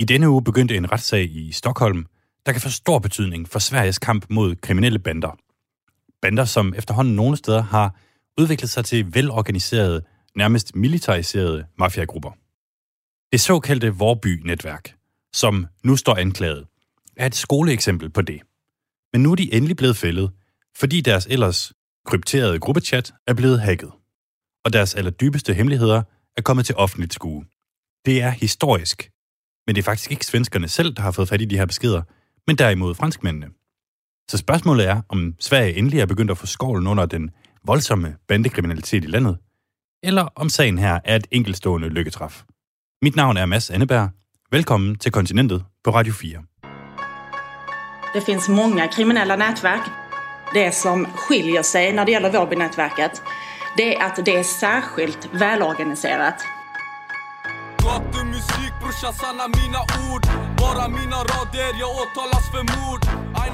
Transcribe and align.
I 0.00 0.04
denne 0.04 0.30
uge 0.30 0.44
begyndte 0.44 0.76
en 0.76 0.92
retssag 0.92 1.30
i 1.30 1.52
Stockholm, 1.52 2.06
der 2.46 2.52
kan 2.52 2.60
få 2.60 2.68
stor 2.68 2.98
betydning 2.98 3.48
for 3.48 3.58
Sveriges 3.58 3.98
kamp 3.98 4.26
mod 4.30 4.56
kriminelle 4.56 4.98
bander. 4.98 5.38
Bander, 6.22 6.44
som 6.44 6.74
efterhånden 6.76 7.16
nogle 7.16 7.36
steder 7.36 7.62
har 7.62 7.96
udviklet 8.38 8.70
sig 8.70 8.84
til 8.84 9.14
velorganiserede, 9.14 10.02
nærmest 10.36 10.76
militariserede 10.76 11.66
mafiagrupper. 11.78 12.30
Det 13.32 13.40
såkaldte 13.40 13.94
Vorby-netværk, 13.94 14.94
som 15.32 15.66
nu 15.84 15.96
står 15.96 16.16
anklaget, 16.16 16.66
er 17.16 17.26
et 17.26 17.34
skoleeksempel 17.34 18.10
på 18.10 18.22
det. 18.22 18.40
Men 19.12 19.22
nu 19.22 19.30
er 19.32 19.36
de 19.36 19.54
endelig 19.54 19.76
blevet 19.76 19.96
fældet, 19.96 20.30
fordi 20.76 21.00
deres 21.00 21.26
ellers 21.26 21.72
krypterede 22.06 22.58
gruppechat 22.58 23.12
er 23.26 23.34
blevet 23.34 23.60
hacket, 23.60 23.90
og 24.64 24.72
deres 24.72 24.94
allerdybeste 24.94 25.54
hemmeligheder 25.54 26.02
er 26.36 26.42
kommet 26.42 26.66
til 26.66 26.74
offentligt 26.76 27.14
skue. 27.14 27.44
Det 28.06 28.22
er 28.22 28.30
historisk, 28.30 29.10
men 29.70 29.74
det 29.74 29.82
er 29.82 29.90
faktisk 29.90 30.10
ikke 30.10 30.26
svenskerne 30.26 30.68
selv, 30.68 30.94
der 30.94 31.02
har 31.02 31.10
fået 31.10 31.28
fat 31.28 31.40
i 31.40 31.44
de 31.44 31.56
her 31.58 31.66
beskeder, 31.66 32.02
men 32.46 32.56
derimod 32.56 32.94
franskmændene. 32.94 33.46
Så 34.30 34.38
spørgsmålet 34.38 34.88
er, 34.88 35.02
om 35.08 35.34
Sverige 35.40 35.76
endelig 35.76 36.00
er 36.00 36.06
begyndt 36.06 36.30
at 36.30 36.38
få 36.38 36.46
skovlen 36.46 36.86
under 36.86 37.06
den 37.06 37.30
voldsomme 37.66 38.16
bandekriminalitet 38.28 39.04
i 39.04 39.06
landet, 39.06 39.38
eller 40.02 40.28
om 40.34 40.48
sagen 40.48 40.78
her 40.78 41.00
er 41.04 41.16
et 41.16 41.26
enkeltstående 41.30 41.88
lykketræf. 41.88 42.42
Mit 43.02 43.16
navn 43.16 43.36
er 43.36 43.46
Mads 43.46 43.70
Anneberg. 43.70 44.08
Velkommen 44.50 44.98
til 44.98 45.12
Kontinentet 45.12 45.64
på 45.84 45.90
Radio 45.90 46.12
4. 46.12 46.42
Det 48.14 48.22
finns 48.26 48.48
många 48.48 48.86
kriminella 48.86 49.36
nätverk. 49.36 49.90
Det 50.54 50.74
som 50.74 51.06
skiljer 51.06 51.62
sig 51.62 51.92
när 51.92 52.04
det 52.04 52.12
gäller 52.12 52.32
Vårbynätverket, 52.32 53.22
det 53.76 53.96
är 53.96 54.04
att 54.06 54.24
det 54.24 54.36
är 54.36 54.42
särskilt 54.42 55.28
välorganiserat. 55.32 56.59
Gatumusik 57.82 58.72
brorsan 58.80 59.12
sanna 59.12 59.48
mina 59.48 59.80
ord 60.12 60.26
Bara 60.58 60.88
mina 60.88 61.16
rader 61.16 61.80
jag 61.80 61.90
åtalas 61.90 62.50
för 62.50 62.62
mord 62.78 63.06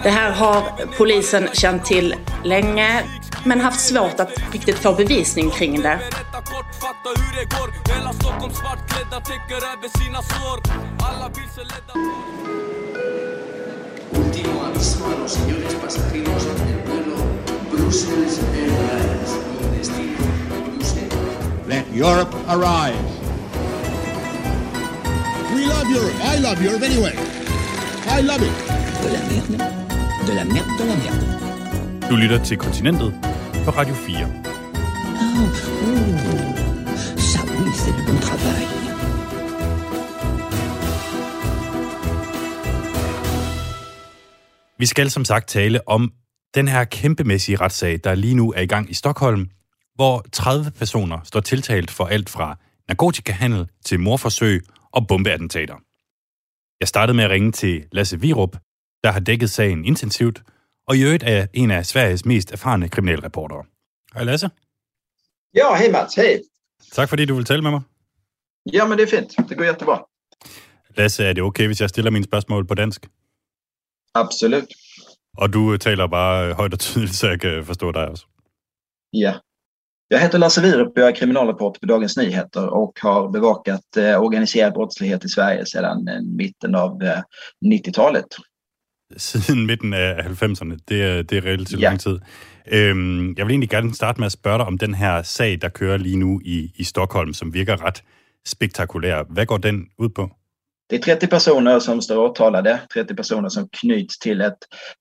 Det 0.03 0.11
här 0.11 0.33
har 0.33 0.63
polisen 0.99 1.49
känt 1.53 1.85
till 1.85 2.15
länge, 2.45 3.05
men 3.45 3.61
haft 3.61 3.81
svårt 3.81 4.21
att 4.21 4.31
riktigt 4.53 4.79
få 4.79 4.93
bevisning 4.93 5.51
kring 5.51 5.83
det. 5.83 6.01
Último 14.13 14.65
aviso 14.65 15.05
a 15.07 15.19
los 15.19 15.33
señores 15.33 15.75
pasajeros 15.75 16.45
del 16.45 16.81
vuelo 16.87 17.17
Brussels 17.71 18.41
Airlines 18.55 19.31
con 19.59 19.79
destino 19.79 20.25
Bruselas. 20.67 21.67
Let 21.69 21.85
Europe 21.93 22.35
arise. 22.47 23.26
We 25.55 25.63
love 25.75 25.89
Europe. 25.99 26.17
I 26.33 26.37
love 26.47 26.59
Europe 26.67 26.85
anyway. 26.91 27.15
I 28.17 28.21
love 28.31 28.43
it. 28.49 28.55
De 29.03 29.09
la 29.17 29.23
merde. 29.31 29.57
De 30.27 30.35
la 30.35 30.45
merde, 30.45 30.71
de 30.79 30.85
la 30.91 30.97
merde. 30.97 31.25
Du 32.11 32.17
lytter 32.17 32.45
til 32.45 32.57
Kontinentet 32.57 33.15
på 33.65 33.71
Radio 33.71 33.95
4. 33.95 34.25
Oh, 34.25 35.51
ça 37.19 37.41
oui, 37.59 37.71
c'est 37.83 37.97
du 37.97 38.13
bon 38.13 38.21
travail. 38.21 38.67
Vi 44.79 44.87
skal 44.87 45.11
som 45.11 45.25
sagt 45.25 45.49
tale 45.49 45.89
om 45.89 46.13
den 46.55 46.69
her 46.69 46.85
kæmpemæssige 46.85 47.57
retssag, 47.57 48.01
der 48.05 48.15
lige 48.15 48.35
nu 48.35 48.53
er 48.53 48.61
i 48.61 48.67
gang 48.67 48.91
i 48.91 48.95
Stockholm, 48.95 49.47
hvor 49.95 50.25
30 50.33 50.71
personer 50.71 51.19
står 51.25 51.41
tiltalt 51.41 51.91
for 51.91 52.05
alt 52.05 52.31
fra 52.31 52.59
narkotikahandel 52.89 53.67
til 53.85 54.01
morforsøg 54.01 54.63
og 54.97 55.03
bombeattentater. 55.09 55.77
Jeg 56.81 56.89
startede 56.89 57.17
med 57.17 57.25
at 57.25 57.31
ringe 57.31 57.53
til 57.53 57.87
Lasse 57.93 58.21
Virup, 58.21 58.57
der 59.05 59.11
har 59.11 59.21
dækket 59.21 59.51
sagen 59.51 59.85
intensivt, 59.85 60.43
og 60.89 60.97
i 60.97 61.03
øvrigt 61.03 61.23
er 61.23 61.47
en 61.53 61.71
af 61.71 61.87
Sveriges 61.87 62.25
mest 62.25 62.53
erfarne 62.53 62.89
kriminalreportere. 62.89 63.65
Hej 64.15 64.25
Lasse. 64.25 64.51
Ja, 65.55 65.75
hej 65.75 65.91
Mats, 65.91 66.15
hej. 66.15 66.41
Tak 66.93 67.09
fordi 67.09 67.25
du 67.25 67.35
vil 67.35 67.45
tale 67.45 67.63
med 67.63 67.71
mig. 67.71 67.81
Ja, 68.73 68.87
men 68.89 68.99
det 68.99 69.05
är 69.13 69.17
fint. 69.17 69.49
Det 69.49 69.57
går 69.59 69.65
jättebra. 69.65 69.97
Lasse, 70.97 71.25
er 71.25 71.33
det 71.33 71.43
okay, 71.43 71.67
hvis 71.67 71.81
jeg 71.81 71.89
stiller 71.89 72.11
mine 72.11 72.25
spørgsmål 72.25 72.67
på 72.67 72.75
dansk? 72.75 73.07
Absolut. 74.15 74.69
Og 75.39 75.53
du 75.53 75.77
taler 75.77 76.07
bare 76.07 76.55
højt 76.55 76.73
og 76.73 76.79
tydeligt, 76.79 77.15
så 77.15 77.29
jeg 77.29 77.41
kan 77.41 77.65
forstå 77.65 77.93
dig 77.93 78.09
også. 78.09 78.27
Ja. 79.13 79.35
Jag 80.09 80.19
heter 80.19 80.39
Lasse 80.39 80.61
Wierup, 80.61 80.93
jag 80.97 81.09
är 81.09 81.13
kriminalreporter 81.15 81.81
på 81.81 81.87
Dagens 81.87 82.17
Nyheter 82.17 82.67
och 82.75 82.99
har 83.03 83.29
bevakat 83.29 83.97
eh, 83.97 84.23
organiserad 84.23 84.73
brottslighet 84.73 85.25
i 85.25 85.29
Sverige 85.29 85.67
sedan 85.67 86.09
eh, 86.09 86.21
mitten 86.23 86.75
av 86.75 87.03
eh, 87.03 87.19
90-talet. 87.65 88.25
Siden 89.17 89.67
midten 89.67 89.95
af 89.95 90.15
90'erne. 90.27 90.79
Det 90.89 91.03
er, 91.03 91.23
det 91.23 91.39
er 91.39 91.43
relativt 91.43 91.81
Ja. 91.81 91.89
lang 91.89 92.01
tid. 92.01 92.19
Øhm, 92.73 93.35
jeg 93.39 93.47
vil 93.47 93.53
egentlig 93.53 93.71
gerne 93.71 93.95
starte 93.95 94.21
med 94.21 94.27
at 94.27 94.33
spørge 94.33 94.59
dig 94.59 94.67
om 94.67 94.79
den 94.79 94.95
her 94.95 95.23
sag, 95.23 95.59
der 95.63 95.69
kører 95.69 95.97
lige 95.97 96.17
nu 96.17 96.41
i, 96.45 96.73
i 96.77 96.85
Stockholm, 96.85 97.33
som 97.33 97.55
virker 97.55 97.85
ret 97.87 98.03
spektakulær. 98.47 99.23
Hvad 99.31 99.47
går 99.47 99.57
den 99.59 99.87
ud 99.99 100.09
på? 100.09 100.31
Det 100.89 100.97
är 100.97 101.01
30 101.01 101.27
personer 101.27 101.81
som 101.81 102.03
står 102.03 102.19
åtalade, 102.19 102.81
30 102.95 103.15
personer 103.15 103.49
som 103.49 103.69
knyts 103.69 104.19
till 104.19 104.41
ett 104.41 104.59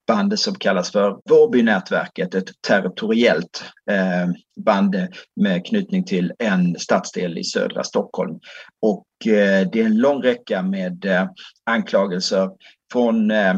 band 0.07 0.39
som 0.39 0.55
kallas 0.55 0.91
för 0.91 1.19
Vårbynätverket, 1.29 2.35
ett 2.35 2.61
territoriellt 2.67 3.63
eh, 3.91 4.27
band 4.65 4.95
med 5.35 5.65
knytning 5.65 6.03
till 6.03 6.33
en 6.39 6.79
stadsdel 6.79 7.37
i 7.37 7.43
södra 7.43 7.83
Stockholm. 7.83 8.39
Och 8.81 9.27
eh, 9.27 9.67
det 9.71 9.81
är 9.81 9.85
en 9.85 9.97
lång 9.97 10.23
räcka 10.23 10.61
med 10.61 11.05
eh, 11.05 11.27
anklagelser 11.65 12.49
från 12.91 13.31
eh, 13.31 13.55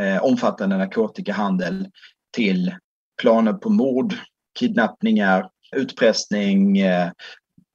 eh 0.00 0.24
omfattande 0.24 0.76
narkotikahandel 0.76 1.88
till 2.32 2.74
planer 3.22 3.52
på 3.52 3.70
mord, 3.70 4.14
kidnappningar, 4.58 5.48
utpressning, 5.76 6.78
eh, 6.78 7.10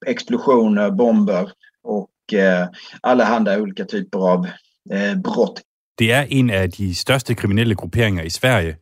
explosioner, 0.06 0.92
bomber 0.92 1.52
och 1.84 2.10
eh, 2.34 2.68
allehanda 3.04 3.62
olika 3.62 3.84
typer 3.84 4.20
av 4.20 4.48
eh, 4.92 5.16
brott. 5.24 5.62
Det 6.00 6.12
er 6.12 6.26
en 6.30 6.50
af 6.50 6.72
de 6.72 6.96
største 6.96 7.36
kriminelle 7.36 7.76
grupperinger 7.76 8.24
i 8.24 8.30
Sverige, 8.30 8.76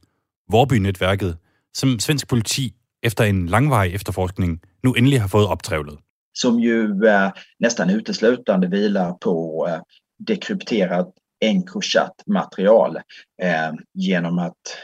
Vorby-netværket, 0.52 1.38
som 1.74 2.00
svensk 2.00 2.28
politi 2.28 2.74
efter 3.03 3.24
en 3.24 3.47
langvarig 3.47 3.94
efterforskning 3.94 4.62
nu 4.84 4.94
endelig 4.94 5.22
har 5.22 5.28
fået 5.28 5.47
optrævlet. 5.47 5.97
som 6.38 6.59
ju 6.59 7.06
eh, 7.06 7.31
nästan 7.59 7.90
uteslutande 7.90 8.68
vilar 8.68 9.13
på 9.13 9.68
eh, 9.69 9.79
dekrypterat 10.28 11.08
Encrochat-material 11.46 12.96
eh, 13.41 13.74
genom 13.94 14.40
att 14.40 14.78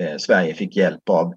eh, 0.00 0.16
Sverige 0.16 0.54
fick 0.54 0.76
hjälp 0.76 1.08
av 1.08 1.34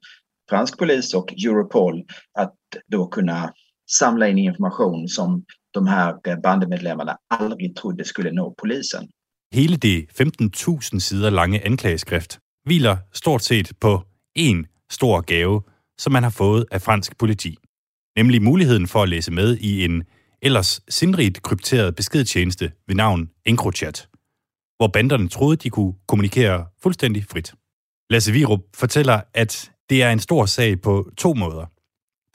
fransk 0.50 0.78
polis 0.78 1.14
och 1.14 1.34
Europol 1.34 2.04
att 2.34 2.56
då 2.88 3.08
kunna 3.08 3.54
samla 3.92 4.28
in 4.28 4.38
information 4.38 5.08
som 5.08 5.46
de 5.74 5.88
här 5.88 6.14
eh, 6.28 6.38
bandemedlemmarna 6.44 7.18
aldrig 7.30 7.76
trodde 7.76 8.04
skulle 8.06 8.32
nå 8.32 8.56
polisen. 8.62 9.10
Hele 9.54 9.76
det 9.76 10.06
15.000 10.22 11.00
sider 11.00 11.30
lange 11.30 11.66
anklageskrift 11.66 12.40
hviler 12.66 12.98
stort 13.14 13.44
set 13.44 13.72
på 13.80 14.04
en 14.36 14.66
stor 14.90 15.22
gave, 15.22 15.62
som 15.98 16.14
man 16.14 16.24
har 16.24 16.30
fået 16.30 16.66
af 16.72 16.82
fransk 16.82 17.18
politi. 17.18 17.58
Nemlig 18.16 18.42
muligheden 18.42 18.88
for 18.88 19.04
at 19.04 19.10
læse 19.10 19.32
med 19.32 19.58
i 19.58 19.86
en 19.86 20.04
ellers 20.42 20.82
sindrigt 20.90 21.42
krypteret 21.42 21.96
beskedtjeneste 21.96 22.72
ved 22.88 22.96
navn 22.96 23.30
EncroChat, 23.46 24.08
hvor 24.78 24.88
banderne 24.88 25.30
troede, 25.30 25.56
de 25.58 25.70
kunne 25.70 25.94
kommunikere 26.08 26.68
fuldstændig 26.84 27.26
frit. 27.26 27.54
Lasse 28.10 28.32
Virup 28.32 28.60
fortæller, 28.76 29.22
at 29.34 29.72
det 29.90 30.04
er 30.04 30.12
en 30.12 30.20
stor 30.20 30.46
sag 30.46 30.82
på 30.82 31.12
to 31.18 31.34
måder. 31.34 31.66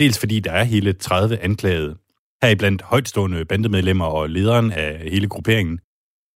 Dels 0.00 0.18
fordi 0.18 0.40
der 0.40 0.52
er 0.52 0.64
hele 0.64 0.92
30 0.92 1.38
anklagede, 1.38 1.96
heriblandt 2.46 2.82
højtstående 2.82 3.44
bandemedlemmer 3.44 4.04
og 4.04 4.30
lederen 4.30 4.72
af 4.72 4.98
hele 4.98 5.28
grupperingen, 5.28 5.80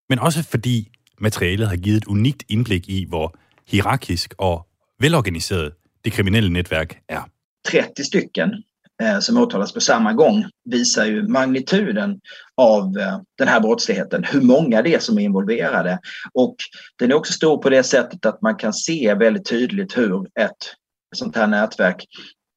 men 0.08 0.18
også 0.18 0.42
fordi 0.42 0.90
materialet 1.18 1.68
har 1.68 1.76
givet 1.76 1.96
et 1.96 2.04
unikt 2.04 2.42
indblik 2.48 2.88
i, 2.88 3.04
hvor 3.08 3.36
hierarkisk 3.68 4.34
og 4.38 4.66
velorganiseret 5.00 5.72
det 6.04 6.12
kriminelle 6.12 6.50
netværk 6.52 6.98
er. 7.08 7.30
30 7.64 8.04
stycken 8.04 8.64
eh, 9.02 9.20
som 9.20 9.38
åtalas 9.38 9.72
på 9.72 9.80
samma 9.80 10.12
gång 10.12 10.44
visar 10.70 11.04
ju 11.04 11.28
magnituden 11.28 12.20
av 12.56 12.98
eh, 12.98 13.18
den 13.38 13.48
här 13.48 13.60
brottsligheten, 13.60 14.24
hur 14.24 14.40
många 14.40 14.82
det 14.82 14.94
är 14.94 14.98
som 14.98 15.18
är 15.18 15.22
involverade. 15.22 15.98
Och 16.34 16.56
den 16.98 17.10
är 17.10 17.14
också 17.14 17.32
stor 17.32 17.58
på 17.62 17.70
det 17.70 17.82
sättet 17.82 18.26
att 18.26 18.42
man 18.42 18.56
kan 18.56 18.72
se 18.72 19.14
väldigt 19.14 19.48
tydligt 19.48 19.98
hur 19.98 20.26
ett 20.40 20.74
sånt 21.16 21.36
här 21.36 21.46
nätverk 21.46 22.06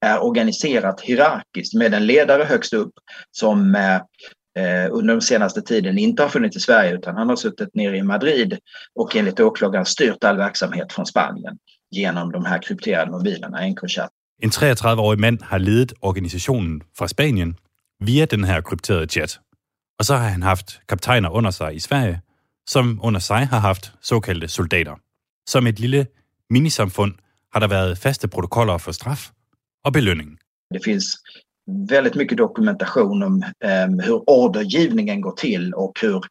är 0.04 0.22
organiserat 0.22 1.00
hierarkiskt 1.00 1.74
med 1.74 1.94
en 1.94 2.06
ledare 2.06 2.44
högst 2.44 2.72
upp 2.72 2.92
som 3.30 3.74
eh, 3.74 3.94
eh 4.58 4.88
under 4.90 5.14
den 5.14 5.22
senaste 5.22 5.62
tiden 5.62 5.98
inte 5.98 6.22
har 6.22 6.30
funnits 6.30 6.56
i 6.56 6.60
Sverige 6.60 6.94
utan 6.94 7.16
han 7.16 7.28
har 7.28 7.36
suttit 7.36 7.74
nere 7.74 7.96
i 7.96 8.02
Madrid 8.02 8.58
och 8.94 9.16
enligt 9.16 9.40
åklagaren 9.40 9.86
styrt 9.86 10.24
all 10.24 10.36
verksamhet 10.36 10.92
från 10.92 11.06
Spanien 11.06 11.58
genom 11.90 12.32
de 12.32 12.44
här 12.44 12.62
krypterade 12.62 13.10
mobilerna, 13.10 13.58
Encrochat. 13.58 14.10
En 14.42 14.50
33-årig 14.50 15.20
mand 15.20 15.42
har 15.42 15.58
ledet 15.58 15.92
organisationen 16.00 16.82
fra 16.98 17.08
Spanien 17.08 17.56
via 18.00 18.26
den 18.26 18.44
her 18.44 18.60
krypterede 18.60 19.08
chat. 19.08 19.40
Og 19.98 20.04
så 20.04 20.14
har 20.14 20.28
han 20.28 20.42
haft 20.42 20.80
kaptajner 20.88 21.30
under 21.30 21.50
sig 21.50 21.76
i 21.76 21.80
Sverige, 21.80 22.20
som 22.66 23.00
under 23.02 23.20
sig 23.20 23.46
har 23.46 23.58
haft 23.58 23.92
såkaldte 24.00 24.48
soldater. 24.48 24.96
Som 25.46 25.66
et 25.66 25.78
lille 25.78 26.06
minisamfund 26.50 27.14
har 27.52 27.60
der 27.60 27.68
været 27.68 27.98
faste 27.98 28.28
protokoller 28.28 28.78
for 28.78 28.92
straf 28.92 29.30
og 29.84 29.92
belønning. 29.92 30.38
Det 30.70 30.84
finns 30.84 31.14
väldigt 31.90 32.14
mycket 32.14 32.38
dokumentation 32.38 33.22
om 33.22 33.42
eh, 33.64 34.04
hur 34.06 34.30
ordergivningen 34.30 35.20
går 35.20 35.32
till 35.32 35.74
och 35.74 35.98
hur 36.00 36.22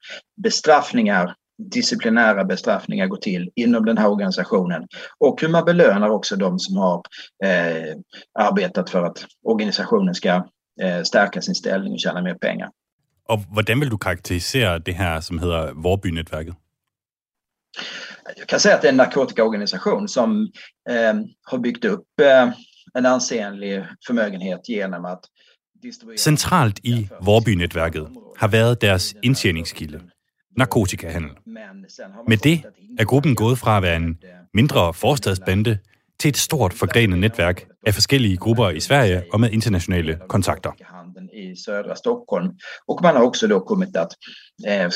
bestraffningar, 0.43 1.35
disciplinära 1.71 2.43
bestraffningar 2.43 3.07
går 3.07 3.17
till 3.17 3.49
inom 3.55 3.85
den 3.85 3.97
här 3.97 4.09
organisationen. 4.09 4.87
Och 5.19 5.41
hur 5.41 5.49
man 5.49 5.65
belönar 5.65 6.09
också 6.09 6.35
de 6.35 6.59
som 6.59 6.77
har 6.77 7.01
eh, 7.43 7.95
arbetat 8.39 8.89
för 8.89 9.03
att 9.03 9.25
organisationen 9.43 10.15
ska 10.15 10.29
eh, 10.81 11.03
stärka 11.03 11.41
sin 11.41 11.55
ställning 11.55 11.93
och 11.93 11.99
tjäna 11.99 12.21
mer 12.21 12.35
pengar. 12.35 12.69
Og 13.25 13.39
hvordan 13.39 13.79
vil 13.79 13.89
du 13.89 13.97
karakterisere 13.97 14.79
det 14.79 14.93
her, 14.93 15.19
som 15.19 15.39
hedder 15.39 15.73
Vorby-netværket? 15.73 16.55
Jag 18.37 18.47
kan 18.47 18.59
säga 18.59 18.75
att 18.75 18.81
det 18.81 18.87
är 18.87 18.91
en 18.91 18.97
narkotikaorganisation 18.97 20.07
som 20.07 20.51
eh, 20.89 21.13
har 21.43 21.57
byggt 21.57 21.85
upp 21.85 22.19
eh, 22.21 22.49
en 22.97 23.05
ansenlig 23.05 23.85
förmögenhet 24.07 24.69
genom 24.69 25.05
att 25.05 25.19
distribuera... 25.81 26.17
Centralt 26.17 26.79
i 26.83 27.09
Vorby-netværket 27.21 28.07
har 28.37 28.47
været 28.47 28.81
deres 28.81 29.15
indtjeningskilde, 29.23 29.99
narkotikahandel. 30.57 31.31
Med 32.27 32.37
det 32.37 32.63
er 32.99 33.05
gruppen 33.05 33.35
gået 33.35 33.57
fra 33.57 33.77
at 33.77 33.83
være 33.83 33.95
en 33.95 34.17
mindre 34.53 34.93
forstadsbande 34.93 35.77
til 36.19 36.29
et 36.29 36.37
stort 36.37 36.73
forgrenet 36.73 37.19
netværk 37.19 37.67
af 37.87 37.93
forskellige 37.93 38.37
grupper 38.37 38.69
i 38.69 38.79
Sverige 38.79 39.23
og 39.33 39.39
med 39.39 39.51
internationale 39.51 40.19
kontakter. 40.29 40.71
i 41.33 41.55
södra 41.55 41.95
Stockholm. 41.95 42.57
Och 42.85 43.01
man 43.01 43.15
har 43.15 43.23
också 43.23 43.47
då 43.47 43.59
kommit 43.59 43.97
att 43.97 44.11
eh, 44.67 44.89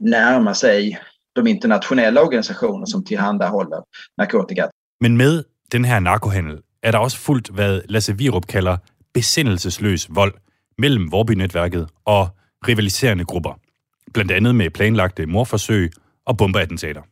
närma 0.00 0.54
sig 0.54 0.98
de 1.34 1.46
internationella 1.46 2.22
organisationer 2.22 2.86
som 2.86 3.04
tillhandahåller 3.04 3.82
narkotika. 4.18 4.70
Men 5.00 5.16
med 5.16 5.44
den 5.72 5.84
her 5.84 6.00
narkohandel 6.00 6.62
er 6.86 6.90
der 6.90 6.98
også 6.98 7.18
fuldt, 7.18 7.48
hvad 7.48 7.80
Lasse 7.88 8.18
Virup 8.18 8.46
kalder 8.46 8.76
besindelsesløs 9.14 10.06
vold 10.10 10.34
mellem 10.78 11.12
Vorby-netværket 11.12 11.88
og 12.04 12.28
rivaliserende 12.68 13.24
grupper. 13.24 13.58
Blandt 14.14 14.32
andet 14.32 14.54
med 14.54 14.70
planlagte 14.70 15.26
morforsøg 15.26 15.92
og 16.26 16.36
bombeattentater. 16.36 17.02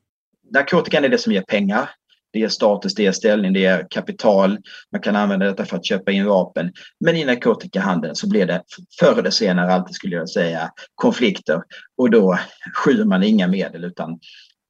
Narkotikan 0.55 1.05
är 1.05 1.09
det 1.09 1.21
som 1.21 1.33
ger 1.33 1.43
pengar. 1.49 1.91
Det 2.33 2.41
ger 2.41 2.49
status, 2.49 2.95
det 2.95 3.03
ger 3.03 3.13
ställning, 3.13 3.55
det 3.55 3.61
ger 3.61 3.87
kapital. 3.91 4.59
Man 4.93 5.01
kan 5.01 5.17
använda 5.17 5.47
detta 5.47 5.65
för 5.65 5.77
att 5.77 5.85
köpa 5.85 6.13
in 6.13 6.27
vapen. 6.27 6.73
Men 7.01 7.17
i 7.17 7.25
narkotikahandeln 7.25 8.15
så 8.15 8.29
blir 8.29 8.47
det 8.47 8.63
förr 9.01 9.19
eller 9.19 9.31
senare 9.31 9.73
alltid 9.73 9.95
skulle 9.95 10.17
jag 10.17 10.29
säga 10.29 10.71
konflikter. 10.95 11.63
Och 11.99 12.11
då 12.11 12.39
skyr 12.75 13.05
man 13.05 13.23
inga 13.23 13.49
medel 13.49 13.85
utan 13.85 14.19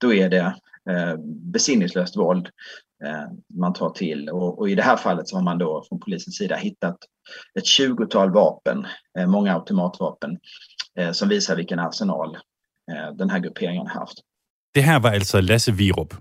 då 0.01 0.15
är 0.15 0.29
det 0.29 0.55
eh, 0.91 1.17
besinningslöst 1.53 2.17
våld 2.17 2.49
Eh, 3.05 3.27
man 3.59 3.73
tar 3.73 3.91
till. 3.91 4.29
Och, 4.29 4.59
och 4.59 4.71
i 4.71 4.75
det 4.75 4.83
här 4.83 4.97
fallet 4.97 5.29
så 5.29 5.37
har 5.37 5.43
man 5.43 5.59
då 5.59 5.85
från 5.89 6.01
polisens 6.01 6.37
sida 6.37 6.57
hittat 6.57 6.97
ett 7.59 7.67
tjugotal 7.67 8.31
vapen, 8.31 8.87
eh, 9.19 9.27
många 9.27 9.55
automatvapen, 9.55 10.39
eh, 10.99 11.13
som 11.13 11.29
visar 11.29 11.57
vilken 11.57 11.79
arsenal 11.79 12.37
eh, 12.93 13.17
den 13.17 13.31
här 13.31 13.39
grupperingen 13.39 13.87
har 13.87 14.01
haft. 14.01 14.19
Det 14.75 14.81
här 14.81 15.01
var 15.01 15.11
alltså 15.11 15.41
Lasse 15.41 15.73
Virup, 15.73 16.15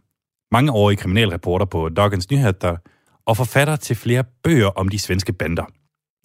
mangeårig 0.51 0.99
kriminalreporter 0.99 1.65
på 1.65 1.89
Dagens 1.89 2.29
Nyheter 2.29 2.79
och 3.25 3.37
författare 3.37 3.77
till 3.77 3.97
flera 3.97 4.25
böcker 4.43 4.77
om 4.77 4.89
de 4.89 4.99
svenska 4.99 5.33
bander. 5.33 5.65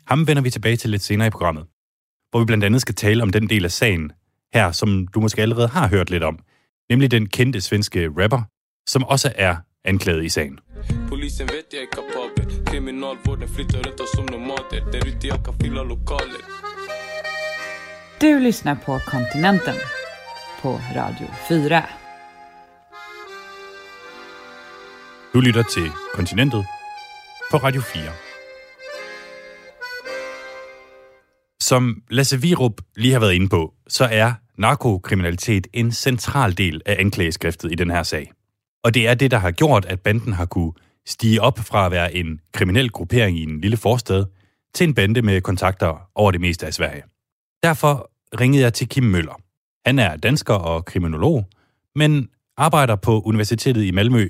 Ham 0.05 0.25
vender 0.25 0.43
vi 0.43 0.51
tilbage 0.51 0.77
til 0.77 0.91
lidt 0.91 1.03
senere 1.03 1.29
i 1.29 1.31
programmet, 1.31 1.67
hvor 2.31 2.41
vi 2.41 2.47
blandt 2.47 2.65
andet 2.65 2.81
skal 2.81 2.95
tale 2.95 3.23
om 3.23 3.33
den 3.33 3.49
del 3.49 3.65
af 3.65 3.73
sagen 3.73 4.13
her, 4.55 4.73
som 4.73 5.07
du 5.07 5.21
måske 5.21 5.43
allerede 5.43 5.69
har 5.69 5.89
hørt 5.89 6.11
lidt 6.11 6.23
om, 6.23 6.39
nemlig 6.91 7.11
den 7.11 7.29
kendte 7.29 7.61
svenske 7.61 8.09
rapper, 8.09 8.43
som 8.87 9.05
også 9.05 9.33
er 9.37 9.57
anklaget 9.89 10.25
i 10.25 10.29
sagen. 10.29 10.59
Polisen 11.09 11.47
vet 11.47 11.73
jag 11.73 11.83
är 11.83 11.87
kapabel 11.87 12.67
Kriminalvården 12.67 13.49
flyttar 13.49 13.79
runt 13.79 14.01
oss 14.01 14.13
som 14.17 14.27
nomader 14.27 14.81
Där 14.93 15.09
ute 15.09 15.27
jag 15.27 15.45
kan 15.45 15.55
fylla 15.55 15.83
lokaler 15.83 16.43
Du 18.21 18.39
lyssnar 18.39 18.75
på 18.75 18.99
Kontinenten 19.07 19.75
på 20.63 20.81
Radio 20.95 21.27
4. 21.49 21.83
Du 25.35 25.41
lytter 25.41 25.63
til 25.63 25.91
Kontinentet 26.15 26.67
på 27.51 27.57
Radio 27.57 27.81
4. 27.81 28.03
Som 31.61 32.03
Lasse 32.11 32.41
Virup 32.41 32.81
lige 32.97 33.13
har 33.13 33.21
været 33.21 33.35
inde 33.35 33.49
på, 33.49 33.75
så 33.89 34.05
er 34.05 34.33
narkokriminalitet 34.57 35.67
en 35.73 35.93
central 35.93 36.59
del 36.59 36.83
af 36.87 36.97
anklageskriftet 36.99 37.73
i 37.73 37.75
den 37.75 37.91
her 37.91 38.03
sag. 38.03 38.33
Og 38.89 38.95
det 38.95 39.09
er 39.09 39.15
det, 39.15 39.31
der 39.31 39.37
har 39.37 39.51
gjort, 39.51 39.85
at 39.85 40.01
banden 40.01 40.33
har 40.33 40.47
kunne 40.47 40.73
stige 41.07 41.43
op 41.43 41.59
fra 41.59 41.87
at 41.87 41.93
være 41.93 42.15
en 42.15 42.41
kriminel 42.53 42.91
gruppering 42.91 43.39
i 43.39 43.43
en 43.43 43.61
lille 43.61 43.77
forstad 43.77 44.25
til 44.75 44.89
en 44.89 44.95
bande 44.95 45.23
med 45.23 45.41
kontakter 45.41 46.09
over 46.15 46.31
det 46.31 46.41
meste 46.41 46.67
af 46.67 46.75
Sverige. 46.75 47.03
Derfor 47.63 48.11
ringede 48.41 48.63
jeg 48.63 48.75
til 48.75 48.89
Kim 48.89 49.03
Møller. 49.03 49.41
Han 49.87 49.99
er 49.99 50.17
dansker 50.17 50.55
og 50.55 50.85
kriminolog, 50.85 51.45
men 51.95 52.29
arbejder 52.57 52.97
på 52.97 53.21
Universitetet 53.21 53.85
i 53.85 53.91
Malmø, 53.91 54.29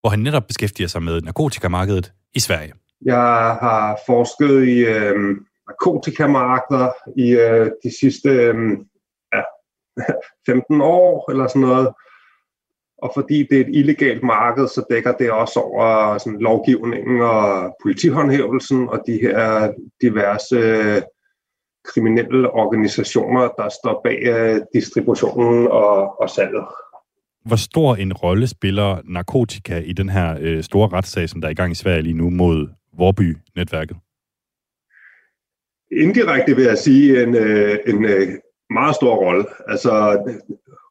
hvor 0.00 0.10
han 0.10 0.18
netop 0.18 0.46
beskæftiger 0.46 0.88
sig 0.88 1.02
med 1.02 1.20
narkotikamarkedet 1.20 2.12
i 2.34 2.40
Sverige. 2.40 2.72
Jeg 3.04 3.56
har 3.62 3.98
forsket 4.06 4.68
i 4.68 4.78
øh, 4.78 5.36
narkotikamarkeder 5.68 6.90
i 7.16 7.30
øh, 7.30 7.70
de 7.84 7.98
sidste 8.00 8.28
øh, 8.28 8.54
ja, 9.34 9.42
15 10.52 10.80
år 10.80 11.30
eller 11.30 11.46
sådan 11.46 11.62
noget. 11.62 11.88
Og 13.02 13.12
fordi 13.14 13.46
det 13.50 13.56
er 13.56 13.60
et 13.60 13.74
illegalt 13.74 14.22
marked, 14.22 14.68
så 14.68 14.84
dækker 14.90 15.12
det 15.12 15.30
også 15.30 15.60
over 15.60 16.18
sådan, 16.18 16.40
lovgivningen 16.40 17.20
og 17.20 17.76
politihåndhævelsen 17.82 18.88
og 18.88 19.02
de 19.06 19.18
her 19.22 19.72
diverse 20.02 20.56
øh, 20.56 21.02
kriminelle 21.84 22.50
organisationer, 22.50 23.48
der 23.58 23.68
står 23.68 24.00
bag 24.04 24.22
øh, 24.22 24.60
distributionen 24.74 25.66
og, 25.66 26.20
og 26.20 26.30
salget. 26.30 26.64
Hvor 27.44 27.56
stor 27.56 27.96
en 27.96 28.12
rolle 28.12 28.46
spiller 28.46 29.00
narkotika 29.04 29.78
i 29.78 29.92
den 29.92 30.08
her 30.08 30.36
øh, 30.40 30.62
store 30.62 30.88
retssag, 30.88 31.28
som 31.28 31.40
der 31.40 31.48
er 31.48 31.52
i 31.52 31.54
gang 31.54 31.72
i 31.72 31.74
Sverige 31.74 32.02
lige 32.02 32.14
nu 32.14 32.30
mod 32.30 32.68
Vorby-netværket? 32.98 33.96
Indirekte 35.92 36.56
vil 36.56 36.64
jeg 36.64 36.78
sige 36.78 37.22
en, 37.22 37.34
øh, 37.34 37.78
en 37.86 38.04
øh, 38.04 38.28
meget 38.70 38.94
stor 38.94 39.14
rolle. 39.16 39.44
Altså 39.68 39.90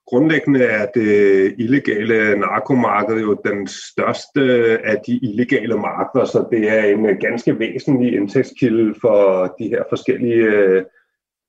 grundlæggende 0.09 0.63
er 0.63 0.85
det 0.85 1.55
illegale 1.57 2.39
narkomarked 2.39 3.19
jo 3.21 3.33
den 3.45 3.67
største 3.67 4.41
af 4.83 4.97
de 5.07 5.19
illegale 5.23 5.77
markeder, 5.77 6.25
så 6.25 6.47
det 6.51 6.69
er 6.69 6.83
en 6.83 7.05
øh, 7.05 7.17
ganske 7.19 7.59
væsentlig 7.59 8.13
indtægtskilde 8.13 8.95
for 9.01 9.45
de 9.59 9.67
her 9.67 9.83
forskellige 9.89 10.43
øh, 10.43 10.85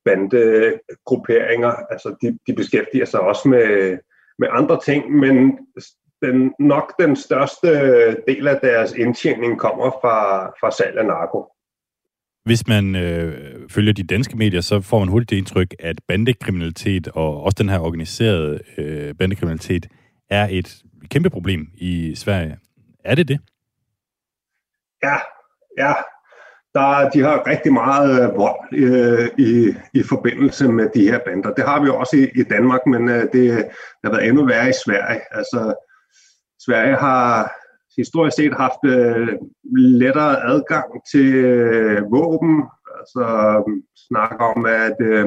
bandegrupperinger. 0.05 1.71
Altså 1.91 2.15
de, 2.21 2.37
de 2.47 2.53
beskæftiger 2.53 3.05
sig 3.05 3.19
også 3.19 3.49
med, 3.49 3.97
med 4.39 4.47
andre 4.51 4.79
ting, 4.85 5.11
men 5.11 5.59
den, 6.21 6.53
nok 6.59 6.93
den 6.99 7.15
største 7.15 7.67
del 8.27 8.47
af 8.47 8.59
deres 8.63 8.93
indtjening 8.93 9.59
kommer 9.59 9.91
fra, 10.01 10.47
fra 10.47 10.71
salg 10.71 10.97
af 10.97 11.05
narko. 11.05 11.45
Hvis 12.45 12.67
man 12.67 12.95
øh, 12.95 13.69
følger 13.69 13.93
de 13.93 14.03
danske 14.03 14.37
medier, 14.37 14.61
så 14.61 14.81
får 14.81 14.99
man 14.99 15.07
hurtigt 15.07 15.29
det 15.29 15.37
indtryk, 15.37 15.75
at 15.79 15.95
bandekriminalitet 16.07 17.07
og 17.07 17.43
også 17.43 17.55
den 17.59 17.69
her 17.69 17.79
organiserede 17.79 18.59
øh, 18.77 19.15
bandekriminalitet 19.15 19.87
er 20.29 20.47
et 20.51 20.83
kæmpe 21.09 21.29
problem 21.29 21.67
i 21.75 22.15
Sverige. 22.15 22.57
Er 23.05 23.15
det 23.15 23.27
det? 23.27 23.39
Ja, 25.03 25.17
ja. 25.77 25.93
Der, 26.73 27.09
de 27.09 27.19
har 27.19 27.47
rigtig 27.47 27.73
meget 27.73 28.23
øh, 28.23 28.37
vold 28.37 28.73
øh, 28.73 29.29
i, 29.37 29.75
i 29.93 30.03
forbindelse 30.03 30.67
med 30.67 30.89
de 30.95 31.01
her 31.11 31.19
bander. 31.25 31.53
Det 31.53 31.65
har 31.65 31.83
vi 31.83 31.89
også 31.89 32.17
i, 32.17 32.39
i 32.39 32.43
Danmark, 32.43 32.79
men 32.85 33.09
øh, 33.09 33.21
det, 33.21 33.31
det 33.33 34.03
har 34.03 34.11
været 34.11 34.27
endnu 34.27 34.45
værre 34.45 34.69
i 34.69 34.81
Sverige. 34.85 35.21
Altså, 35.31 35.73
Sverige 36.65 36.95
har 36.95 37.51
historisk 37.97 38.35
set 38.35 38.53
haft 38.53 38.83
øh, 38.85 39.27
lettere 39.77 40.43
adgang 40.43 40.85
til 41.11 41.35
øh, 41.35 42.11
våben. 42.11 42.63
Altså 42.99 43.25
øh, 43.67 43.73
snakker 44.07 44.45
om, 44.45 44.65
at 44.65 44.95
øh, 44.99 45.25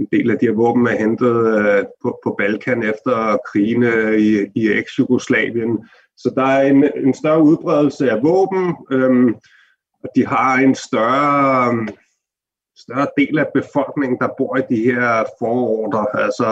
en 0.00 0.06
del 0.12 0.30
af 0.30 0.38
de 0.38 0.46
her 0.46 0.54
våben 0.54 0.86
er 0.86 0.96
hentet 0.98 1.36
øh, 1.58 1.84
på, 2.02 2.18
på 2.24 2.34
Balkan 2.38 2.82
efter 2.82 3.38
krigene 3.52 3.94
øh, 3.94 4.18
i, 4.18 4.46
i 4.54 4.68
eks-Jugoslavien. 4.68 5.88
Så 6.16 6.32
der 6.34 6.42
er 6.42 6.62
en, 6.62 6.84
en 7.06 7.14
større 7.14 7.42
udbredelse 7.42 8.10
af 8.10 8.22
våben, 8.22 8.76
øh, 8.90 9.34
og 10.04 10.08
de 10.16 10.26
har 10.26 10.54
en 10.58 10.74
større, 10.74 11.74
øh, 11.74 11.88
større 12.80 13.06
del 13.18 13.38
af 13.38 13.46
befolkningen, 13.54 14.18
der 14.18 14.28
bor 14.38 14.56
i 14.56 14.62
de 14.70 14.84
her 14.84 15.24
fororter, 15.38 15.98
altså 15.98 16.50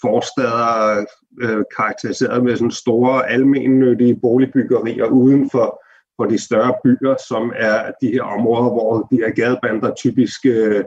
forstader 0.00 1.04
øh, 1.40 1.64
karakteriseret 1.76 2.44
med 2.44 2.56
sådan 2.56 2.70
store 2.70 3.28
almennyttige 3.28 4.20
boligbyggerier 4.20 5.06
uden 5.06 5.50
for, 5.50 5.82
for 6.16 6.24
de 6.24 6.38
større 6.38 6.74
byer, 6.84 7.16
som 7.28 7.52
er 7.56 7.92
de 8.00 8.12
her 8.12 8.22
områder, 8.22 8.70
hvor 8.70 9.08
de 9.10 9.16
her 9.16 9.30
gadebander 9.30 9.94
typisk 9.94 10.46
øh, 10.46 10.84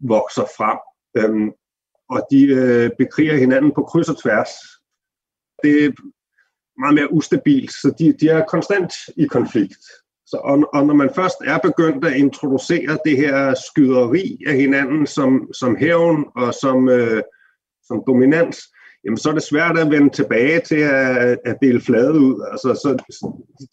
vokser 0.00 0.44
frem. 0.56 0.78
Øhm, 1.16 1.52
og 2.10 2.26
de 2.30 2.46
øh, 2.46 2.90
bekriger 2.98 3.36
hinanden 3.36 3.72
på 3.74 3.82
kryds 3.82 4.08
og 4.08 4.22
tværs. 4.22 4.50
Det 5.62 5.84
er 5.84 5.90
meget 6.78 6.94
mere 6.94 7.12
ustabilt, 7.12 7.72
så 7.72 7.94
de, 7.98 8.12
de 8.12 8.28
er 8.28 8.44
konstant 8.44 8.92
i 9.16 9.26
konflikt. 9.26 9.84
Så, 10.26 10.36
og, 10.44 10.70
og 10.74 10.86
når 10.86 10.94
man 10.94 11.10
først 11.14 11.36
er 11.44 11.58
begyndt 11.58 12.04
at 12.04 12.16
introducere 12.16 12.98
det 13.04 13.16
her 13.16 13.54
skyderi 13.68 14.38
af 14.46 14.56
hinanden 14.56 15.06
som, 15.06 15.48
som 15.54 15.76
hævn 15.76 16.24
og 16.36 16.54
som, 16.54 16.88
øh, 16.88 17.22
som 17.82 18.02
dominans, 18.06 18.58
jamen 19.04 19.16
så 19.16 19.28
er 19.30 19.34
det 19.34 19.42
svært 19.42 19.78
at 19.78 19.90
vende 19.90 20.10
tilbage 20.10 20.60
til 20.60 20.80
at, 20.80 21.38
at 21.44 21.56
dele 21.62 21.80
flade 21.80 22.12
ud. 22.12 22.48
Altså, 22.52 22.68
så 22.82 22.88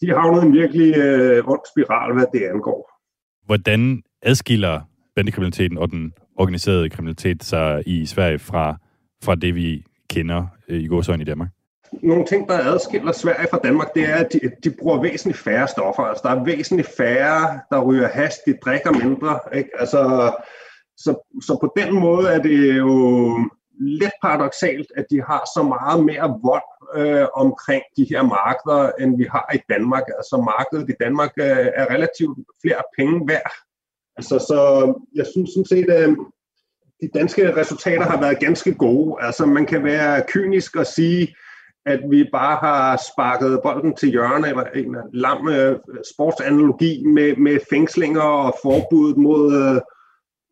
de 0.02 0.10
havner 0.10 0.42
en 0.42 0.54
virkelig 0.54 0.98
øh, 0.98 1.48
ond 1.48 1.62
spiral, 1.74 2.14
hvad 2.14 2.26
det 2.34 2.44
angår. 2.54 2.92
Hvordan 3.46 4.04
adskiller 4.22 4.82
bandekriminaliteten 5.16 5.78
og 5.78 5.92
den 5.92 6.14
organiserede 6.36 6.90
kriminalitet 6.90 7.44
sig 7.44 7.84
i 7.86 8.06
Sverige 8.06 8.40
fra, 8.40 8.78
fra 9.24 9.36
det, 9.36 9.56
vi 9.56 9.84
kender 10.10 10.46
øh, 10.68 10.82
i 10.82 10.88
godsøjne 10.88 11.22
i 11.22 11.26
Danmark? 11.26 11.50
Nogle 12.02 12.26
ting, 12.26 12.48
der 12.48 12.74
adskiller 12.74 13.12
Sverige 13.12 13.48
fra 13.52 13.60
Danmark, 13.64 13.94
det 13.96 14.04
er, 14.10 14.16
at 14.16 14.34
de, 14.34 14.52
de 14.64 14.72
bruger 14.72 15.02
væsentligt 15.02 15.40
færre 15.40 15.68
stoffer. 15.68 16.04
Altså, 16.04 16.22
der 16.24 16.30
er 16.30 16.44
væsentligt 16.44 16.90
færre, 16.98 17.60
der 17.72 17.82
ryger 17.82 18.08
hast, 18.08 18.46
de 18.46 18.58
drikker 18.66 18.92
mindre. 18.92 19.40
Ikke? 19.54 19.70
Altså, 19.80 20.32
så, 20.98 21.40
så 21.42 21.58
på 21.62 21.74
den 21.78 21.94
måde 22.00 22.30
er 22.30 22.42
det 22.42 22.78
jo 22.78 23.38
lidt 23.80 24.14
paradoxalt, 24.22 24.88
at 24.96 25.06
de 25.10 25.22
har 25.22 25.44
så 25.56 25.64
meget 25.64 26.06
mere 26.06 26.40
vold 26.44 26.70
øh, 26.96 27.28
omkring 27.34 27.84
de 27.98 28.06
her 28.10 28.24
markeder, 28.24 28.92
end 29.00 29.18
vi 29.18 29.28
har 29.32 29.52
i 29.54 29.60
Danmark. 29.70 30.04
Altså 30.18 30.38
markedet 30.38 30.90
i 30.90 31.04
Danmark 31.04 31.32
øh, 31.38 31.68
er 31.76 31.94
relativt 31.94 32.38
flere 32.62 32.82
penge 32.98 33.28
værd. 33.28 33.52
Altså, 34.18 34.40
så 34.40 34.60
jeg 35.16 35.26
synes 35.26 35.50
sådan 35.50 35.66
set, 35.66 35.90
at 35.90 36.10
øh, 36.10 36.18
de 37.02 37.10
danske 37.14 37.56
resultater 37.56 38.04
har 38.04 38.22
været 38.22 38.40
ganske 38.40 38.74
gode. 38.74 39.16
Altså 39.22 39.46
man 39.46 39.66
kan 39.66 39.84
være 39.84 40.24
kynisk 40.28 40.76
og 40.76 40.88
sige, 40.88 41.36
at 41.86 42.00
vi 42.10 42.30
bare 42.32 42.58
har 42.58 43.02
sparket 43.14 43.60
bolden 43.64 43.96
til 43.96 44.10
hjørne, 44.10 44.48
eller 44.48 44.64
en 44.64 44.96
lam 45.14 45.48
øh, 45.48 45.80
sportsanalogi 46.14 47.04
med, 47.06 47.36
med 47.36 47.60
fængslinger 47.70 48.22
og 48.22 48.56
forbud 48.64 49.16
mod 49.16 49.54
øh, 49.54 49.82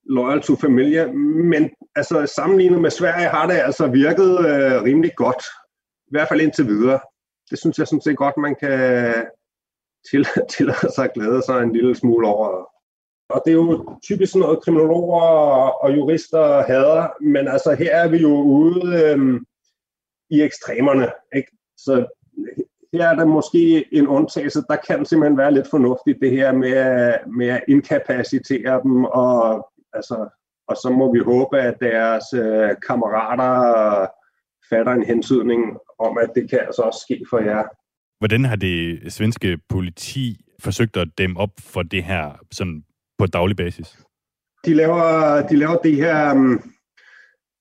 loyal 0.06 0.42
to 0.42 0.56
familie. 0.56 1.14
Men 1.54 1.70
altså, 1.96 2.34
sammenlignet 2.36 2.82
med 2.82 2.90
Sverige 2.90 3.28
har 3.28 3.48
det 3.48 3.56
altså 3.56 3.88
virket 3.88 4.32
øh, 4.40 4.84
rimelig 4.84 5.12
godt. 5.16 5.44
I 6.08 6.12
hvert 6.12 6.28
fald 6.28 6.42
indtil 6.42 6.68
videre. 6.68 7.00
Det 7.50 7.60
synes 7.60 7.78
jeg 7.78 7.88
sådan 7.88 8.02
set 8.02 8.18
godt, 8.18 8.38
man 8.38 8.56
kan 8.56 9.14
tillade 10.58 10.94
sig 10.96 11.04
at 11.04 11.14
glæde 11.14 11.42
sig 11.46 11.64
en 11.64 11.74
lille 11.74 11.96
smule 11.96 12.28
over. 12.28 12.66
Og 13.30 13.42
det 13.46 13.52
er 13.52 13.56
jo 13.56 13.98
typisk 14.04 14.32
sådan 14.32 14.42
noget, 14.42 14.64
kriminologer 14.64 15.22
og 15.84 15.98
jurister 15.98 16.64
hader, 16.64 17.08
men 17.22 17.48
altså 17.48 17.74
her 17.74 17.96
er 17.96 18.08
vi 18.08 18.18
jo 18.18 18.34
ude 18.42 18.82
øh, 19.04 19.42
i 20.32 20.42
ekstremerne. 20.42 21.12
Ikke? 21.36 21.52
Så 21.78 22.06
her 22.94 23.10
er 23.10 23.16
der 23.16 23.26
måske 23.26 23.86
en 23.94 24.08
undtagelse, 24.08 24.62
der 24.70 24.76
kan 24.88 25.06
simpelthen 25.06 25.38
være 25.38 25.54
lidt 25.54 25.68
fornuftigt, 25.70 26.18
det 26.22 26.32
her 26.32 26.52
med, 26.52 27.14
med 27.38 27.48
at 27.48 27.64
inkapacitere 27.68 28.82
dem, 28.84 29.06
og, 29.06 29.70
altså, 29.94 30.30
og 30.68 30.76
så 30.76 30.90
må 30.90 31.14
vi 31.14 31.20
håbe, 31.20 31.60
at 31.60 31.76
deres 31.82 32.26
øh, 32.34 32.70
kammerater 32.88 34.08
fatter 34.70 34.92
en 34.92 35.04
hensydning 35.04 35.78
om, 36.00 36.18
at 36.18 36.30
det 36.36 36.50
kan 36.50 36.60
altså 36.60 36.82
også 36.82 37.00
ske 37.00 37.26
for 37.30 37.40
jer. 37.40 37.64
Hvordan 38.20 38.46
har 38.46 38.56
det 38.56 39.14
svenske 39.14 39.58
politi 39.70 40.46
forsøgt 40.60 40.98
at 40.98 41.08
dæmme 41.18 41.40
op 41.40 41.54
for 41.60 41.84
det 41.84 42.04
her 42.04 42.40
sådan 42.52 42.84
på 43.18 43.26
daglig 43.26 43.58
basis? 43.58 44.00
De 44.66 44.74
laver, 44.74 45.42
de 45.48 45.56
laver 45.56 45.76
det 45.76 45.96
her 45.96 46.32
um, 46.34 46.71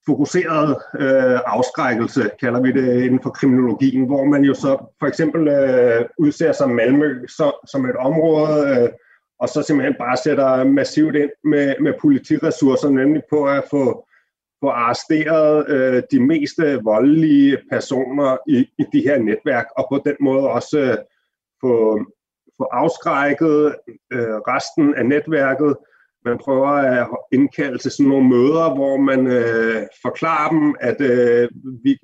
fokuseret 0.06 0.76
øh, 0.98 1.38
afskrækkelse, 1.46 2.30
kalder 2.40 2.60
vi 2.60 2.72
det 2.72 3.02
inden 3.02 3.22
for 3.22 3.30
kriminologien, 3.30 4.06
hvor 4.06 4.24
man 4.24 4.44
jo 4.44 4.54
så 4.54 4.94
for 4.98 5.06
eksempel 5.06 5.48
øh, 5.48 6.04
udser 6.18 6.52
sig 6.52 6.70
Malmø 6.70 7.26
så, 7.26 7.66
som 7.70 7.84
et 7.84 7.96
område, 7.96 8.68
øh, 8.68 8.88
og 9.40 9.48
så 9.48 9.62
simpelthen 9.62 9.94
bare 9.98 10.16
sætter 10.16 10.64
massivt 10.64 11.16
ind 11.16 11.30
med, 11.44 11.74
med 11.80 11.92
politiressourcer, 12.00 12.90
nemlig 12.90 13.22
på 13.30 13.44
at 13.44 13.64
få, 13.70 14.06
få 14.62 14.68
arresteret 14.68 15.68
øh, 15.68 16.02
de 16.10 16.20
meste 16.20 16.62
øh, 16.62 16.84
voldelige 16.84 17.58
personer 17.70 18.36
i, 18.48 18.68
i 18.78 18.84
de 18.92 19.00
her 19.00 19.18
netværk, 19.18 19.66
og 19.76 19.86
på 19.90 20.02
den 20.06 20.16
måde 20.20 20.50
også 20.50 20.78
øh, 20.78 20.96
få, 21.60 22.00
få 22.58 22.64
afskrækket 22.72 23.74
øh, 24.12 24.36
resten 24.48 24.94
af 24.94 25.06
netværket. 25.06 25.76
Man 26.24 26.38
prøver 26.38 26.68
at 26.68 27.08
indkalde 27.32 27.78
til 27.78 27.90
sådan 27.90 28.08
nogle 28.08 28.28
møder, 28.28 28.74
hvor 28.74 28.96
man 28.96 29.26
øh, 29.26 29.86
forklarer 30.02 30.50
dem, 30.50 30.74
at 30.80 31.00
øh, 31.00 31.48
vi, 31.84 31.98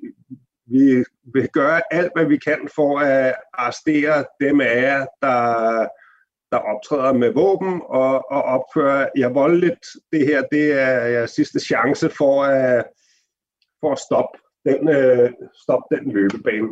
vi 0.65 1.03
vil 1.33 1.49
gøre 1.53 1.81
alt, 1.91 2.11
hvad 2.15 2.25
vi 2.25 2.37
kan 2.37 2.69
for 2.75 2.99
at 2.99 3.35
arrestere 3.53 4.25
dem 4.41 4.61
af 4.61 4.81
jer, 4.81 5.05
der, 5.21 5.87
der 6.51 6.57
optræder 6.57 7.13
med 7.13 7.33
våben 7.33 7.81
og, 7.85 8.31
og 8.31 8.43
opfører 8.43 9.09
jer 9.17 9.29
voldeligt. 9.29 9.85
Det 10.11 10.27
her 10.27 10.41
det 10.51 10.73
er 10.73 11.05
jeres 11.05 11.31
sidste 11.31 11.59
chance 11.59 12.09
for 12.09 12.43
at, 12.43 12.85
for 13.79 13.91
at 13.91 13.99
stoppe, 13.99 14.37
den, 14.65 14.89
øh, 14.89 15.31
stoppe 15.63 15.95
den 15.95 16.11
løbebane. 16.11 16.67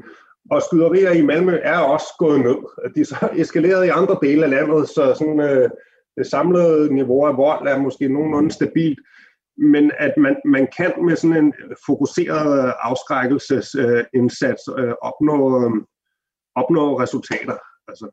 Og 0.51 0.61
skyderier 0.61 1.11
i 1.11 1.21
Malmø 1.21 1.59
er 1.63 1.79
også 1.79 2.07
gået 2.19 2.39
ned. 2.39 2.57
De 2.95 3.01
er 3.01 3.05
så 3.05 3.29
eskaleret 3.35 3.85
i 3.85 3.89
andre 3.89 4.17
dele 4.21 4.43
af 4.43 4.49
landet, 4.49 4.89
så 4.89 5.15
sådan, 5.19 5.39
øh, 5.39 5.69
det 6.17 6.27
samlede 6.27 6.93
niveau 6.93 7.25
af 7.25 7.37
vold 7.37 7.67
er 7.67 7.79
måske 7.79 8.07
nogenlunde 8.07 8.51
stabilt. 8.51 8.99
Men 9.57 9.91
at 9.97 10.13
man, 10.17 10.35
man 10.45 10.67
kan 10.77 10.93
med 11.05 11.15
sådan 11.15 11.43
en 11.43 11.53
fokuseret 11.85 12.67
øh, 12.67 12.73
afskrækkelsesindsats 12.81 14.63
øh, 14.77 14.87
øh, 14.87 14.93
opnå, 15.01 15.37
øh, 15.61 15.71
opnå 16.55 16.99
resultater. 16.99 17.57
Altså. 17.87 18.07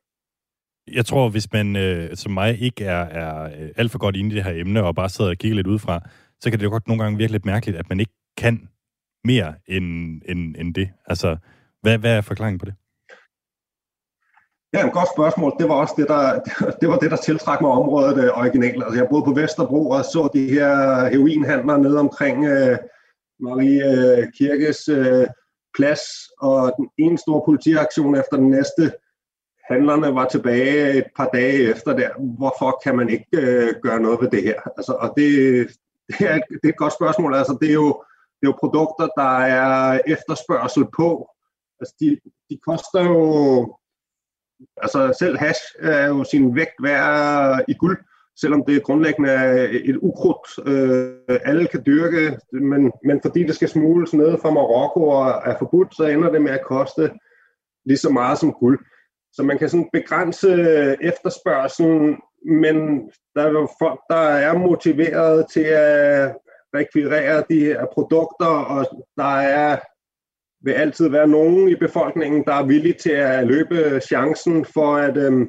Jeg 0.92 1.06
tror, 1.06 1.28
hvis 1.28 1.52
man 1.52 1.76
øh, 1.76 2.16
som 2.16 2.32
mig 2.32 2.60
ikke 2.60 2.84
er, 2.84 3.04
er 3.04 3.44
øh, 3.44 3.70
alt 3.76 3.90
for 3.90 3.98
godt 3.98 4.16
inde 4.16 4.30
i 4.30 4.34
det 4.34 4.44
her 4.44 4.60
emne, 4.60 4.84
og 4.84 4.94
bare 4.94 5.08
sidder 5.08 5.30
og 5.30 5.36
kigger 5.36 5.56
lidt 5.56 5.66
udefra, 5.66 6.00
så 6.40 6.50
kan 6.50 6.58
det 6.58 6.64
jo 6.64 6.70
godt 6.70 6.88
nogle 6.88 7.02
gange 7.02 7.18
virke 7.18 7.32
lidt 7.32 7.46
mærkeligt, 7.46 7.78
at 7.78 7.88
man 7.88 8.00
ikke 8.00 8.12
kan 8.36 8.68
mere 9.24 9.54
end, 9.66 10.20
end, 10.28 10.56
end 10.58 10.74
det. 10.74 10.90
Altså, 11.06 11.36
hvad, 11.82 11.98
hvad 11.98 12.16
er 12.16 12.20
forklaringen 12.20 12.58
på 12.58 12.64
det? 12.64 12.74
Ja, 14.74 14.86
et 14.86 14.92
godt 14.92 15.08
spørgsmål. 15.16 15.52
Det 15.58 15.68
var 15.68 15.74
også 15.74 15.94
det, 15.96 16.08
der, 16.08 16.40
det, 16.80 16.88
var 16.88 16.98
det, 16.98 17.10
der 17.10 17.16
tiltrak 17.16 17.60
mig 17.60 17.70
området 17.70 18.24
øh, 18.24 18.38
originalt. 18.38 18.82
Altså, 18.84 18.98
jeg 18.98 19.08
boede 19.08 19.24
på 19.24 19.32
Vesterbro 19.32 19.88
og 19.88 20.04
så 20.04 20.30
de 20.34 20.48
her 20.48 21.04
heroinhandlere 21.08 21.78
nede 21.78 21.98
omkring 21.98 22.44
øh, 22.46 22.78
Marie 23.40 23.84
øh, 23.92 24.32
Kirkes 24.38 24.88
øh, 24.88 25.26
plads, 25.74 26.00
og 26.40 26.72
den 26.76 26.88
ene 26.98 27.18
store 27.18 27.42
politiaktion 27.44 28.16
efter 28.16 28.36
den 28.36 28.50
næste. 28.50 28.92
Handlerne 29.70 30.14
var 30.14 30.28
tilbage 30.28 30.98
et 30.98 31.06
par 31.16 31.28
dage 31.34 31.70
efter 31.70 31.96
der. 31.96 32.10
Hvorfor 32.38 32.80
kan 32.84 32.96
man 32.96 33.08
ikke 33.08 33.26
øh, 33.32 33.74
gøre 33.82 34.00
noget 34.00 34.20
ved 34.20 34.30
det 34.30 34.42
her? 34.42 34.60
Altså, 34.76 34.92
og 34.92 35.12
det, 35.16 35.26
det, 36.08 36.20
er, 36.30 36.38
det 36.62 36.64
er 36.64 36.68
et 36.68 36.76
godt 36.76 36.92
spørgsmål. 36.92 37.34
Altså, 37.34 37.58
det, 37.60 37.68
er 37.68 37.74
jo, 37.74 38.04
det 38.40 38.46
er 38.46 38.52
jo 38.52 38.56
produkter, 38.60 39.06
der 39.16 39.38
er 39.38 40.00
efterspørgsel 40.06 40.86
på, 40.96 41.28
Altså, 41.80 41.94
de, 42.00 42.18
de 42.50 42.58
koster 42.68 43.02
jo... 43.10 43.76
Altså, 44.76 45.16
selv 45.18 45.38
hash 45.38 45.60
er 45.78 46.08
jo 46.08 46.24
sin 46.24 46.56
vægt 46.56 46.82
værd 46.82 47.64
i 47.68 47.74
guld, 47.74 47.98
selvom 48.40 48.64
det 48.64 48.82
grundlæggende 48.82 49.30
er 49.30 49.68
et 49.70 49.96
ukrudt, 49.96 50.68
øh, 50.68 51.38
alle 51.44 51.66
kan 51.66 51.82
dyrke, 51.86 52.38
men, 52.52 52.92
men 53.04 53.20
fordi 53.22 53.42
det 53.42 53.54
skal 53.54 53.68
smugles 53.68 54.14
ned 54.14 54.38
fra 54.38 54.50
Marokko 54.50 55.08
og 55.08 55.42
er 55.44 55.58
forbudt, 55.58 55.96
så 55.96 56.04
ender 56.04 56.30
det 56.30 56.42
med 56.42 56.52
at 56.52 56.64
koste 56.64 57.10
lige 57.86 57.98
så 57.98 58.10
meget 58.10 58.38
som 58.38 58.52
guld. 58.52 58.78
Så 59.32 59.42
man 59.42 59.58
kan 59.58 59.68
sådan 59.68 59.88
begrænse 59.92 60.50
efterspørgselen, 61.02 62.16
men 62.46 62.76
der 63.34 63.42
er 63.42 63.50
jo 63.50 63.68
folk, 63.82 64.00
der 64.10 64.24
er 64.48 64.58
motiveret 64.58 65.46
til 65.52 65.64
at 65.64 66.36
rekvirere 66.74 67.44
de 67.50 67.60
her 67.60 67.86
produkter, 67.92 68.46
og 68.46 68.86
der 69.16 69.36
er 69.40 69.76
vil 70.62 70.72
altid 70.72 71.08
være 71.08 71.28
nogen 71.28 71.68
i 71.68 71.74
befolkningen, 71.74 72.44
der 72.44 72.54
er 72.54 72.66
villige 72.66 72.94
til 72.94 73.10
at 73.10 73.46
løbe 73.46 74.00
chancen 74.00 74.64
for 74.64 74.96
at, 74.96 75.16
øh, 75.16 75.46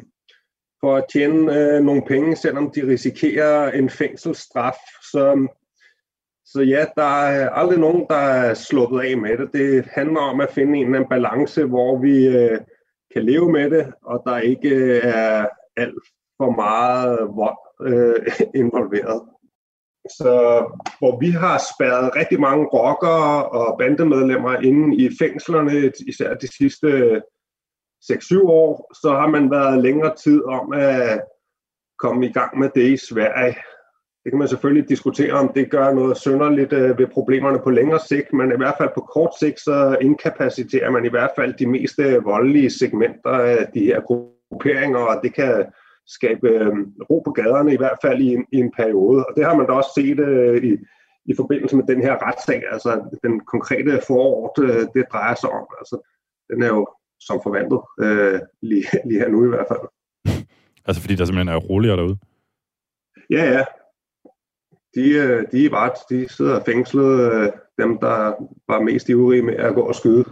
for 0.81 0.95
at 0.95 1.05
tjene 1.13 1.59
øh, 1.59 1.83
nogle 1.83 2.03
penge, 2.07 2.35
selvom 2.35 2.71
de 2.75 2.87
risikerer 2.87 3.71
en 3.71 3.89
fængselsstraf. 3.89 4.75
Så, 5.11 5.47
så 6.45 6.61
ja, 6.61 6.85
der 6.95 7.25
er 7.25 7.49
aldrig 7.49 7.79
nogen, 7.79 8.05
der 8.09 8.15
er 8.15 8.53
sluppet 8.53 9.01
af 9.01 9.17
med 9.17 9.37
det. 9.37 9.53
Det 9.53 9.85
handler 9.91 10.19
om 10.19 10.41
at 10.41 10.51
finde 10.51 10.77
en 10.77 10.85
eller 10.85 10.95
anden 10.95 11.09
balance, 11.09 11.65
hvor 11.65 12.01
vi 12.01 12.27
øh, 12.27 12.59
kan 13.13 13.23
leve 13.23 13.51
med 13.51 13.69
det, 13.69 13.93
og 14.01 14.23
der 14.25 14.37
ikke 14.37 14.69
øh, 14.69 15.01
er 15.03 15.47
alt 15.77 16.03
for 16.37 16.51
meget 16.51 17.19
vold 17.35 17.57
øh, 17.87 18.15
involveret. 18.61 19.21
Så 20.09 20.31
hvor 20.99 21.19
vi 21.19 21.29
har 21.29 21.61
spærret 21.75 22.15
rigtig 22.15 22.39
mange 22.39 22.65
rockere 22.65 23.49
og 23.49 23.77
bandemedlemmer 23.77 24.55
inde 24.55 24.97
i 24.97 25.09
fængslerne, 25.19 25.91
især 26.07 26.33
de 26.33 26.47
sidste 26.57 27.21
6-7 28.11 28.41
år, 28.41 28.91
så 29.01 29.09
har 29.09 29.27
man 29.27 29.51
været 29.51 29.81
længere 29.81 30.15
tid 30.15 30.43
om 30.43 30.73
at 30.73 31.21
komme 31.99 32.25
i 32.25 32.31
gang 32.31 32.59
med 32.59 32.69
det 32.75 32.87
i 32.91 32.97
Sverige. 32.97 33.55
det 34.23 34.31
kan 34.31 34.39
man 34.39 34.47
selvfølgelig 34.47 34.89
diskutere, 34.89 35.33
om 35.33 35.51
det 35.55 35.71
gør 35.71 35.93
noget 35.93 36.17
sønderligt 36.17 36.73
øh, 36.73 36.97
ved 36.97 37.07
problemerne 37.07 37.59
på 37.59 37.69
længere 37.69 37.99
sigt, 37.99 38.33
men 38.33 38.51
i 38.51 38.57
hvert 38.57 38.75
fald 38.77 38.89
på 38.95 39.01
kort 39.01 39.33
sigt, 39.39 39.59
så 39.59 39.97
inkapaciterer 40.01 40.91
man 40.91 41.05
i 41.05 41.09
hvert 41.09 41.31
fald 41.35 41.53
de 41.53 41.65
mest 41.65 41.99
voldelige 42.23 42.69
segmenter 42.69 43.29
af 43.29 43.67
de 43.73 43.85
her 43.85 44.01
grupperinger, 44.01 44.99
og 44.99 45.19
det 45.23 45.33
kan 45.33 45.65
skabe 46.07 46.49
øh, 46.49 46.73
ro 47.09 47.21
på 47.25 47.31
gaderne, 47.31 47.73
i 47.73 47.77
hvert 47.77 47.97
fald 48.01 48.21
i 48.21 48.33
en, 48.33 48.45
i 48.51 48.57
en 48.57 48.71
periode. 48.71 49.25
Og 49.25 49.33
det 49.35 49.45
har 49.45 49.55
man 49.55 49.65
da 49.65 49.71
også 49.71 49.91
set 49.95 50.19
øh, 50.19 50.63
i, 50.63 50.77
i 51.25 51.33
forbindelse 51.35 51.75
med 51.75 51.85
den 51.87 52.01
her 52.01 52.27
retssag, 52.27 52.63
altså 52.71 53.17
den 53.23 53.39
konkrete 53.39 54.01
forord, 54.07 54.59
øh, 54.63 54.87
det 54.93 55.05
drejer 55.11 55.35
sig 55.35 55.49
om. 55.49 55.67
Altså, 55.79 55.95
den 56.49 56.63
er 56.63 56.67
jo 56.67 56.87
som 57.19 57.39
forventet, 57.43 57.79
øh, 57.99 58.39
lige, 58.61 58.85
lige 59.05 59.19
her 59.19 59.29
nu 59.29 59.45
i 59.45 59.49
hvert 59.49 59.67
fald. 59.67 59.79
Altså 60.85 61.01
fordi 61.01 61.15
der 61.15 61.25
simpelthen 61.25 61.55
er 61.55 61.59
roligere 61.59 61.97
derude? 61.97 62.17
Ja, 63.29 63.43
ja. 63.53 63.63
De, 64.95 65.09
øh, 65.09 65.45
de 65.51 65.65
er 65.65 65.69
bare, 65.69 65.91
de 66.09 66.29
sidder 66.29 66.63
fængslet, 66.63 67.33
øh, 67.33 67.51
dem 67.77 67.97
der 67.97 68.17
var 68.67 68.81
mest 68.81 69.09
ivrige 69.09 69.41
med 69.41 69.55
at 69.55 69.75
gå 69.75 69.81
og 69.81 69.95
skyde. 69.95 70.25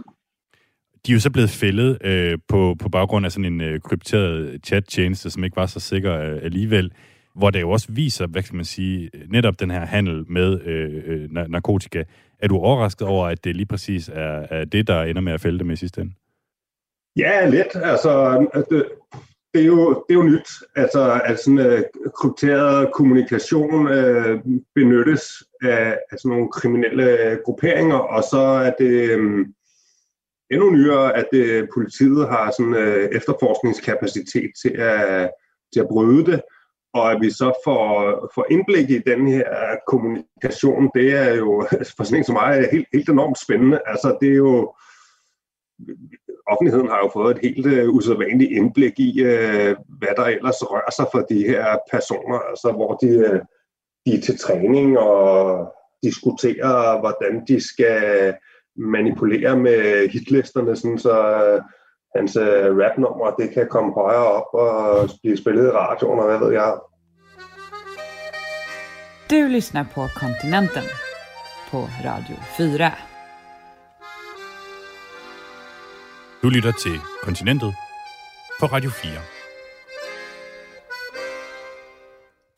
De 1.06 1.12
er 1.12 1.14
jo 1.14 1.20
så 1.20 1.30
blevet 1.30 1.50
fældet 1.50 1.98
øh, 2.04 2.38
på, 2.48 2.76
på 2.80 2.88
baggrund 2.88 3.26
af 3.26 3.32
sådan 3.32 3.52
en 3.52 3.60
øh, 3.60 3.80
krypteret 3.80 4.60
chat-tjeneste, 4.66 5.30
som 5.30 5.44
ikke 5.44 5.56
var 5.56 5.66
så 5.66 5.80
sikker 5.80 6.18
øh, 6.18 6.38
alligevel, 6.42 6.92
hvor 7.34 7.50
det 7.50 7.60
jo 7.60 7.70
også 7.70 7.86
viser, 7.90 8.26
hvad 8.26 8.42
skal 8.42 8.56
man 8.56 8.64
sige, 8.64 9.10
netop 9.28 9.60
den 9.60 9.70
her 9.70 9.86
handel 9.86 10.24
med 10.28 10.60
øh, 10.60 11.02
øh 11.06 11.30
narkotika. 11.30 12.04
Er 12.38 12.48
du 12.48 12.56
overrasket 12.56 13.08
over, 13.08 13.26
at 13.26 13.44
det 13.44 13.56
lige 13.56 13.66
præcis 13.66 14.08
er, 14.08 14.46
er 14.50 14.64
det, 14.64 14.86
der 14.86 15.02
ender 15.02 15.20
med 15.20 15.32
at 15.32 15.40
fælde 15.40 15.58
dem 15.58 15.70
i 15.70 15.76
sidste 15.76 16.00
ende? 16.00 16.12
Ja, 17.16 17.48
lidt. 17.48 17.74
Altså, 17.74 18.38
det, 18.70 18.84
det, 19.54 19.60
er, 19.62 19.66
jo, 19.66 20.04
det 20.08 20.14
er 20.14 20.18
jo 20.18 20.22
nyt, 20.22 20.48
altså, 20.76 21.20
at 21.24 21.38
sådan 21.38 21.58
øh, 21.58 21.82
krypteret 22.16 22.92
kommunikation 22.94 23.88
øh, 23.88 24.40
benyttes 24.74 25.22
af, 25.62 25.98
af 26.10 26.18
sådan 26.18 26.30
nogle 26.36 26.48
kriminelle 26.52 27.38
grupperinger, 27.44 27.96
og 27.96 28.22
så 28.22 28.38
er 28.40 28.72
det 28.78 29.10
Øh, 29.10 29.46
endnu 30.52 30.70
nyere, 30.70 31.16
at 31.16 31.26
øh, 31.32 31.68
politiet 31.74 32.28
har 32.28 32.50
sådan 32.50 32.74
øh, 32.74 33.08
efterforskningskapacitet 33.12 34.50
til 34.62 34.72
at, 34.78 35.30
til 35.72 35.80
at 35.80 35.88
bryde 35.88 36.24
det, 36.32 36.42
og 36.94 37.12
at 37.12 37.20
vi 37.20 37.30
så 37.30 37.52
får, 37.64 37.82
får 38.34 38.46
indblik 38.50 38.90
i 38.90 38.98
den 38.98 39.28
her 39.28 39.76
kommunikation, 39.86 40.90
det 40.94 41.12
er 41.12 41.34
jo 41.34 41.66
for 41.96 42.04
sådan 42.04 42.18
en 42.18 42.24
som 42.24 42.34
mig 42.34 42.68
helt, 42.72 42.88
helt 42.92 43.08
enormt 43.08 43.38
spændende. 43.38 43.80
Altså, 43.86 44.16
det 44.20 44.28
er 44.28 44.36
jo 44.36 44.74
offentligheden 46.46 46.88
har 46.88 46.98
jo 46.98 47.10
fået 47.12 47.36
et 47.36 47.42
helt 47.42 47.66
øh, 47.66 47.88
usædvanligt 47.88 48.52
indblik 48.52 48.98
i, 48.98 49.22
øh, 49.22 49.76
hvad 49.98 50.14
der 50.16 50.24
ellers 50.24 50.62
rører 50.62 50.90
sig 50.96 51.06
for 51.12 51.20
de 51.20 51.46
her 51.46 51.78
personer, 51.92 52.38
altså 52.38 52.72
hvor 52.72 52.94
de, 52.94 53.08
øh, 53.08 53.40
de 54.06 54.14
er 54.16 54.20
til 54.20 54.38
træning 54.38 54.98
og 54.98 55.72
diskuterer, 56.02 57.00
hvordan 57.00 57.44
de 57.48 57.68
skal 57.68 58.34
manipulere 58.76 59.56
med 59.56 60.08
hitlisterne, 60.08 60.76
sådan 60.76 60.98
så 60.98 61.14
uh, 61.56 61.62
hans 62.16 62.36
uh, 62.36 62.78
rapnummer, 62.80 63.30
det 63.38 63.50
kan 63.54 63.66
komme 63.70 63.92
højere 63.92 64.26
op 64.26 64.54
og 64.54 65.08
blive 65.22 65.36
spillet 65.36 65.66
i 65.66 65.70
radioen, 65.70 66.18
og 66.18 66.26
hvad 66.26 66.38
ved 66.38 66.52
jeg. 66.52 66.72
Du 69.30 69.36
lyssnar 69.54 69.86
på 69.94 70.06
Kontinenten 70.16 70.86
på 71.70 71.78
Radio 72.04 72.36
4. 72.56 72.92
Du 76.42 76.48
lytter 76.48 76.72
til 76.72 76.92
Kontinentet 77.22 77.74
på 78.60 78.66
Radio 78.66 78.90
4. 78.90 79.12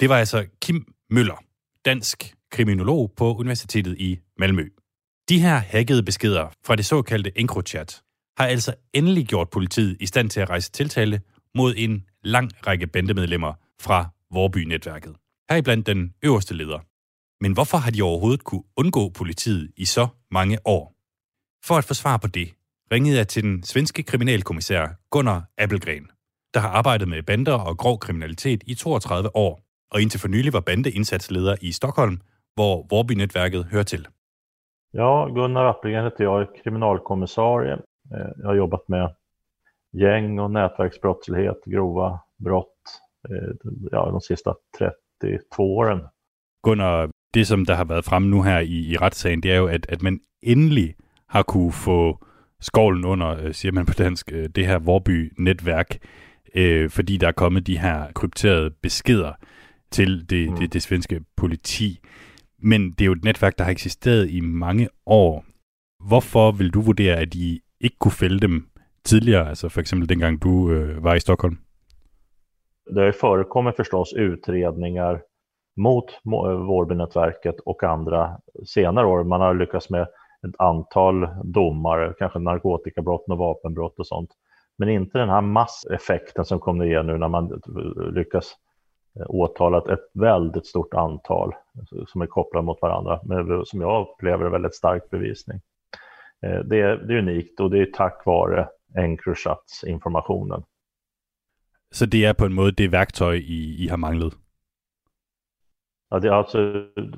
Det 0.01 0.09
var 0.09 0.19
altså 0.19 0.47
Kim 0.63 0.85
Møller, 1.11 1.45
dansk 1.85 2.35
kriminolog 2.51 3.11
på 3.17 3.35
Universitetet 3.35 3.97
i 3.99 4.19
Malmø. 4.39 4.69
De 5.29 5.41
her 5.41 5.57
hackede 5.57 6.03
beskeder 6.03 6.49
fra 6.67 6.77
det 6.77 6.87
såkaldte 6.87 7.39
EncroChat 7.39 8.03
har 8.37 8.47
altså 8.47 8.75
endelig 8.93 9.27
gjort 9.27 9.51
politiet 9.51 9.97
i 10.01 10.07
stand 10.07 10.31
til 10.31 10.41
at 10.41 10.51
rejse 10.51 10.73
tiltale 10.73 11.21
mod 11.55 11.75
en 11.77 12.05
lang 12.23 12.51
række 12.67 12.87
bandemedlemmer 12.87 13.53
fra 13.81 14.09
Vorby-netværket. 14.31 15.15
Heriblandt 15.51 15.87
den 15.87 16.15
øverste 16.23 16.55
leder. 16.55 16.79
Men 17.43 17.53
hvorfor 17.53 17.79
har 17.79 17.91
de 17.91 18.03
overhovedet 18.03 18.45
kunne 18.45 18.63
undgå 18.77 19.09
politiet 19.09 19.71
i 19.77 19.85
så 19.85 20.07
mange 20.31 20.59
år? 20.65 20.95
For 21.67 21.75
at 21.75 21.85
få 21.85 21.95
svar 21.95 22.17
på 22.17 22.27
det, 22.27 22.55
ringede 22.93 23.17
jeg 23.17 23.29
til 23.29 23.43
den 23.43 23.63
svenske 23.63 24.03
kriminalkommissær 24.03 24.89
Gunnar 25.11 25.45
Appelgren, 25.59 26.07
der 26.55 26.61
har 26.61 26.69
arbejdet 26.69 27.09
med 27.09 27.23
bander 27.23 27.53
og 27.53 27.79
grov 27.79 27.99
kriminalitet 27.99 28.63
i 28.67 28.75
32 28.75 29.37
år, 29.37 29.61
og 29.91 30.03
indtil 30.03 30.21
for 30.21 30.29
nylig 30.29 30.53
var 30.53 30.61
bandeindsatsleder 30.61 31.57
i 31.61 31.73
Stockholm, 31.73 32.21
hvor 32.55 32.87
Vorby-netværket 32.91 33.65
hører 33.65 33.83
til. 33.83 34.07
Ja, 34.97 35.29
Gunnar 35.29 35.65
Appelgren 35.65 36.05
heter 36.05 36.25
jag, 36.25 36.43
är 36.43 36.49
kriminalkommissarie. 36.63 37.73
Eh, 38.15 38.31
jag 38.37 38.47
har 38.47 38.55
jobbat 38.55 38.89
med 38.89 39.15
gäng 39.93 40.39
och 40.39 40.51
nätverksbrottslighet, 40.51 41.65
grova 41.65 42.21
brott, 42.45 43.01
eh, 43.31 43.69
ja, 43.93 44.11
de 44.11 44.21
sista 44.21 44.55
32 44.79 45.77
åren. 45.77 46.01
Gunnar, 46.63 47.11
det 47.35 47.45
som 47.45 47.65
der 47.65 47.75
har 47.75 47.85
været 47.85 48.05
fremme 48.05 48.29
nu 48.29 48.43
her 48.43 48.61
i, 48.61 48.93
i 48.93 48.97
retssagen, 48.97 49.43
det 49.43 49.53
er 49.53 49.57
jo, 49.57 49.67
at, 49.67 49.87
at 49.89 50.03
man 50.03 50.21
endelig 50.43 50.95
har 51.29 51.43
kunne 51.43 51.73
få 51.73 52.25
skovlen 52.61 53.05
under, 53.05 53.45
øh, 53.45 53.55
siger 53.55 53.73
man 53.73 53.87
på 53.87 53.93
dansk, 53.93 54.33
øh, 54.33 54.49
det 54.49 54.67
her 54.67 54.79
Vorby-netværk, 54.79 55.99
øh, 56.55 56.91
fordi 56.91 57.17
der 57.17 57.29
er 57.29 57.33
kommet 57.33 57.67
de 57.67 57.79
her 57.79 58.13
krypterede 58.15 58.71
beskeder 58.71 59.33
til 59.91 60.31
det, 60.31 60.51
mm. 60.51 60.57
det, 60.57 60.73
det 60.73 60.83
svenske 60.83 61.21
politi. 61.37 62.01
Men 62.71 62.81
det 62.91 63.01
er 63.01 63.07
jo 63.07 63.13
et 63.13 63.25
netværk, 63.25 63.59
der 63.59 63.65
har 63.65 63.71
eksisteret 63.71 64.31
i 64.31 64.41
mange 64.41 64.89
år. 65.07 65.45
Hvorfor 66.09 66.53
vil 66.59 66.71
du 66.75 66.81
vurdere, 66.81 67.17
at 67.17 67.35
I 67.35 67.61
ikke 67.81 67.97
kunne 68.01 68.19
fælde 68.23 68.41
dem 68.41 68.69
tidligere, 69.05 69.49
altså 69.49 69.69
for 69.69 69.81
eksempel 69.81 70.09
dengang 70.09 70.43
du 70.43 70.71
øh, 70.71 71.05
var 71.05 71.15
i 71.15 71.21
Stockholm? 71.21 71.57
Det 72.95 73.05
har 73.05 73.13
förekommit 73.21 73.77
förstås 73.77 74.13
utredningar 74.13 75.21
mot 75.77 76.11
eh, 76.11 76.67
Vårbynätverket 76.69 77.61
och 77.67 77.83
andra 77.83 78.41
senare 78.67 79.07
år. 79.07 79.25
Man 79.25 79.41
har 79.41 79.55
lyckats 79.55 79.91
med 79.91 80.03
ett 80.49 80.55
antal 80.59 81.29
domar, 81.55 82.15
kanske 82.19 82.39
narkotikabrott 82.39 83.25
och 83.31 83.39
vapenbrott 83.39 83.99
och 83.99 84.07
sånt. 84.07 84.31
Men 84.79 84.89
inte 84.89 85.19
den 85.19 85.29
här 85.29 85.41
masseffekten 85.41 86.45
som 86.45 86.61
kommer 86.61 86.85
ger 86.85 87.03
nu 87.03 87.19
när 87.19 87.29
man 87.29 87.61
lyckas 88.15 88.55
eh, 89.21 89.27
åtala 89.29 89.79
ett 89.79 90.11
väldigt 90.13 90.67
stort 90.67 90.95
antal 90.95 91.55
som 92.09 92.23
är 92.23 92.27
kopplade 92.27 92.67
mot 92.67 92.83
varandra, 92.83 93.21
men 93.25 93.67
som 93.67 93.81
jag 93.81 94.09
upplever 94.09 94.45
är 94.45 94.51
väldigt 94.51 94.75
stark 94.75 95.11
bevisning. 95.11 95.61
Eh, 96.47 96.59
det 96.59 96.81
är, 96.81 96.97
det 96.97 97.15
är 97.15 97.19
unikt 97.19 97.61
och 97.61 97.71
det 97.71 97.79
är 97.79 97.87
tack 97.87 98.27
vare 98.27 98.69
Encrochats-informationen. 98.95 100.63
Så 101.91 102.07
det 102.07 102.25
är 102.25 102.35
på 102.35 102.45
en 102.45 102.55
måde 102.55 102.73
det 102.77 102.89
værktøj, 102.89 103.39
I, 103.39 103.85
I 103.85 103.89
har 103.89 103.97
manglet? 103.97 104.35
Ja, 106.11 106.19
det 106.19 106.29
är 106.29 106.33
alltså, 106.33 106.59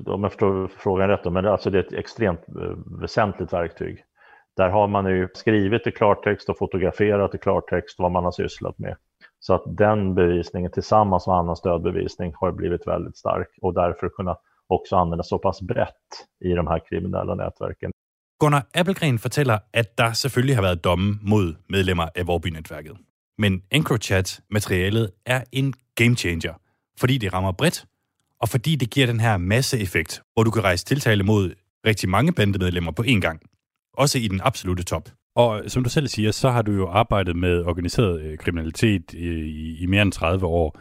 om 0.05 0.23
jag 0.23 0.31
förstår 0.31 0.67
frågan 0.67 1.09
rätt, 1.09 1.33
men 1.33 1.43
det 1.43 1.51
alltså, 1.51 1.69
det 1.69 1.77
är 1.77 1.83
ett 1.83 1.93
extremt 1.93 2.39
eh, 2.47 3.01
väsentligt 3.01 3.53
verktyg. 3.53 4.03
Där 4.55 4.69
har 4.69 4.87
man 4.87 5.05
ju 5.05 5.27
skrivit 5.33 5.87
i 5.87 5.91
klartext 5.91 6.49
och 6.49 6.57
fotograferat 6.57 7.35
i 7.35 7.37
klartext 7.37 7.99
vad 7.99 8.11
man 8.11 8.23
har 8.23 8.31
sysslat 8.31 8.77
med. 8.79 8.97
Så 9.47 9.53
att 9.53 9.77
den 9.77 10.15
bevisningen 10.15 10.71
tillsammans 10.71 11.27
med 11.27 11.35
annan 11.35 11.55
stödbevisning 11.55 12.33
har 12.39 12.51
blivit 12.51 12.87
väldigt 12.87 13.17
stark 13.17 13.47
och 13.61 13.73
därför 13.73 14.09
kunna 14.09 14.35
också 14.69 14.95
användas 14.95 15.29
så 15.29 15.37
pass 15.37 15.61
brett 15.61 16.09
i 16.45 16.49
de 16.49 16.67
här 16.67 16.79
kriminella 16.89 17.35
nätverken. 17.35 17.91
Gunnar 18.39 18.65
Appelgren 18.73 19.19
fortæller, 19.19 19.59
at 19.73 19.97
der 19.97 20.13
selvfølgelig 20.13 20.55
har 20.55 20.61
været 20.61 20.83
domme 20.83 21.19
mod 21.21 21.55
medlemmer 21.69 22.09
af 22.15 22.27
Vorby-netværket. 22.27 22.97
Men 23.37 23.61
EncroChat-materialet 23.71 25.11
er 25.25 25.43
en 25.51 25.73
game 25.95 26.15
changer, 26.15 26.53
fordi 26.99 27.17
det 27.17 27.33
rammer 27.33 27.51
bredt 27.51 27.85
og 28.41 28.49
fordi 28.49 28.75
det 28.75 28.89
giver 28.89 29.07
den 29.07 29.19
her 29.19 29.37
masseeffekt, 29.37 30.21
hvor 30.33 30.43
du 30.43 30.51
kan 30.51 30.63
rejse 30.63 30.85
tiltale 30.85 31.23
mod 31.23 31.53
rigtig 31.85 32.09
mange 32.09 32.33
bandemedlemmer 32.33 32.91
på 32.91 33.03
én 33.03 33.19
gang. 33.19 33.39
Også 33.93 34.17
i 34.19 34.27
den 34.27 34.41
absolute 34.43 34.83
top. 34.83 35.09
Og 35.37 35.63
som 35.67 35.83
du 35.83 35.89
selv 35.89 36.07
siger, 36.07 36.31
så 36.31 36.49
har 36.49 36.61
du 36.61 36.71
jo 36.71 36.87
arbejdet 36.87 37.35
med 37.35 37.65
organiseret 37.65 38.21
øh, 38.21 38.37
kriminalitet 38.37 39.15
øh, 39.15 39.45
i, 39.45 39.83
i 39.83 39.85
mere 39.85 40.01
end 40.01 40.11
30 40.11 40.45
år. 40.45 40.79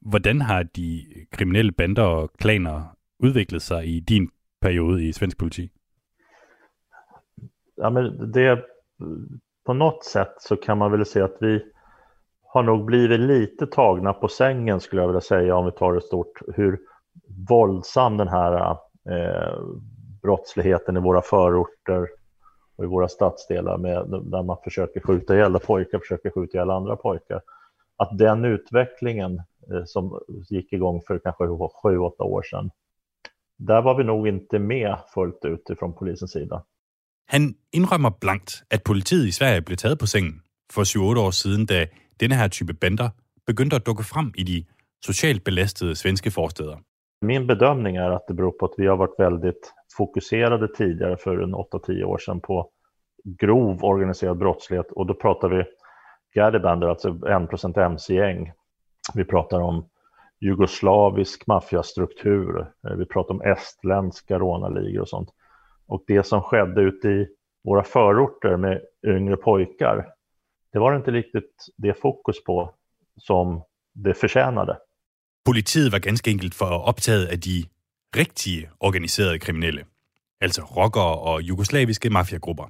Hvordan 0.00 0.40
har 0.40 0.62
de 0.62 1.04
kriminelle 1.32 1.72
bander 1.72 2.02
og 2.02 2.30
klaner 2.38 2.96
udviklet 3.18 3.62
sig 3.62 3.86
i 3.86 4.00
din 4.00 4.30
periode 4.60 5.04
i 5.04 5.12
svensk 5.12 5.38
politi? 5.38 5.70
Ja, 7.76 7.90
men 7.90 8.32
det, 8.32 8.64
på 9.66 9.72
något 9.72 10.04
sätt 10.04 10.34
så 10.40 10.56
kan 10.56 10.78
man 10.78 10.92
väl 10.92 11.06
säga 11.06 11.24
att 11.24 11.36
vi 11.40 11.60
har 12.52 12.62
nog 12.62 12.84
blivit 12.84 13.20
lite 13.20 13.66
tagna 13.66 14.12
på 14.12 14.28
sängen 14.28 14.80
skulle 14.80 15.02
jag 15.02 15.08
vilja 15.08 15.20
säga 15.20 15.56
om 15.56 15.64
vi 15.64 15.72
tar 15.72 15.92
det 15.92 16.00
stort, 16.00 16.40
hur 16.56 16.78
våldsam 17.48 18.16
den 18.16 18.28
här 18.28 18.70
eh, 19.10 19.58
brottsligheten 20.22 20.96
i 20.96 21.00
våra 21.00 21.22
förorter 21.22 22.08
och 22.76 22.84
i 22.84 22.86
våra 22.86 23.08
stadsdelar 23.08 23.78
med, 23.78 23.96
där 24.30 24.42
man 24.42 24.56
försöker 24.64 25.00
skjuta 25.00 25.34
ihjäl 25.34 25.58
pojkar, 25.58 25.98
försöker 25.98 26.30
skjuta 26.30 26.58
ihjäl 26.58 26.70
andra 26.70 26.96
pojkar. 26.96 27.40
Att 27.96 28.18
den 28.18 28.44
utvecklingen 28.44 29.42
eh, 29.72 29.84
som 29.84 30.20
gick 30.50 30.72
igång 30.72 31.02
för 31.06 31.18
kanske 31.18 31.44
sju, 31.82 31.98
åtta 31.98 32.24
år 32.24 32.42
sedan. 32.42 32.70
Där 33.58 33.82
var 33.82 33.94
vi 33.94 34.04
nog 34.04 34.28
inte 34.28 34.58
med 34.58 34.96
fullt 35.14 35.44
ut 35.44 35.70
ifrån 35.70 35.94
polisens 35.94 36.32
sida. 36.32 36.64
Han 37.28 37.54
indrømmer 37.72 38.10
blankt, 38.20 38.62
at 38.70 38.84
politiet 38.84 39.26
i 39.26 39.32
Sverige 39.32 39.62
blev 39.62 39.76
taget 39.76 39.98
på 39.98 40.06
sengen 40.06 40.42
for 40.72 40.84
7-8 40.84 41.18
år 41.18 41.30
siden, 41.30 41.66
da 41.66 41.86
denne 42.20 42.34
her 42.34 42.48
type 42.48 42.74
bander 42.74 43.10
begyndte 43.46 43.76
at 43.76 43.86
dukke 43.86 44.04
frem 44.04 44.32
i 44.36 44.42
de 44.42 44.64
socialt 45.04 45.44
belastede 45.44 45.96
svenske 45.96 46.30
forsteder. 46.30 46.76
Min 47.20 47.46
bedömning 47.46 47.96
är 47.96 48.10
att 48.10 48.26
det 48.26 48.34
beror 48.34 48.50
på 48.50 48.66
att 48.66 48.74
vi 48.76 48.86
har 48.86 48.96
varit 48.96 49.18
väldigt 49.18 49.72
fokuserade 49.96 50.68
tidigare 50.68 51.16
för 51.16 51.38
en 51.38 51.54
8-10 51.54 52.04
år 52.04 52.18
sedan 52.18 52.40
på 52.40 52.70
grov 53.24 53.84
organiserad 53.84 54.38
brottslighet 54.38 54.92
och 54.92 55.06
då 55.06 55.14
pratar 55.14 55.48
vi 55.48 55.64
Gärdebander, 56.34 56.88
alltså 56.88 57.08
1% 57.08 57.78
mc-gäng. 57.78 58.52
Vi 59.14 59.24
pratar 59.24 59.60
om 59.60 59.88
jugoslavisk 60.40 61.46
maffiastruktur, 61.46 62.60
eh, 62.60 62.96
vi 62.96 63.06
pratar 63.06 63.34
om 63.34 63.40
estländska 63.40 64.38
rånarligor 64.38 65.00
och 65.00 65.08
sånt. 65.08 65.30
Och 65.86 66.04
det 66.06 66.22
som 66.22 66.42
skedde 66.42 66.80
ute 66.80 67.08
i 67.08 67.28
våra 67.64 67.82
förorter 67.82 68.56
med 68.56 68.82
yngre 69.06 69.36
pojkar, 69.36 70.08
det 70.72 70.78
var 70.78 70.96
inte 70.96 71.10
riktigt 71.10 71.66
det 71.76 71.94
fokus 71.94 72.44
på 72.44 72.70
som 73.16 73.62
det 73.92 74.14
förtjänade. 74.14 74.78
Politiet 75.46 75.92
var 75.92 75.98
ganske 75.98 76.30
enkelt 76.30 76.54
for 76.54 76.66
optaget 76.66 77.26
af 77.26 77.40
de 77.40 77.64
rigtige 78.16 78.68
organiserede 78.80 79.38
kriminelle, 79.38 79.84
altså 80.40 80.62
rockere 80.62 81.18
og 81.18 81.42
jugoslaviske 81.42 82.10
mafiagrupper. 82.10 82.64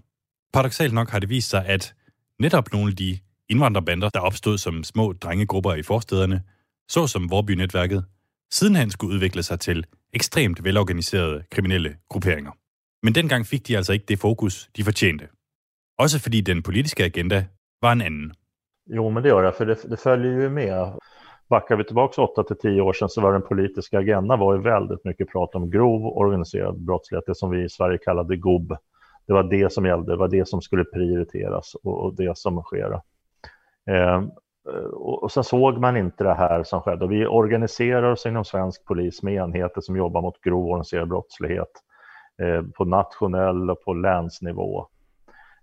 Paradoxalt 0.53 0.95
nok 0.95 1.11
har 1.11 1.19
det 1.19 1.29
vist 1.29 1.51
sig, 1.51 1.67
at 1.67 1.95
netop 2.41 2.73
nogle 2.73 2.91
af 2.91 2.97
de 2.97 3.19
indvandrerbander, 3.49 4.09
der 4.09 4.21
opstod 4.21 4.59
som 4.59 4.85
små 4.85 5.13
drengegrupper 5.13 5.75
i 5.75 5.83
forstederne, 5.83 6.43
såsom 6.89 7.31
Vorby-netværket, 7.31 8.05
sidenhen 8.51 8.91
skulle 8.91 9.15
udvikle 9.15 9.43
sig 9.43 9.61
til 9.61 9.87
ekstremt 10.13 10.65
velorganiserede 10.65 11.45
kriminelle 11.51 11.97
grupperinger. 12.09 12.53
Men 13.03 13.15
dengang 13.15 13.47
fik 13.47 13.69
de 13.69 13.77
altså 13.77 13.93
ikke 13.93 14.07
det 14.09 14.19
fokus, 14.19 14.69
de 14.77 14.85
fortjente. 14.85 15.29
Også 15.99 16.19
fordi 16.19 16.41
den 16.41 16.63
politiske 16.63 17.05
agenda 17.05 17.47
var 17.83 17.93
en 17.93 18.01
anden. 18.01 18.33
Jo, 18.97 19.11
men 19.11 19.25
det 19.25 19.35
var 19.35 19.43
der, 19.43 19.53
for 19.57 19.65
det, 19.65 19.79
det 19.91 19.99
følger 19.99 20.43
jo 20.43 20.51
med. 20.51 20.93
Backar 21.49 21.77
vi 21.77 21.85
tillbaka 21.85 22.23
8 22.23 22.45
till 22.45 22.59
10 22.59 22.81
år 22.81 22.93
sedan 22.93 23.09
så 23.09 23.21
var 23.21 23.33
den 23.33 23.43
politiska 23.43 23.99
agendan 23.99 24.39
var 24.39 24.55
ju 24.55 24.63
väldigt 24.63 25.05
mycket 25.05 25.29
prat 25.29 25.55
om 25.55 25.71
grov 25.71 26.07
organiserad 26.07 26.79
brottslighet, 26.79 27.25
det 27.27 27.35
som 27.35 27.51
vi 27.51 27.65
i 27.65 27.69
Sverige 27.69 27.99
kallade 27.99 28.37
GOB. 28.37 28.77
Det 29.27 29.33
var 29.33 29.43
det 29.43 29.73
som 29.73 29.87
gällde, 29.87 30.13
det 30.13 30.17
var 30.17 30.29
det 30.29 30.49
som 30.49 30.61
skulle 30.61 30.85
prioriteras 30.85 31.75
och, 31.75 32.05
och 32.05 32.15
det 32.15 32.39
som 32.39 32.63
sker. 32.63 33.01
Eh, 33.91 34.25
och, 34.93 35.23
och 35.23 35.33
sen 35.33 35.45
såg 35.45 35.79
man 35.79 35.97
inte 35.97 36.25
det 36.25 36.35
här 36.35 36.63
som 36.63 36.81
skedde. 36.81 37.05
Och 37.05 37.13
vi 37.13 37.27
organiserar 37.27 38.13
oss 38.13 38.27
inom 38.27 38.45
svensk 38.45 38.85
polis 38.85 39.23
med 39.23 39.35
enheter 39.35 39.81
som 39.81 39.97
jobbar 39.97 40.23
mot 40.23 40.41
grov 40.41 40.67
organiserad 40.67 41.09
brottslighet 41.09 41.73
eh, 42.43 42.63
på 42.63 42.85
nationell 42.85 43.71
och 43.71 43.85
på 43.85 43.93
länsnivå. 43.93 44.87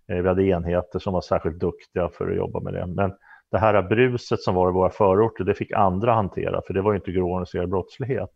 Eh, 0.08 0.18
vi 0.18 0.28
hade 0.28 0.44
enheter 0.44 1.00
som 1.00 1.14
var 1.14 1.22
särskilt 1.22 1.60
duktiga 1.60 2.10
för 2.10 2.30
att 2.30 2.38
jobba 2.38 2.60
med 2.60 2.74
det. 2.74 2.86
Men 2.86 3.14
det 3.54 3.60
här 3.60 3.82
bruset 3.82 4.40
som 4.40 4.56
var 4.56 4.70
i 4.70 4.74
våra 4.74 4.90
förorter, 4.90 5.44
det 5.44 5.54
fick 5.56 5.72
andra 5.72 6.14
hantera, 6.14 6.62
för 6.68 6.74
det 6.74 6.82
var 6.82 6.92
ju 6.92 6.98
inte 6.98 7.12
grov 7.12 7.30
organiserad 7.32 7.70
brottslighet. 7.70 8.30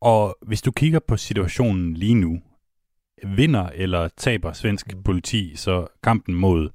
Og 0.00 0.34
hvis 0.40 0.62
du 0.62 0.72
kigger 0.72 1.00
på 1.00 1.16
situationen 1.16 1.94
lige 1.94 2.14
nu, 2.14 2.40
vinder 3.36 3.70
eller 3.74 4.08
taber 4.08 4.52
svensk 4.52 5.04
politi 5.04 5.56
så 5.56 5.88
kampen 6.02 6.34
mod 6.34 6.72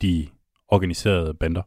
de 0.00 0.28
organiserede 0.68 1.34
bander? 1.34 1.64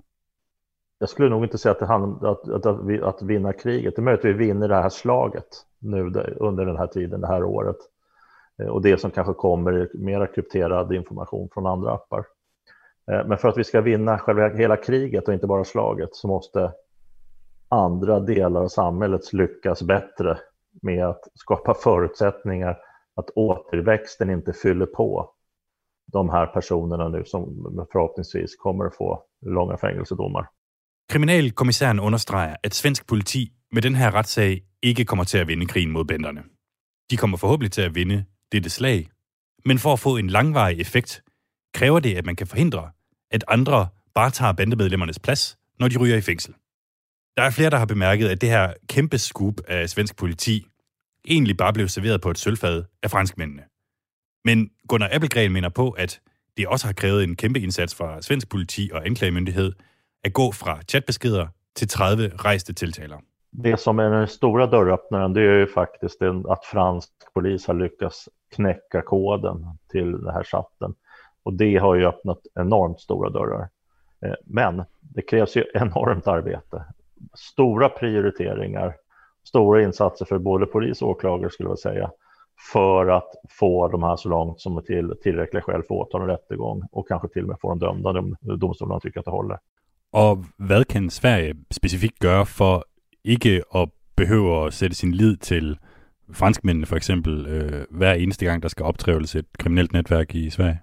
Jag 1.00 1.10
skulle 1.10 1.30
nog 1.30 1.44
inte 1.44 1.58
säga 1.58 1.72
att 1.72 1.80
det 1.80 1.86
handlar 1.86 2.30
om 2.30 2.34
att, 2.36 2.50
att, 2.50 2.66
att, 2.66 2.86
vi- 2.88 3.02
att 3.02 3.22
vinna 3.22 3.54
kriget. 3.54 3.96
Det 3.96 4.00
är 4.00 4.04
möjligt 4.04 4.26
att 4.26 4.30
vi 4.30 4.34
vinner 4.48 4.68
det 4.68 4.76
här 4.76 4.90
slaget 4.90 5.48
nu 5.80 6.00
under 6.40 6.66
den 6.66 6.78
här 6.78 6.88
tiden, 6.88 7.22
det 7.22 7.28
här 7.28 7.44
året. 7.44 7.78
Eh, 8.62 8.68
Och 8.68 8.82
det 8.82 9.00
som 9.00 9.12
kanske 9.12 9.34
kommer 9.34 9.90
mera 9.94 10.28
krypterad 10.28 10.94
information 10.94 11.50
från 11.54 11.66
andra 11.66 11.92
appar. 11.94 12.24
Eh, 13.12 13.28
men 13.28 13.38
för 13.38 13.48
att 13.48 13.58
vi 13.58 13.64
ska 13.64 13.82
vinna 13.82 14.20
själva 14.20 14.50
hela 14.50 14.78
kriget 14.78 15.28
och 15.28 15.34
inte 15.34 15.48
bara 15.48 15.64
slaget 15.64 16.10
så 16.12 16.28
måste 16.28 16.72
andra 17.70 18.20
delar 18.20 18.62
av 18.62 18.68
samhället 18.68 19.34
lyckas 19.34 19.84
bättre 19.84 20.38
med 20.82 21.06
att 21.06 21.22
skapa 21.34 21.74
förutsättningar 21.74 22.78
att 23.16 23.30
återväxten 23.36 24.30
inte 24.30 24.54
fyller 24.54 24.86
på 24.86 25.32
de 26.12 26.30
här 26.30 26.46
personerna 26.46 27.10
nu 27.10 27.26
som 27.26 27.46
förhoppningsvis 27.92 28.56
kommer 28.56 28.86
att 28.86 28.96
få 28.96 29.24
långa 29.42 29.78
fängelsedomar. 29.78 30.48
Kriminalkommissæren 31.10 32.00
understreger, 32.00 32.56
at 32.64 32.74
svensk 32.74 33.08
politi 33.08 33.52
med 33.72 33.84
den 33.84 33.96
her 33.96 34.12
retssag 34.12 34.64
ikke 34.82 35.06
kommer 35.06 35.24
til 35.24 35.38
at 35.38 35.48
vinde 35.48 35.66
krigen 35.66 35.92
mod 35.92 36.06
banderne. 36.06 36.44
De 37.10 37.18
kommer 37.18 37.38
forhåbentlig 37.38 37.72
til 37.72 37.82
at 37.82 37.96
vinde 37.96 38.26
dette 38.52 38.70
slag, 38.70 39.10
men 39.66 39.80
for 39.80 39.94
at 39.94 40.00
få 40.00 40.18
en 40.18 40.28
langvarig 40.28 40.80
effekt, 40.80 41.22
kræver 41.74 42.00
det, 42.00 42.16
at 42.16 42.26
man 42.26 42.36
kan 42.36 42.48
forhindre, 42.48 42.92
at 43.32 43.44
andre 43.48 43.88
bare 44.16 44.32
tager 44.32 44.52
bandemedlemmernes 44.54 45.20
plads, 45.20 45.58
når 45.80 45.88
de 45.88 45.98
ryger 45.98 46.18
i 46.18 46.22
fængsel. 46.22 46.54
Der 47.38 47.44
er 47.44 47.50
flere, 47.50 47.70
der 47.70 47.78
har 47.78 47.86
bemærket, 47.86 48.30
at 48.30 48.42
det 48.42 48.50
her 48.50 48.74
kæmpe 48.90 49.18
scoop 49.18 49.54
af 49.68 49.90
svensk 49.90 50.18
politi 50.18 50.66
egentlig 51.28 51.58
bare 51.58 51.74
blev 51.74 51.88
serveret 51.88 52.22
på 52.22 52.30
et 52.30 52.38
sølvfad 52.38 52.84
af 53.04 53.12
franskmændene. 53.12 53.64
Men 54.46 54.72
Gunnar 54.88 55.10
Appelgren 55.12 55.54
mener 55.54 55.70
på, 55.70 55.90
at 55.90 56.22
det 56.58 56.68
også 56.68 56.86
har 56.86 56.94
krævet 56.94 57.24
en 57.24 57.36
kæmpe 57.36 57.60
indsats 57.60 57.96
fra 57.96 58.22
svensk 58.22 58.50
politi 58.50 58.90
og 58.94 59.06
anklagemyndighed 59.06 59.72
at 60.24 60.34
gå 60.34 60.52
fra 60.52 60.82
chatbeskeder 60.90 61.48
til 61.76 61.88
30 61.88 62.32
rejste 62.36 62.74
tiltaler. 62.74 63.18
Det 63.64 63.80
som 63.80 64.00
är 64.00 64.10
den 64.10 64.28
stora 64.28 64.66
dörröppnaren 64.66 65.34
det 65.34 65.42
är 65.42 65.60
ju 65.60 65.68
faktiskt 65.68 66.20
den, 66.20 66.46
att 66.50 66.66
fransk 66.66 67.10
polis 67.34 67.68
har 67.68 67.74
lyckats 67.74 68.30
knäcka 68.56 69.02
koden 69.02 69.66
till 69.92 70.12
den 70.12 70.34
här 70.34 70.44
chatten. 70.44 70.96
Och 71.44 71.54
det 71.54 71.78
har 71.78 71.96
ju 71.96 72.06
öppnat 72.06 72.40
enormt 72.56 73.00
stora 73.00 73.30
dörrar. 73.30 73.70
Eh, 74.26 74.34
Men 74.44 74.84
det 75.00 75.22
krävs 75.22 75.58
ju 75.58 75.64
enormt 75.74 76.28
arbete. 76.28 76.86
Stora 77.34 77.90
prioriteringar, 77.90 78.96
stora 79.44 79.82
insatser 79.82 80.26
för 80.26 80.38
både 80.38 80.66
polis 80.66 81.02
och 81.02 81.10
åklagare 81.10 81.50
skulle 81.50 81.70
jag 81.70 81.80
säga. 81.80 82.12
För 82.74 83.08
att 83.08 83.30
få 83.50 83.88
de 83.88 84.04
här 84.04 84.16
så 84.16 84.30
långt 84.30 84.62
som 84.62 84.78
är 84.78 84.82
till, 84.82 85.14
tillräckliga 85.24 85.64
skäl 85.64 85.84
för 85.84 85.96
åtal 85.96 86.22
och 86.22 86.28
rättegång 86.28 86.84
och 86.92 87.08
kanske 87.08 87.28
till 87.28 87.42
och 87.42 87.48
med 87.48 87.58
få 87.62 87.70
dem 87.70 87.80
dömda 87.80 88.10
om 88.10 88.36
domstolarna 88.60 89.00
tycker 89.00 89.20
att 89.20 89.26
det 89.26 89.32
håller. 89.32 89.60
Och 90.12 90.38
vad 90.58 90.88
kan 90.88 91.10
Sverige 91.10 91.56
specifikt 91.70 92.24
göra 92.24 92.46
för 92.46 92.84
ikke 93.24 93.64
at 93.76 93.90
behøve 94.16 94.66
at 94.66 94.74
sætte 94.74 94.96
sin 94.96 95.12
lid 95.12 95.38
til 95.38 95.80
franskmændene 96.34 96.86
for 96.86 96.96
eksempel 96.96 97.48
øh, 97.48 97.86
hver 97.90 98.14
eneste 98.14 98.46
gang, 98.46 98.64
der 98.64 98.70
skal 98.70 98.86
optrævles 98.86 99.36
et 99.36 99.46
kriminelt 99.58 99.94
netværk 99.94 100.36
i 100.36 100.50
Sverige? 100.50 100.80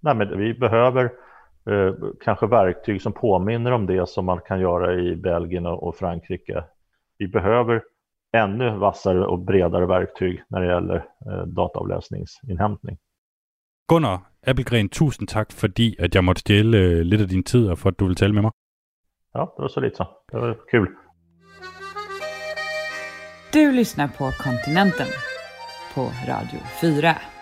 Nej, 0.00 0.14
men 0.14 0.38
vi 0.38 0.54
behöver 0.54 1.04
eh, 1.70 1.94
kanske 2.20 2.46
verktyg 2.46 3.02
som 3.02 3.12
påminner 3.12 3.70
om 3.70 3.86
det 3.86 4.08
som 4.08 4.24
man 4.24 4.40
kan 4.40 4.60
göra 4.60 4.94
i 4.94 5.16
Belgien 5.16 5.66
och, 5.66 5.88
och 5.88 5.96
Frankrike. 5.96 6.64
Vi 7.18 7.28
behöver 7.28 7.82
ännu 8.36 8.76
vassare 8.76 9.26
och 9.26 9.38
bredare 9.38 9.86
verktyg 9.86 10.42
när 10.48 10.60
det 10.60 10.66
gäller 10.66 10.96
eh, 11.26 11.46
dataavläsningsinhämtning. 11.46 12.98
Gunnar 13.88 14.18
Appelgren, 14.46 14.88
tusind 14.88 15.28
tak, 15.28 15.52
fordi 15.52 15.96
at 15.98 16.14
jeg 16.14 16.24
måtte 16.24 16.40
stjæle 16.40 16.78
øh, 16.78 17.00
lidt 17.00 17.20
af 17.20 17.28
din 17.28 17.44
tid, 17.44 17.68
og 17.68 17.78
for 17.78 17.88
at 17.88 17.98
du 18.00 18.06
vil 18.06 18.16
tale 18.16 18.32
med 18.32 18.42
mig. 18.42 18.50
Ja, 19.34 19.40
det 19.40 19.62
var 19.62 19.68
så 19.68 19.80
lite 19.80 19.96
så. 19.96 20.04
Det 20.32 20.40
var 20.40 20.56
kul. 20.70 20.88
Du 23.54 23.70
lyssnar 23.78 24.06
på 24.18 24.24
Kontinenten 24.44 25.10
på 25.94 26.00
Radio 26.28 26.60
4. 26.80 27.35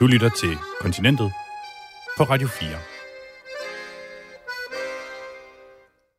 Du 0.00 0.06
lytter 0.06 0.28
til 0.28 0.58
Kontinentet 0.80 1.32
på 2.16 2.22
Radio 2.24 2.48
4. 2.48 2.68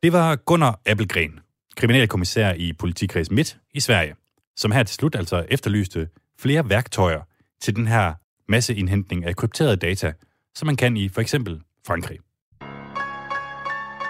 Det 0.04 0.14
var 0.14 0.36
Gunnar 0.36 0.80
Appelgren, 0.86 1.40
kriminalkommissær 1.78 2.54
i 2.54 2.74
politikreds 2.74 3.32
Midt 3.32 3.58
i 3.74 3.80
Sverige, 3.80 4.16
som 4.56 4.72
her 4.72 4.84
til 4.84 4.96
slut 4.96 5.16
altså 5.16 5.46
efterlyste 5.50 6.10
flere 6.40 6.70
værktøjer 6.70 7.22
til 7.62 7.76
den 7.76 7.88
her 7.88 8.14
masseindhentning 8.50 9.26
af 9.26 9.36
krypterede 9.36 9.76
data, 9.78 10.14
som 10.56 10.66
man 10.66 10.76
kan 10.76 10.98
i 10.98 11.10
for 11.10 11.22
eksempel 11.22 11.62
Frankrig. 11.88 12.20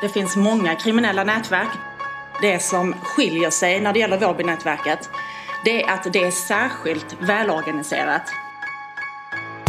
Det 0.01 0.11
finns 0.13 0.37
många 0.37 0.75
kriminella 0.75 1.23
nätverk. 1.23 1.77
Det 2.41 2.61
som 2.61 2.93
skiljer 2.93 3.49
sig 3.49 3.79
när 3.79 3.93
det 3.93 3.99
gäller 3.99 4.19
Vårbynätverket, 4.19 5.09
det 5.65 5.83
är 5.83 5.93
att 5.93 6.13
det 6.13 6.23
är 6.23 6.31
särskilt 6.31 7.17
välorganiserat. 7.21 8.50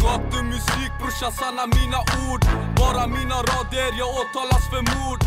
Gatumusik 0.03 0.93
brorsan 0.99 1.33
sanna 1.33 1.67
mina 1.67 1.99
ord 2.31 2.45
Bara 2.77 3.07
mina 3.07 3.35
rader 3.35 3.99
jag 3.99 4.09
åtalas 4.09 4.71
för 4.71 4.83
mord 4.99 5.25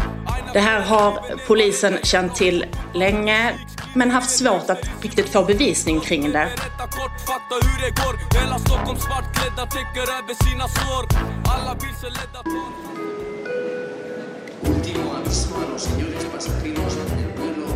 Det 0.53 0.59
här 0.59 0.81
har 0.81 1.37
polisen 1.47 1.97
känt 2.03 2.35
till 2.35 2.65
länge, 2.93 3.55
men 3.93 4.11
haft 4.11 4.29
svårt 4.29 4.69
att 4.69 4.79
riktigt 5.01 5.29
få 5.29 5.43
bevisning 5.43 5.99
kring 5.99 6.31
det. 6.31 6.49
Último 14.61 15.13
aviso 15.13 15.55
a 15.55 15.71
los 15.71 15.83
señores 15.83 16.23
pasajeros 16.33 16.95
del 16.95 17.31
vuelo 17.37 17.67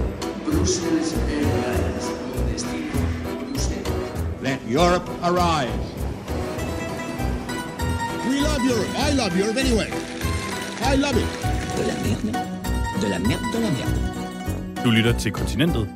Brussels 0.46 1.14
Airlines 1.28 2.06
con 2.34 2.52
destino 2.52 3.00
Bruselas. 3.42 4.42
Let 4.42 4.60
Europe 4.68 5.10
arise. 5.22 5.99
We 8.28 8.36
love 8.48 8.62
Europe. 8.72 8.92
I 9.08 9.10
love 9.22 9.32
Europe 9.42 9.58
anyway. 9.64 9.90
I 10.92 10.94
love 11.04 11.16
it. 11.24 11.30
De 11.78 11.84
la 11.90 11.96
merde. 12.06 12.30
De 13.02 13.08
la 13.10 13.20
merde, 13.20 13.46
de 13.54 13.60
la 13.66 13.72
merde. 13.78 14.00
Du 14.84 14.92
lytter 14.92 15.20
til 15.20 15.32
Kontinentet 15.32 15.90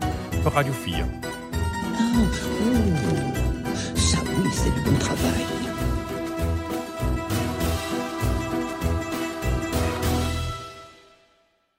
på 0.44 0.50
Radio 0.50 0.74
4. 0.74 0.96
Oh, 0.96 2.28
oh. 2.66 3.14
Ça 4.10 4.20
oui, 4.38 4.50
c'est 4.60 4.74
du 4.76 4.82
bon 4.90 5.00
travail. 5.00 5.46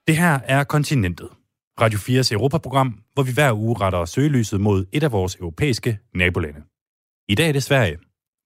Det 0.07 0.17
her 0.17 0.39
er 0.43 0.63
Kontinentet. 0.63 1.29
Radio 1.81 1.99
4's 1.99 2.33
Europaprogram, 2.33 2.99
hvor 3.13 3.23
vi 3.23 3.31
hver 3.33 3.53
uge 3.53 3.75
retter 3.81 4.05
søgelyset 4.05 4.61
mod 4.61 4.85
et 4.93 5.03
af 5.03 5.11
vores 5.11 5.35
europæiske 5.35 5.99
nabolande. 6.15 6.61
I 7.29 7.35
dag 7.35 7.47
er 7.49 7.53
det 7.53 7.63
Sverige, 7.63 7.97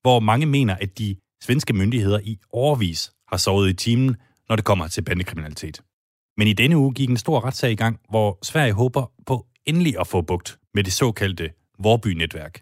hvor 0.01 0.19
mange 0.19 0.45
mener, 0.45 0.75
at 0.75 0.97
de 0.99 1.15
svenske 1.43 1.73
myndigheder 1.73 2.19
i 2.19 2.37
overvis 2.51 3.11
har 3.27 3.37
sovet 3.37 3.69
i 3.69 3.73
timen, 3.73 4.15
når 4.49 4.55
det 4.55 4.65
kommer 4.65 4.87
til 4.87 5.01
bandekriminalitet. 5.01 5.81
Men 6.37 6.47
i 6.47 6.53
denne 6.53 6.77
uge 6.77 6.93
gik 6.93 7.09
en 7.09 7.17
stor 7.17 7.45
retssag 7.45 7.71
i 7.71 7.75
gang, 7.75 7.99
hvor 8.09 8.39
Sverige 8.43 8.73
håber 8.73 9.11
på 9.25 9.45
endelig 9.65 9.99
at 9.99 10.07
få 10.07 10.21
bugt 10.21 10.59
med 10.73 10.83
det 10.83 10.93
såkaldte 10.93 11.49
Vorby-netværk. 11.79 12.61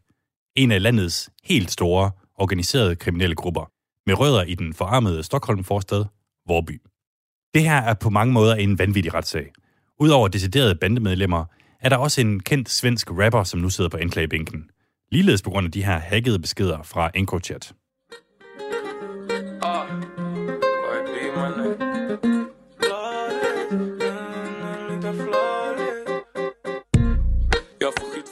En 0.56 0.72
af 0.72 0.84
landets 0.84 1.30
helt 1.44 1.72
store 1.72 2.12
organiserede 2.36 2.96
kriminelle 2.96 3.36
grupper, 3.36 3.72
med 4.06 4.20
rødder 4.20 4.44
i 4.44 4.56
den 4.56 4.74
forarmede 4.74 5.24
Stockholm-forstad 5.24 6.06
Vorby. 6.48 6.82
Det 7.54 7.64
her 7.64 7.82
er 7.82 7.94
på 7.94 8.10
mange 8.10 8.34
måder 8.34 8.56
en 8.56 8.80
vanvittig 8.80 9.14
retssag. 9.14 9.52
Udover 10.00 10.28
deciderede 10.28 10.76
bandemedlemmer, 10.76 11.46
er 11.80 11.90
der 11.90 11.98
også 11.98 12.22
en 12.22 12.40
kendt 12.40 12.70
svensk 12.70 13.12
rapper, 13.12 13.44
som 13.44 13.60
nu 13.60 13.70
sidder 13.70 13.90
på 13.90 13.98
anklagebænken. 13.98 14.70
Ligeledes 15.12 15.42
på 15.42 15.50
grund 15.50 15.66
af 15.66 15.72
de 15.72 15.84
her 15.84 16.00
hackede 16.00 16.40
beskeder 16.40 16.84
fra 16.84 17.12
EncroChat. 17.16 17.74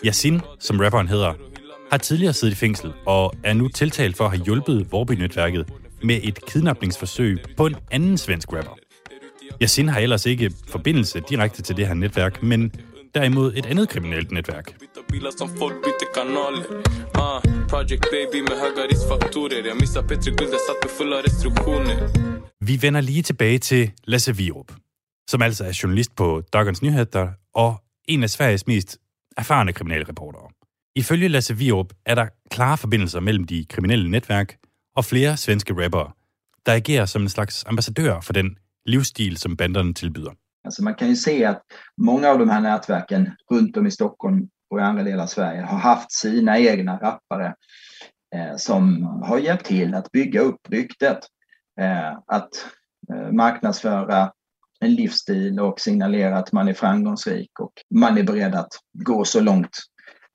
Yasin, 0.05 0.41
som 0.59 0.79
rapperen 0.79 1.07
hedder, 1.07 1.33
har 1.91 1.97
tidligere 1.97 2.33
siddet 2.33 2.53
i 2.53 2.57
fængsel 2.57 2.93
og 3.05 3.33
er 3.43 3.53
nu 3.53 3.67
tiltalt 3.67 4.17
for 4.17 4.25
at 4.25 4.31
have 4.31 4.43
hjulpet 4.45 4.91
Vorby-netværket 4.91 5.65
med 6.03 6.19
et 6.23 6.45
kidnapningsforsøg 6.45 7.43
på 7.57 7.65
en 7.65 7.75
anden 7.91 8.17
svensk 8.17 8.53
rapper. 8.53 8.77
Yasin 9.61 9.87
har 9.87 9.99
ellers 9.99 10.25
ikke 10.25 10.51
forbindelse 10.67 11.19
direkte 11.29 11.61
til 11.61 11.77
det 11.77 11.87
her 11.87 11.93
netværk, 11.93 12.43
men 12.43 12.71
derimod 13.15 13.53
et 13.55 13.65
andet 13.65 13.89
kriminelt 13.89 14.31
netværk. 14.31 14.75
bilar 15.09 15.31
som 15.37 15.49
folk 15.57 15.73
byter 15.83 16.07
kanaler 16.15 16.63
Project 17.69 18.05
baby 18.11 18.39
med 18.41 18.55
höga 18.61 18.81
riskfaktorer 18.91 19.75
missar 19.79 20.01
Petri 20.01 20.31
Guld, 20.31 20.49
satt 20.49 20.79
med 20.83 20.91
fulla 20.97 21.15
restriktioner 21.15 22.09
Vi 22.61 22.81
vender 22.81 23.01
lige 23.01 23.21
tilbage 23.21 23.59
til 23.59 23.91
Lasse 24.03 24.35
Virup, 24.37 24.71
som 25.29 25.41
altså 25.41 25.63
er 25.63 25.79
journalist 25.83 26.15
på 26.15 26.43
Dagens 26.53 26.81
Nyheder 26.81 27.27
og 27.55 27.81
en 28.07 28.23
af 28.23 28.29
Sveriges 28.29 28.67
mest 28.67 28.97
erfarne 29.37 29.73
kriminalreportere. 29.73 30.51
Ifølge 30.95 31.27
Lasse 31.27 31.57
Virup 31.57 31.93
er 32.05 32.15
der 32.15 32.27
klare 32.49 32.77
forbindelser 32.77 33.19
mellem 33.19 33.43
de 33.43 33.65
kriminelle 33.69 34.11
netværk 34.11 34.57
og 34.95 35.05
flere 35.05 35.37
svenske 35.37 35.73
rappere, 35.83 36.11
der 36.65 36.73
agerer 36.73 37.05
som 37.05 37.21
en 37.21 37.29
slags 37.29 37.65
ambassadør 37.67 38.21
for 38.21 38.33
den 38.33 38.57
livsstil, 38.85 39.37
som 39.37 39.57
banderne 39.57 39.93
tilbyder. 39.93 40.31
Alltså 40.65 40.83
man 40.83 40.95
kan 40.95 41.07
ju 41.07 41.15
se 41.15 41.45
att 41.45 41.61
många 41.97 42.29
av 42.29 42.39
de 42.39 42.49
här 42.49 42.61
nätverken 42.61 43.31
runt 43.51 43.77
om 43.77 43.87
i 43.87 43.91
Stockholm 43.91 44.49
och 44.69 44.79
i 44.79 44.81
andra 44.81 45.03
delar 45.03 45.23
av 45.23 45.27
Sverige 45.27 45.61
har 45.61 45.77
haft 45.77 46.11
sina 46.11 46.59
egna 46.59 46.97
rappare 46.97 47.55
eh, 48.35 48.55
som 48.57 49.03
har 49.23 49.37
hjälpt 49.37 49.65
till 49.65 49.95
att 49.95 50.11
bygga 50.11 50.41
upp 50.41 50.59
ryktet. 50.69 51.19
Eh, 51.81 52.17
att 52.27 52.49
eh, 53.13 53.31
marknadsföra 53.31 54.31
en 54.85 54.95
livsstil 54.95 55.59
och 55.59 55.79
signalera 55.79 56.37
att 56.37 56.51
man 56.51 56.67
är 56.67 56.73
framgångsrik 56.73 57.59
och 57.59 57.73
man 57.89 58.17
är 58.17 58.23
beredd 58.23 58.55
att 58.55 58.71
gå 58.93 59.25
så 59.25 59.39
långt 59.39 59.79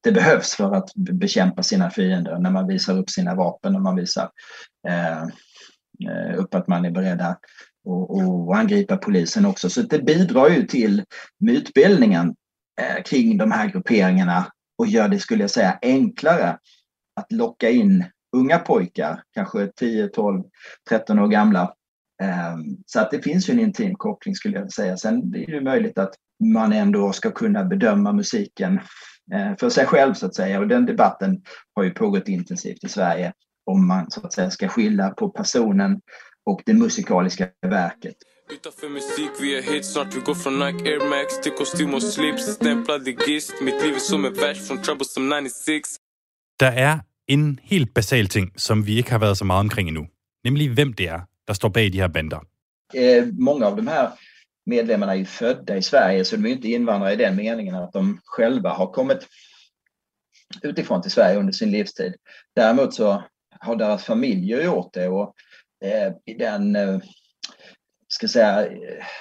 det 0.03 0.13
behövs 0.13 0.55
för 0.55 0.75
att 0.75 0.95
bekämpa 0.95 1.63
sina 1.63 1.91
fiender 1.91 2.39
när 2.39 2.51
man 2.51 2.67
visar 2.67 2.99
upp 2.99 3.11
sina 3.11 3.35
vapen 3.35 3.77
och 3.77 3.83
man 3.83 3.97
visar 3.97 4.31
eh, 4.89 5.23
eh, 6.09 6.39
upp 6.39 6.55
att 6.55 6.69
man 6.69 6.85
är 6.85 6.91
beredda 6.91 7.37
och, 7.85 8.19
och 8.19 8.57
angripa 8.57 8.97
polisen 8.97 9.47
också. 9.47 9.71
Så 9.71 9.83
det 9.83 9.99
bidrar 9.99 10.49
ju 10.49 10.67
till 10.67 11.05
mytbildningen 11.41 12.35
eh, 12.81 13.03
kring 13.03 13.39
de 13.39 13.51
här 13.51 13.67
grupperingarna 13.69 14.47
och 14.79 14.87
gör 14.87 15.09
det, 15.09 15.19
skulle 15.19 15.43
jag 15.43 15.51
säga, 15.51 15.79
enklare 15.83 16.59
att 17.21 17.33
locka 17.33 17.71
in 17.71 18.05
unga 18.37 18.59
pojkar, 18.59 19.23
kanske 19.35 19.67
10, 19.77 20.09
12, 20.09 20.43
13 20.89 21.19
år 21.19 21.29
gamla. 21.29 21.75
Eh, 22.23 22.57
så 22.87 23.01
att 23.01 23.11
det 23.11 23.23
finns 23.23 23.49
ju 23.49 23.53
en 23.53 23.61
intim 23.61 23.95
koppling 23.95 24.35
skulle 24.35 24.59
jag 24.59 24.73
säga. 24.73 24.97
Sen 24.97 25.35
är 25.35 25.53
det 25.53 25.61
möjligt 25.61 25.99
att 25.99 26.15
man 26.45 26.73
ändå 26.73 27.13
ska 27.13 27.31
kunna 27.31 27.65
bedöma 27.65 28.13
musiken 28.13 28.81
eh, 29.35 29.57
för 29.61 29.71
sig 29.71 29.87
själv 29.87 30.15
så 30.15 30.27
att 30.27 30.35
säga. 30.35 30.61
Och 30.61 30.69
den 30.69 30.87
debatten 30.87 31.43
har 31.75 31.83
ju 31.83 31.91
pågått 31.91 32.29
intensivt 32.29 32.85
i 32.85 32.89
Sverige 32.89 33.33
om 33.67 33.89
man 33.89 34.11
så 34.11 34.21
att 34.21 34.33
säga 34.33 34.51
ska 34.51 34.69
skilja 34.69 35.11
på 35.11 35.29
personen 35.29 36.01
och 36.47 36.63
det 36.67 36.75
musikaliska 36.75 37.49
verket. 37.67 38.17
Utanför 38.53 38.89
musik, 38.89 39.31
vi 39.41 39.59
är 39.59 39.63
hit 39.63 39.85
snart 39.85 40.17
Vi 40.17 40.21
går 40.21 40.35
från 40.35 40.59
Nike 40.59 40.91
Air 40.91 41.09
Max 41.11 41.41
till 41.41 41.53
kostym 41.53 41.95
och 41.95 42.03
slips 42.03 42.43
Stämplade 42.43 43.11
gist, 43.11 43.53
mitt 43.63 43.83
liv 43.83 43.95
är 43.95 43.99
som 43.99 44.25
en 44.25 44.35
vers 44.35 44.69
från 44.69 44.83
Troublesome 44.83 45.41
96 45.41 45.89
Der 46.61 46.73
er 46.73 46.99
en 47.29 47.61
helt 47.63 47.95
basal 47.95 48.27
ting, 48.27 48.53
som 48.57 48.87
vi 48.87 48.99
ikke 48.99 49.11
har 49.11 49.19
været 49.19 49.39
så 49.39 49.45
meget 49.45 49.61
omkring 49.61 49.89
endnu. 49.89 50.07
Nemlig 50.45 50.71
hvem 50.71 50.93
det 50.93 51.09
er, 51.09 51.21
der 51.47 51.55
står 51.55 51.69
bag 51.69 51.93
de 51.93 52.01
her 52.01 52.09
bander. 52.09 52.41
Eh, 52.95 53.27
många 53.27 53.67
av 53.67 53.77
de 53.77 53.87
här 53.87 54.11
medlemmarna 54.67 55.13
är 55.13 55.17
ju 55.17 55.25
födda 55.25 55.77
i 55.77 55.83
Sverige 55.83 56.25
så 56.25 56.37
de 56.37 56.47
är 56.47 56.51
inte 56.51 56.69
invandrare 56.69 57.13
i 57.13 57.17
den 57.17 57.37
meningen 57.37 57.75
att 57.75 57.93
de 57.93 58.21
själva 58.25 58.71
har 58.71 58.93
kommit 58.93 59.27
utifrån 60.63 61.03
till 61.03 61.11
Sverige 61.11 61.39
under 61.39 61.53
sin 61.53 61.71
livstid. 61.71 62.15
Däremot 62.57 62.95
så 62.95 63.23
har 63.61 63.77
deras 63.77 64.05
familjer 64.05 64.65
gjort 64.65 64.93
det 64.93 65.09
och 65.09 65.35
eh, 65.85 66.13
i 66.27 66.35
den 66.35 66.77
eh, 66.77 66.99
ska 68.09 68.29
säga, 68.29 68.69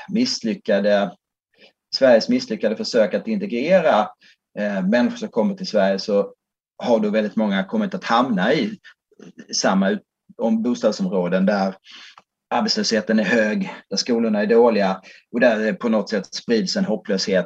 misslyckade 0.10 1.12
Sveriges 1.96 2.30
misslyckade 2.30 2.76
försök 2.76 3.14
att 3.14 3.28
integrera 3.28 4.10
eh, 4.60 4.88
människor 4.88 5.18
som 5.18 5.30
kommer 5.30 5.56
till 5.56 5.68
Sverige 5.68 6.00
så 6.00 6.34
har 6.84 7.00
då 7.00 7.10
väldigt 7.10 7.36
många 7.36 7.64
kommit 7.64 7.94
att 7.94 8.04
hamna 8.04 8.54
i 8.54 8.78
samma 9.54 9.90
ut- 9.90 10.04
om 10.40 10.64
bostadsområden 10.64 11.46
där 11.46 11.76
arbetslösheten 12.56 13.20
är 13.20 13.24
hög, 13.24 13.70
där 13.90 13.98
skolorna 13.98 14.42
är 14.42 14.48
dåliga 14.48 15.02
och 15.34 15.40
där 15.40 15.60
det 15.60 15.74
på 15.74 15.90
något 15.90 16.10
sätt 16.10 16.34
sprids 16.34 16.76
en 16.78 16.86
hopplöshet. 16.86 17.46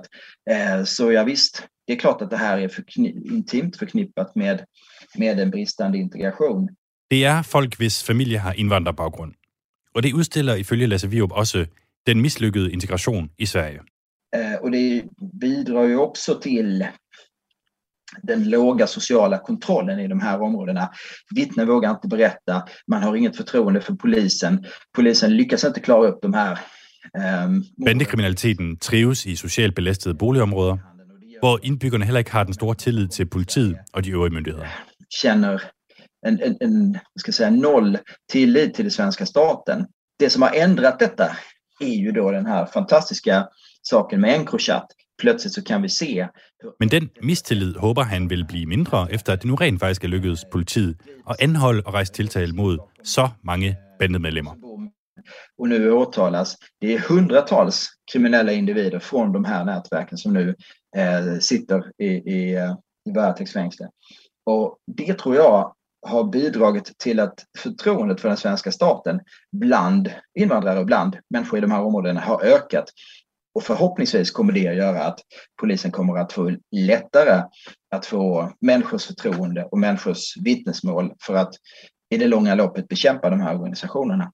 Eh, 0.50 0.84
Så 0.84 1.12
ja, 1.12 1.24
visst, 1.24 1.68
det 1.88 1.94
är 1.94 1.98
klart 2.00 2.22
att 2.22 2.30
det 2.30 2.38
här 2.38 2.58
är 2.58 2.68
förkni- 2.68 3.34
intimt 3.34 3.78
förknippat 3.78 4.36
med, 4.36 4.66
med 5.18 5.40
en 5.40 5.52
bristande 5.52 5.98
integration. 5.98 6.70
Det 7.10 7.24
er 7.24 7.44
folk, 7.44 7.76
hvis 7.80 8.04
familie 8.04 8.38
har 8.40 8.54
indvandrerbaggrund. 8.54 9.34
Og 9.96 10.04
det 10.04 10.14
udstiller 10.14 10.56
ifølge 10.56 10.88
Lasse 10.88 11.08
Virup 11.10 11.32
også 11.32 11.66
den 12.08 12.22
mislykkede 12.22 12.72
integration 12.72 13.30
i 13.38 13.46
Sverige. 13.46 13.80
Eh, 14.36 14.56
Och 14.62 14.72
det 14.72 15.04
bidrar 15.42 15.84
ju 15.84 15.98
också 15.98 16.40
till 16.42 16.88
den 18.22 18.50
låga 18.50 18.88
sociala 18.88 19.38
kontrollen 19.38 20.00
i 20.00 20.08
de 20.08 20.22
här 20.22 20.42
områdena. 20.42 20.90
Vittnen 21.36 21.68
vågar 21.68 21.92
inte 21.92 22.08
berätta, 22.08 22.64
man 22.88 23.04
har 23.04 23.16
inget 23.16 23.38
förtroende 23.38 23.82
för 23.82 23.94
polisen. 23.94 24.66
Polisen 24.96 25.38
lyckas 25.38 25.64
inte 25.64 25.80
klara 25.80 26.08
upp 26.08 26.22
de 26.22 26.34
här 26.34 26.60
ehm, 27.18 27.64
Bandekriminaliteten 27.86 28.78
trives 28.78 29.26
i 29.26 29.36
socialt 29.36 29.76
belastede 29.76 30.16
boligområder, 30.16 30.80
hvor 31.40 31.60
indbyggerne 31.64 32.06
heller 32.06 32.20
ikke 32.20 32.32
har 32.32 32.44
den 32.44 32.54
store 32.54 32.76
tillid 32.76 33.10
til 33.10 33.26
politiet 33.26 33.78
og 33.94 34.04
de 34.04 34.12
øvrige 34.12 34.34
myndigheder. 34.34 34.68
känner 35.22 35.62
en, 36.26 36.40
en, 36.44 36.58
en 36.62 37.00
ska 37.20 37.32
säga, 37.32 37.50
noll 37.50 37.98
tillit 38.32 38.74
till 38.74 38.86
den 38.86 38.92
svenska 38.92 39.26
staten. 39.26 39.86
Det 40.20 40.30
som 40.30 40.42
har 40.42 40.52
ändrat 40.56 41.00
detta 41.00 41.38
är 41.80 41.96
ju 41.96 42.12
då 42.12 42.32
den 42.32 42.46
här 42.46 42.66
fantastiska 42.66 43.48
saken 43.82 44.22
med 44.22 44.36
Encrochat. 44.36 44.86
Plötsligt 45.18 45.54
så 45.54 45.64
kan 45.64 45.84
vi 45.84 45.90
se 45.90 46.28
Men 46.80 46.90
den 46.90 47.10
mistillid 47.22 47.76
håber 47.76 48.04
han 48.04 48.30
vil 48.30 48.46
blive 48.46 48.66
mindre, 48.66 49.08
efter 49.12 49.34
at 49.34 49.42
det 49.42 49.48
nu 49.50 49.56
rent 49.56 49.80
faktisk 49.80 50.04
er 50.04 50.08
lykkedes 50.08 50.46
politiet 50.52 50.96
at 51.30 51.36
anholde 51.40 51.84
og 51.86 51.94
rejse 51.94 52.14
tiltale 52.14 52.54
mod 52.54 52.78
så 53.04 53.30
mange 53.44 53.76
bandemedlemmer. 54.00 54.54
och 55.58 55.70
nu 55.70 55.92
åtalas. 55.92 56.58
Det 56.80 56.94
är 56.94 57.00
hundratals 57.00 57.90
kriminella 58.12 58.52
individer 58.52 59.00
från 59.00 59.32
de 59.32 59.46
här 59.46 59.66
nätverken 59.66 60.18
som 60.18 60.34
nu 60.34 60.56
eh, 60.96 61.40
sitter 61.40 61.92
i, 61.98 62.08
i, 62.08 62.56
eh, 62.56 62.76
i 63.10 63.12
varetektsfängsle. 63.12 63.90
Och 64.46 64.78
det 64.98 65.14
tror 65.14 65.36
jag 65.36 65.74
har 66.08 66.24
bidragit 66.24 66.98
till 66.98 67.20
att 67.20 67.46
förtroendet 67.58 68.22
för 68.22 68.28
den 68.28 68.38
svenska 68.38 68.72
staten 68.72 69.20
bland 69.52 70.12
invandrare 70.40 70.80
och 70.80 70.86
bland 70.86 71.18
människor 71.30 71.58
i 71.58 71.62
de 71.62 71.72
här 71.72 71.82
områdena 71.82 72.22
har 72.22 72.44
ökat. 72.44 72.86
Och 73.56 73.64
förhoppningsvis 73.64 74.32
kommer 74.32 74.54
det 74.54 74.68
att 74.68 74.76
göra 74.76 75.04
att 75.04 75.20
polisen 75.62 75.92
kommer 75.92 76.18
att 76.18 76.34
få 76.34 76.52
lättare 76.72 77.44
att 77.92 78.06
få 78.06 78.52
människors 78.62 79.06
förtroende 79.06 79.64
och 79.64 79.80
människors 79.80 80.38
vittnesmål 80.38 81.14
för 81.26 81.36
att 81.36 81.54
i 82.10 82.18
det 82.18 82.28
långa 82.28 82.56
loppet 82.56 82.88
bekämpa 82.88 83.30
de 83.30 83.42
här 83.42 83.56
organisationerna. 83.56 84.32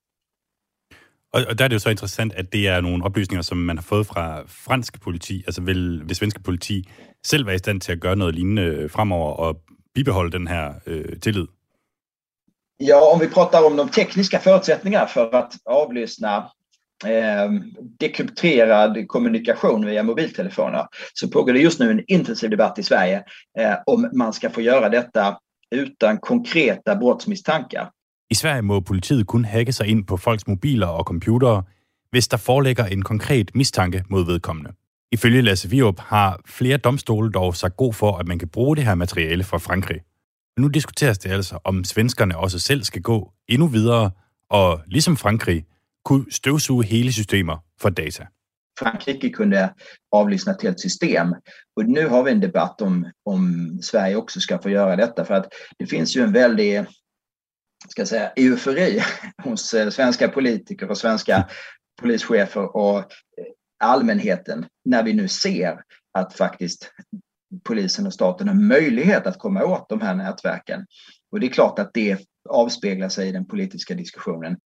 Og, 1.34 1.41
og 1.49 1.58
der 1.58 1.63
er 1.63 1.67
det 1.67 1.73
jo 1.73 1.79
så 1.79 1.89
interessant, 1.89 2.34
at 2.34 2.53
det 2.53 2.67
er 2.67 2.82
nogle 2.82 3.05
oplysninger, 3.05 3.41
som 3.41 3.58
man 3.58 3.77
har 3.77 3.84
fået 3.84 4.08
fra 4.08 4.43
fransk 4.47 5.01
politi. 5.01 5.43
Altså 5.47 5.62
vil 5.62 6.10
det 6.10 6.17
svenske 6.17 6.39
politi 6.39 6.89
selv 7.23 7.45
være 7.45 7.55
i 7.55 7.58
stand 7.58 7.82
til 7.82 7.91
at 7.91 7.99
gøre 7.99 8.15
noget 8.15 8.36
lignende 8.36 8.89
fremover 8.89 9.34
og 9.34 9.62
bibeholde 9.93 10.32
den 10.32 10.47
her 10.47 10.73
øh, 10.86 11.19
tillid? 11.19 11.47
Ja, 12.79 12.99
om 13.13 13.21
vi 13.21 13.27
pratar 13.27 13.65
om 13.65 13.77
de 13.77 13.89
tekniska 13.89 14.39
förutsättningarna 14.39 15.08
för 15.08 15.36
att 15.36 15.53
avlyssna 15.65 16.51
eh, 17.06 17.52
dekrypterad 18.00 19.08
kommunikation 19.08 19.86
via 19.86 20.04
mobiltelefoner 20.04 20.88
så 21.14 21.30
pågår 21.30 21.54
det 21.54 21.60
just 21.60 21.80
nu 21.80 21.92
en 21.92 22.04
intensiv 22.08 22.50
debatt 22.50 22.80
i 22.80 22.84
Sverige 22.84 23.24
eh, 23.60 23.76
om 23.88 24.10
man 24.14 24.34
ska 24.34 24.50
få 24.50 24.62
göra 24.62 24.90
detta 24.90 25.38
utan 25.76 26.18
konkreta 26.18 26.96
brottsmisstankar. 26.96 27.92
I 28.30 28.36
Sverige 28.36 28.62
må 28.62 28.80
politiet 28.80 29.28
kun 29.28 29.46
hacke 29.46 29.74
sig 29.74 29.88
ind 29.88 30.08
på 30.08 30.18
folks 30.18 30.48
mobiler 30.48 30.88
og 30.88 31.04
computere, 31.04 31.64
hvis 32.12 32.28
der 32.28 32.38
foreligger 32.38 32.86
en 32.86 33.02
konkret 33.02 33.56
mistanke 33.56 34.04
mod 34.10 34.26
vedkommende. 34.26 34.72
Ifølge 35.12 35.42
Lasse 35.42 35.70
Virup 35.70 36.00
har 36.00 36.40
flere 36.46 36.78
domstole 36.78 37.32
dog 37.32 37.56
sagt 37.56 37.78
god 37.78 37.94
for, 37.94 38.18
at 38.18 38.28
man 38.28 38.40
kan 38.40 38.48
bruge 38.48 38.76
det 38.76 38.86
her 38.86 38.96
materiale 38.96 39.44
fra 39.44 39.58
Frankrig. 39.58 40.02
Men 40.58 40.62
nu 40.62 40.68
diskuteres 40.68 41.18
det 41.18 41.32
altså, 41.32 41.60
om 41.64 41.84
svenskerne 41.84 42.38
också 42.38 42.60
selv 42.60 42.84
skal 42.84 43.02
gå 43.02 43.32
endnu 43.48 43.68
videre 43.68 44.12
og 44.50 44.82
ligesom 44.88 45.18
Frankrig 45.18 45.66
kunne 46.10 46.32
støvsuge 46.32 46.84
hele 46.84 47.13
systemer 47.13 47.58
for 47.82 47.89
data. 47.89 48.26
Frankrike 48.80 49.30
kunde 49.30 49.69
avlyssna 50.12 50.54
ett 50.54 50.62
helt 50.62 50.80
system. 50.80 51.36
Och 51.76 51.86
nu 51.86 52.08
har 52.08 52.24
vi 52.24 52.32
en 52.32 52.39
debatt 52.39 52.82
om, 52.82 53.06
om 53.26 53.43
Sverige 53.82 54.15
också 54.15 54.39
ska 54.39 54.60
få 54.60 54.69
göra 54.69 54.95
detta 54.95 55.26
för 55.26 55.34
att 55.34 55.54
det 55.80 55.86
finns 55.86 56.17
ju 56.17 56.24
en 56.24 56.34
väldig 56.34 56.86
ska 57.89 58.06
säga, 58.06 58.32
eufori 58.36 59.02
hos 59.43 59.74
eh, 59.74 59.89
svenska 59.89 60.28
politiker 60.28 60.91
och 60.91 60.98
svenska 60.98 61.48
polischefer 62.02 62.76
och 62.76 62.98
eh, 62.98 63.06
allmänheten 63.80 64.65
när 64.86 65.04
vi 65.04 65.13
nu 65.13 65.28
ser 65.28 65.82
att 66.13 66.34
faktiskt 66.34 66.91
polisen 67.63 68.08
och 68.08 68.13
staten 68.13 68.48
har 68.48 68.56
möjlighet 68.56 69.28
att 69.28 69.39
komma 69.39 69.63
åt 69.63 69.89
de 69.89 70.02
här 70.02 70.15
nätverken. 70.15 70.86
Och 71.32 71.39
det 71.39 71.48
är 71.48 71.52
klart 71.52 71.80
att 71.80 71.93
det 71.93 72.19
avspeglar 72.50 73.10
sig 73.10 73.30
i 73.30 73.32
den 73.32 73.45
politiska 73.45 73.93
diskussionen. 73.93 74.58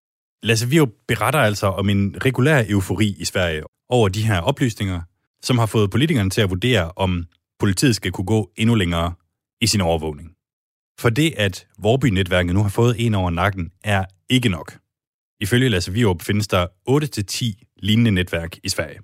Lasse 0.44 0.70
Virup 0.70 0.90
beretter 1.08 1.40
altså 1.40 1.68
om 1.68 1.90
en 1.90 2.16
regulær 2.26 2.64
eufori 2.70 3.16
i 3.20 3.26
Sverige 3.26 3.64
over 3.90 4.10
de 4.10 4.28
her 4.28 4.40
oplysninger, 4.42 5.02
som 5.44 5.58
har 5.58 5.66
fået 5.66 5.92
politikerne 5.92 6.30
til 6.30 6.42
at 6.42 6.50
vurdere, 6.50 6.92
om 6.96 7.26
politiet 7.60 7.96
skal 7.96 8.12
kunne 8.12 8.26
gå 8.26 8.52
endnu 8.56 8.76
længere 8.76 9.14
i 9.62 9.68
sin 9.68 9.82
overvågning. 9.82 10.32
For 11.00 11.10
det, 11.10 11.34
at 11.38 11.68
Vorby-netværket 11.78 12.54
nu 12.54 12.62
har 12.62 12.70
fået 12.70 12.96
en 13.06 13.14
over 13.14 13.30
nakken, 13.30 13.72
er 13.84 14.06
ikke 14.30 14.50
nok. 14.50 14.78
Ifølge 15.40 15.70
Lasse 15.70 15.94
Virup 15.94 16.22
findes 16.22 16.48
der 16.48 16.68
8-10 16.90 17.76
lignende 17.78 18.12
netværk 18.12 18.58
i 18.64 18.70
Sverige. 18.70 19.00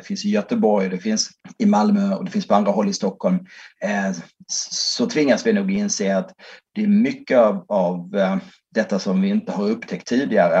Det 0.00 0.06
finns 0.06 0.24
i 0.24 0.30
Göteborg, 0.30 0.88
det 0.88 0.98
finns 0.98 1.30
i 1.58 1.66
Malmö 1.66 2.14
och 2.14 2.24
det 2.24 2.30
finns 2.30 2.46
på 2.46 2.54
andra 2.54 2.72
håll 2.72 2.88
i 2.88 2.92
Stockholm. 2.92 3.38
Eh, 3.82 4.16
så 4.46 5.06
tvingas 5.06 5.46
vi 5.46 5.52
nog 5.52 5.70
inse 5.70 6.16
att 6.16 6.32
det 6.74 6.82
är 6.82 6.86
mycket 6.86 7.38
av, 7.38 7.64
av 7.68 8.16
eh, 8.16 8.36
detta 8.74 8.98
som 8.98 9.22
vi 9.22 9.28
inte 9.28 9.52
har 9.52 9.70
upptäckt 9.70 10.06
tidigare. 10.06 10.58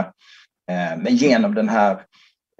Eh, 0.70 1.02
men 1.02 1.16
genom 1.16 1.54
den 1.54 1.68
här 1.68 2.02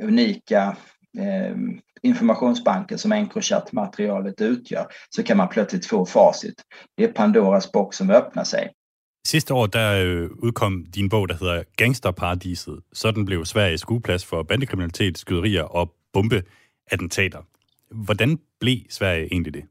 unika 0.03 0.77
eh, 1.19 1.57
informationsbanken 2.03 2.99
som 2.99 3.13
Encrochat-materialet 3.13 4.41
utgör 4.41 4.87
så 5.11 5.23
kan 5.23 5.37
man 5.37 5.49
plötsligt 5.49 5.87
få 5.87 6.07
facit. 6.07 6.55
Det 6.97 7.05
är 7.05 7.13
Pandoras 7.13 7.73
box 7.73 7.97
som 7.97 8.11
öppnar 8.11 8.45
sig. 8.45 8.71
Sidste 9.27 9.55
år 9.55 9.67
der 9.67 10.05
øh, 10.05 10.31
udkom 10.43 10.85
din 10.95 11.09
bog, 11.09 11.29
der 11.29 11.35
hedder 11.35 11.63
Gangsterparadiset. 11.77 12.81
Sådan 12.93 13.25
blev 13.25 13.45
Sveriges 13.45 13.81
skueplads 13.81 14.25
for 14.25 14.43
bandekriminalitet, 14.43 15.19
skyderier 15.19 15.63
og 15.63 15.93
attentater. 16.93 17.45
Hvordan 17.91 18.39
blev 18.61 18.81
Sverige 18.89 19.27
egentlig 19.27 19.53
det? 19.53 19.67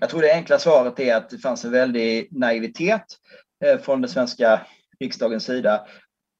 Jag 0.00 0.10
tror 0.10 0.22
det 0.22 0.34
enkla 0.34 0.58
svaret 0.58 1.00
är 1.00 1.16
att 1.16 1.30
det 1.30 1.38
fanns 1.38 1.64
en 1.64 1.72
väldig 1.72 2.28
naivitet 2.30 3.04
eh, 3.64 3.80
från 3.80 4.00
den 4.00 4.10
svenska 4.10 4.60
riksdagens 5.00 5.44
sida. 5.44 5.86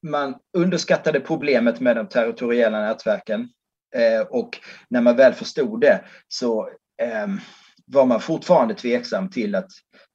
Man 0.03 0.35
underskattade 0.57 1.21
problemet 1.21 1.81
med 1.81 1.97
de 1.97 2.09
territoriella 2.09 2.81
nätverken 2.81 3.49
Eh, 3.95 4.21
och 4.21 4.59
när 4.89 5.01
man 5.01 5.17
väl 5.17 5.33
förstod 5.35 5.81
det 5.81 6.05
så 6.29 6.71
ehm, 7.03 7.41
var 7.87 8.07
man 8.07 8.21
fortfarande 8.21 8.75
tveksam 8.75 9.31
till 9.31 9.55
att 9.55 9.71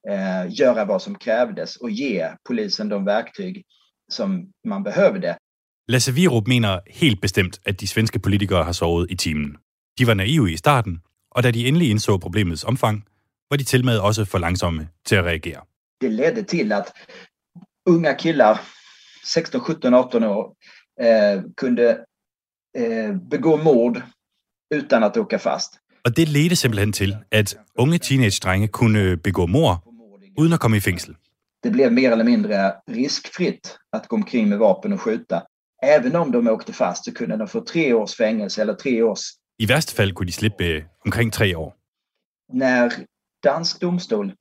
eh, 0.10 0.45
göra 0.49 0.86
vad 0.86 1.01
som 1.01 1.15
krävdes 1.15 1.77
och 1.77 1.89
ge 1.89 2.32
polisen 2.47 2.89
de 2.89 3.06
verktyg 3.06 3.65
som 4.12 4.51
man 4.67 4.84
behövde. 4.84 5.38
Lasse 5.89 6.13
Virup 6.13 6.47
mener 6.47 6.80
helt 6.88 7.21
bestemt, 7.21 7.60
at 7.65 7.80
de 7.82 7.88
svenske 7.88 8.19
politikere 8.19 8.63
har 8.63 8.71
sovet 8.71 9.12
i 9.12 9.15
timen. 9.15 9.58
De 9.97 10.08
var 10.08 10.13
naive 10.13 10.52
i 10.52 10.58
starten, 10.58 11.00
og 11.32 11.43
da 11.43 11.52
de 11.52 11.67
endelig 11.67 11.89
indså 11.89 12.17
problemets 12.17 12.63
omfang, 12.63 13.04
var 13.50 13.58
de 13.58 13.63
til 13.63 13.86
med 13.86 13.97
også 13.97 14.26
for 14.26 14.38
langsomme 14.38 14.88
til 15.06 15.15
at 15.15 15.23
reagere. 15.23 15.62
Det 16.02 16.12
ledde 16.12 16.43
till 16.43 16.71
att 16.71 16.93
unga 17.86 18.13
killar, 18.13 18.62
16, 19.23 19.62
17, 19.67 19.93
18 19.93 20.23
år, 20.23 20.56
eh, 21.02 21.43
kunde 21.58 21.97
eh, 22.78 23.15
begå 23.30 23.58
mord 23.58 24.02
utan 24.76 25.04
att 25.04 25.17
åka 25.17 25.38
fast. 25.38 25.80
Og 26.06 26.17
det 26.17 26.28
ledte 26.28 26.56
simpelthen 26.56 26.93
til, 26.93 27.15
at 27.32 27.58
unge 27.76 27.97
teenage-drenge 27.97 28.67
kunne 28.67 29.17
begå 29.17 29.45
mord 29.45 29.84
uden 30.38 30.54
at 30.54 30.60
komme 30.60 30.78
i 30.78 30.80
fængsel. 30.80 31.15
Det 31.63 31.71
blev 31.71 31.91
mer 31.91 32.12
eller 32.12 32.26
mindre 32.26 32.73
riskfritt 32.89 33.78
att 33.93 34.08
gå 34.08 34.15
omkring 34.15 34.50
med 34.50 34.58
vapen 34.58 34.93
och 34.93 35.02
skjuta. 35.02 35.41
Även 35.84 36.16
om 36.16 36.32
de 36.32 36.48
åkte 36.48 36.74
fast 36.74 37.06
så 37.06 37.13
kunde 37.13 37.38
de 37.38 37.48
få 37.48 37.62
tre 37.62 37.94
års 37.94 38.16
fängelse 38.16 38.62
eller 38.62 38.74
tre 38.74 39.04
års... 39.04 39.20
I 39.60 39.66
værste 39.66 39.96
fald 39.96 40.13
kunne 40.13 40.28
de 40.28 40.32
slippe 40.32 40.63
øh, 40.63 40.84
omkring 41.06 41.34
tre 41.34 41.56
år. 41.56 41.76
När 42.54 42.92
dansk 43.44 43.82
domstol 43.82 44.34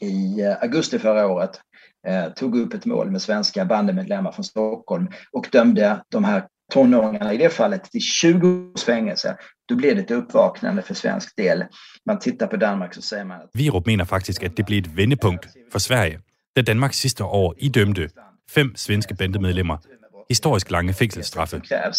i 0.00 0.40
eh, 0.40 0.62
augusti 0.62 0.98
förra 0.98 1.26
året 1.26 1.60
eh, 2.06 2.32
tog 2.32 2.56
upp 2.56 2.74
ett 2.74 2.86
mål 2.86 3.10
med 3.10 3.22
svenska 3.22 3.64
bandemedlemmar 3.64 4.32
från 4.32 4.44
Stockholm 4.44 5.08
och 5.32 5.48
dömde 5.52 6.02
de 6.12 6.24
här 6.24 6.42
tonåringarna 6.72 7.32
i 7.32 7.36
det 7.36 7.50
fallet 7.50 7.84
till 7.84 8.00
20 8.00 8.72
års 8.74 8.84
fängelse, 8.84 9.36
då 9.68 9.76
blir 9.76 9.94
det 9.94 10.00
ett 10.00 10.10
uppvaknande 10.10 10.82
för 10.82 10.94
svensk 10.94 11.36
del. 11.36 11.64
Man 12.06 12.18
tittar 12.18 12.46
på 12.46 12.56
Danmark 12.56 12.94
så 12.94 13.02
säger 13.02 13.24
man 13.24 13.40
att... 13.40 13.50
Virup 13.52 13.86
mener 13.86 14.04
faktisk, 14.04 14.42
at 14.42 14.56
det 14.56 14.66
blev 14.66 14.78
et 14.78 14.96
vendepunkt 14.96 15.48
for 15.72 15.78
Sverige, 15.78 16.20
da 16.56 16.62
Danmark 16.62 16.94
sidste 16.94 17.24
år 17.24 17.54
idømte 17.58 18.08
fem 18.50 18.76
svenske 18.76 19.14
bandemedlemmer 19.14 19.78
historisk 20.28 20.70
lange 20.70 20.94
fængselsstraffe. 20.94 21.60
Krävs. 21.60 21.98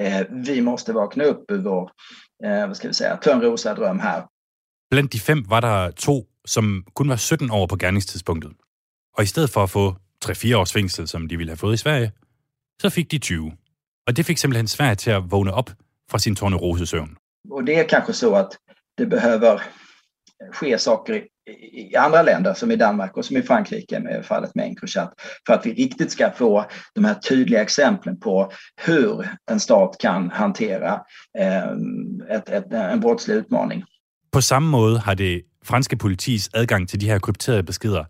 Eh, 0.00 0.26
vi 0.46 0.60
måste 0.60 0.92
vakna 0.92 1.24
upp 1.24 1.50
ur 1.50 1.62
vår, 1.62 1.90
eh, 2.44 2.66
vad 2.66 2.76
ska 2.76 2.88
vi 2.88 2.94
säga, 2.94 3.16
törnrosa 3.16 3.74
dröm 3.74 4.00
här. 4.00 4.22
Blandt 4.90 5.12
de 5.12 5.18
fem 5.18 5.44
var 5.48 5.60
der 5.60 5.90
to, 5.90 6.26
som 6.44 6.84
kun 6.94 7.08
var 7.08 7.16
17 7.16 7.50
år 7.50 7.66
på 7.66 7.76
gerningstidspunktet. 7.76 8.52
Og 9.16 9.24
i 9.24 9.26
stedet 9.26 9.50
for 9.50 9.62
at 9.62 9.70
få 9.70 9.96
3-4 10.24 10.56
års 10.56 10.72
fængsel, 10.72 11.08
som 11.08 11.28
de 11.28 11.36
ville 11.36 11.50
have 11.50 11.56
fået 11.56 11.74
i 11.74 11.76
Sverige, 11.76 12.12
så 12.82 12.90
fik 12.90 13.10
de 13.10 13.18
20. 13.18 13.52
Och 14.06 14.14
det 14.16 14.26
fick 14.26 14.38
simpelthen 14.38 14.68
Sverige 14.68 14.96
till 14.96 15.12
att 15.12 15.30
vakna 15.30 15.58
upp 15.58 15.70
från 16.10 16.20
sin 16.20 16.36
tornerosesömn. 16.36 17.16
Och 17.50 17.64
det 17.64 17.74
är 17.74 17.88
kanske 17.88 18.12
så 18.12 18.34
att 18.34 18.56
det 18.98 19.06
behöver 19.06 19.62
ske 20.52 20.78
saker 20.78 21.22
i 21.72 21.96
andra 21.96 22.22
länder 22.22 22.54
som 22.54 22.70
i 22.70 22.76
Danmark 22.76 23.16
och 23.16 23.24
som 23.24 23.36
i 23.36 23.42
Frankrike 23.42 24.00
med 24.00 24.24
fallet 24.24 24.54
med 24.54 24.66
Encrochat 24.66 25.12
för 25.46 25.54
att 25.54 25.66
vi 25.66 25.72
riktigt 25.72 26.10
ska 26.10 26.30
få 26.30 26.64
de 26.94 27.04
här 27.04 27.14
tydliga 27.14 27.62
exemplen 27.62 28.20
på 28.20 28.52
hur 28.86 29.28
en 29.50 29.60
stat 29.60 29.96
kan 30.00 30.30
hantera 30.30 31.00
eh, 31.38 32.36
ett, 32.36 32.48
ett, 32.48 32.72
en 32.72 33.00
brottslig 33.00 33.34
utmaning. 33.34 33.84
På 34.32 34.42
samme 34.42 34.68
måde 34.68 34.98
har 34.98 35.14
det 35.14 35.42
franske 35.64 35.96
politis 35.96 36.50
adgang 36.54 36.88
til 36.88 37.00
de 37.00 37.06
her 37.06 37.18
krypterede 37.18 37.62
beskeder 37.62 38.04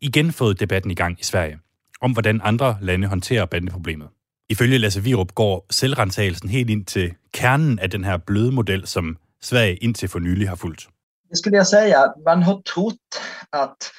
igen 0.00 0.32
fået 0.32 0.60
debatten 0.60 0.90
i 0.90 0.94
gang 0.94 1.20
i 1.20 1.24
Sverige 1.24 1.58
om, 2.00 2.12
hvordan 2.12 2.40
andre 2.44 2.78
lande 2.80 3.08
håndterer 3.08 3.46
bandeproblemet. 3.46 4.08
Ifølge 4.50 4.78
Lasse 4.78 5.02
Virup 5.02 5.34
går 5.34 5.66
selvrentagelsen 5.70 6.48
helt 6.48 6.70
ind 6.70 6.84
til 6.84 7.14
kernen 7.34 7.78
af 7.78 7.90
den 7.90 8.04
her 8.04 8.16
bløde 8.16 8.52
model, 8.52 8.86
som 8.86 9.16
Sverige 9.42 9.76
indtil 9.76 10.08
for 10.08 10.18
nylig 10.18 10.48
har 10.48 10.56
fulgt. 10.56 10.88
Det 11.30 11.36
skulle 11.36 11.56
jag 11.56 11.66
säga. 11.66 12.14
Man 12.24 12.42
har 12.42 12.62
trott 12.62 13.20
att 13.50 13.90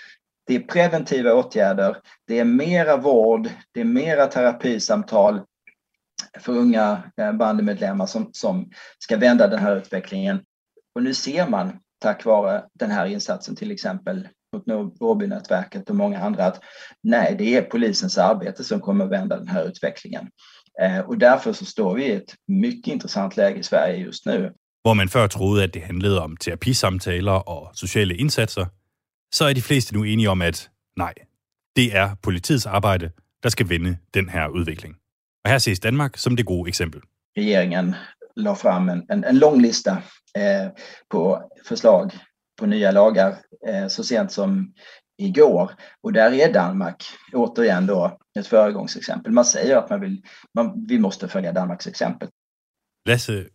det 0.48 0.56
är 0.56 0.60
preventiva 0.60 1.34
åtgärder, 1.34 1.98
det 2.28 2.40
är 2.40 2.46
mera 2.46 2.98
vård, 2.98 3.50
det 3.72 3.82
är 3.82 3.86
mera 3.86 4.28
terapisamtal 4.28 5.42
för 6.40 6.54
unga 6.54 7.04
eh, 7.18 7.32
bandymedlemmar 7.32 8.06
som, 8.06 8.30
som 8.34 8.72
ska 9.00 9.18
vända 9.18 9.48
den 9.48 9.60
här 9.60 9.76
utvecklingen. 9.76 10.44
Och 10.96 11.04
nu 11.04 11.14
ser 11.14 11.48
man 11.48 11.80
tack 12.00 12.26
vare 12.26 12.64
den 12.74 12.92
här 12.92 13.06
insatsen 13.06 13.56
till 13.56 13.72
exempel 13.72 14.28
mot 14.68 15.02
Vårbynätverket 15.02 15.90
och 15.90 15.96
många 15.96 16.20
andra 16.20 16.46
att 16.46 16.62
nej, 17.04 17.36
det 17.38 17.58
är 17.58 17.62
polisens 17.62 18.18
arbete 18.18 18.64
som 18.64 18.80
kommer 18.80 19.06
att 19.06 19.12
vända 19.12 19.38
den 19.38 19.48
här 19.48 19.68
utvecklingen. 19.68 20.30
Eh, 20.82 21.00
och 21.00 21.18
därför 21.18 21.54
så 21.54 21.66
står 21.66 21.96
vi 21.96 22.06
i 22.06 22.16
ett 22.16 22.36
mycket 22.48 22.94
intressant 22.94 23.38
läge 23.38 23.60
i 23.60 23.64
Sverige 23.64 23.98
just 23.98 24.26
nu. 24.26 24.54
Hvor 24.82 24.94
man 24.94 25.10
før 25.10 25.28
troede, 25.28 25.64
at 25.64 25.74
det 25.74 25.82
handlede 25.82 26.22
om 26.22 26.38
terapisamtaler 26.38 27.32
og 27.32 27.72
sociale 27.74 28.16
indsatser, 28.16 28.66
så 29.32 29.46
er 29.46 29.54
de 29.54 29.62
fleste 29.62 29.94
nu 29.94 30.04
enige 30.04 30.30
om, 30.30 30.42
at 30.42 30.70
nej, 30.98 31.14
det 31.76 31.96
er 31.96 32.16
politiets 32.24 32.66
arbejde, 32.66 33.12
der 33.44 33.50
skal 33.50 33.70
vende 33.70 33.98
den 34.14 34.30
her 34.30 34.48
udvikling. 34.48 34.96
Og 35.46 35.52
her 35.52 35.58
ses 35.58 35.80
Danmark 35.80 36.18
som 36.18 36.36
det 36.36 36.46
gode 36.46 36.68
eksempel. 36.68 37.02
Regeringen 37.38 37.96
la 38.36 38.54
fram 38.54 38.90
en, 38.90 39.06
en, 39.12 39.24
en 39.24 39.38
lång 39.38 39.62
lista 39.62 39.92
eh, 40.38 40.72
på 41.10 41.42
förslag 41.66 42.12
på 42.60 42.66
nya 42.66 42.92
lagar 42.92 43.36
eh, 43.68 43.88
så 43.88 44.04
sent 44.04 44.32
som 44.32 44.74
igår. 45.18 45.72
Och 46.04 46.14
där 46.14 46.34
är 46.34 46.54
Danmark 46.54 47.04
återigen 47.34 47.86
då 47.86 48.18
ett 48.40 48.48
föregångsexempel. 48.48 49.32
Man 49.32 49.46
säger 49.46 49.78
att 49.78 49.90
man 49.90 50.02
vill, 50.02 50.22
man, 50.56 50.86
vi 50.88 51.00
måste 51.00 51.28
följa 51.28 51.52
Danmarks 51.52 51.88
exempel. 51.88 52.30
Lasse, 53.06 53.46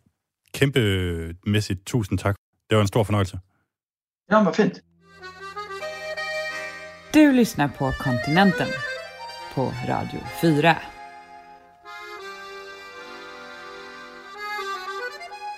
kæmpemæssigt 0.55 1.85
tusind 1.85 2.19
tak. 2.19 2.35
Det 2.69 2.75
var 2.75 2.81
en 2.81 2.87
stor 2.87 3.03
fornøjelse. 3.03 3.39
Ja, 4.31 4.43
vad 4.43 4.53
fint. 4.53 4.81
Du 7.13 7.31
lyssnar 7.39 7.69
på 7.77 7.91
Kontinenten 7.99 8.67
på 9.53 9.63
Radio 9.89 10.19
4. 10.41 10.75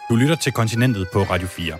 Du 0.09 0.15
lytter 0.15 0.35
til 0.35 0.51
Kontinentet 0.51 1.07
på 1.13 1.19
Radio 1.19 1.47
4, 1.47 1.77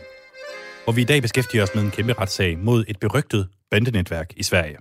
hvor 0.84 0.94
vi 0.94 1.02
i 1.02 1.06
dag 1.06 1.22
beskæftiger 1.22 1.64
os 1.64 1.76
med 1.76 1.84
en 1.84 1.92
kæmpe 1.92 2.14
retssag 2.14 2.58
mod 2.58 2.86
et 2.88 3.00
berygtet 3.00 3.50
bandenetværk 3.72 4.34
i 4.38 4.44
Sverige. 4.44 4.78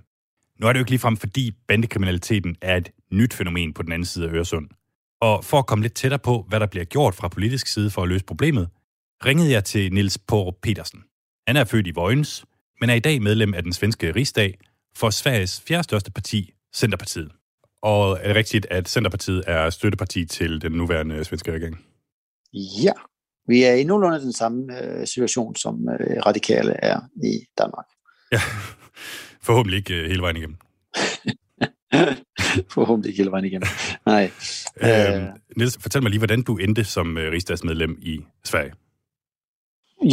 Nu 0.59 0.67
er 0.67 0.73
det 0.73 0.79
jo 0.79 0.81
ikke 0.81 0.91
ligefrem, 0.91 1.17
fordi 1.17 1.51
bandekriminaliteten 1.67 2.55
er 2.61 2.75
et 2.77 2.89
nyt 3.11 3.33
fænomen 3.33 3.73
på 3.73 3.83
den 3.83 3.91
anden 3.91 4.05
side 4.05 4.29
af 4.29 4.33
Øresund. 4.33 4.69
Og 5.21 5.45
for 5.45 5.59
at 5.59 5.65
komme 5.65 5.81
lidt 5.81 5.93
tættere 5.93 6.19
på, 6.19 6.45
hvad 6.47 6.59
der 6.59 6.67
bliver 6.67 6.85
gjort 6.85 7.15
fra 7.15 7.27
politisk 7.27 7.67
side 7.67 7.89
for 7.89 8.03
at 8.03 8.09
løse 8.09 8.25
problemet, 8.25 8.69
ringede 9.25 9.51
jeg 9.51 9.63
til 9.63 9.93
Nils 9.93 10.17
Porup 10.17 10.55
Petersen. 10.61 11.03
Han 11.47 11.57
er 11.57 11.63
født 11.63 11.87
i 11.87 11.91
Vojens, 11.91 12.45
men 12.81 12.89
er 12.89 12.93
i 12.93 12.99
dag 12.99 13.21
medlem 13.21 13.53
af 13.53 13.63
den 13.63 13.73
svenske 13.73 14.11
rigsdag 14.15 14.59
for 14.95 15.09
Sveriges 15.09 15.61
fjerde 15.67 15.83
største 15.83 16.11
parti, 16.11 16.53
Centerpartiet. 16.75 17.31
Og 17.81 18.17
er 18.21 18.27
det 18.27 18.35
rigtigt, 18.35 18.67
at 18.69 18.89
Centerpartiet 18.89 19.43
er 19.47 19.69
støtteparti 19.69 20.25
til 20.25 20.61
den 20.61 20.71
nuværende 20.71 21.23
svenske 21.23 21.51
regering? 21.51 21.85
Ja, 22.83 22.91
vi 23.47 23.63
er 23.63 23.73
i 23.73 23.83
nogenlunde 23.83 24.19
den 24.19 24.33
samme 24.33 24.81
øh, 24.81 25.07
situation, 25.07 25.55
som 25.55 25.89
øh, 25.89 26.25
radikale 26.25 26.73
er 26.83 26.99
i 27.23 27.45
Danmark. 27.57 27.85
Ja, 28.31 28.39
forhåbentlig 29.41 29.77
ikke 29.77 29.93
øh, 29.93 30.07
hele 30.07 30.21
vejen 30.21 30.37
igennem. 30.37 30.57
forhåbentlig 32.73 33.09
ikke 33.09 33.17
hele 33.17 33.31
vejen 33.31 33.45
igennem. 33.45 33.67
Nej. 34.05 34.31
Øh, 34.81 35.23
Niels, 35.57 35.77
fortæl 35.81 36.01
mig 36.01 36.09
lige, 36.09 36.19
hvordan 36.19 36.43
du 36.43 36.57
endte 36.57 36.83
som 36.83 37.17
øh, 37.17 37.31
rigsdagsmedlem 37.31 37.99
i 38.01 38.19
Sverige. 38.45 38.73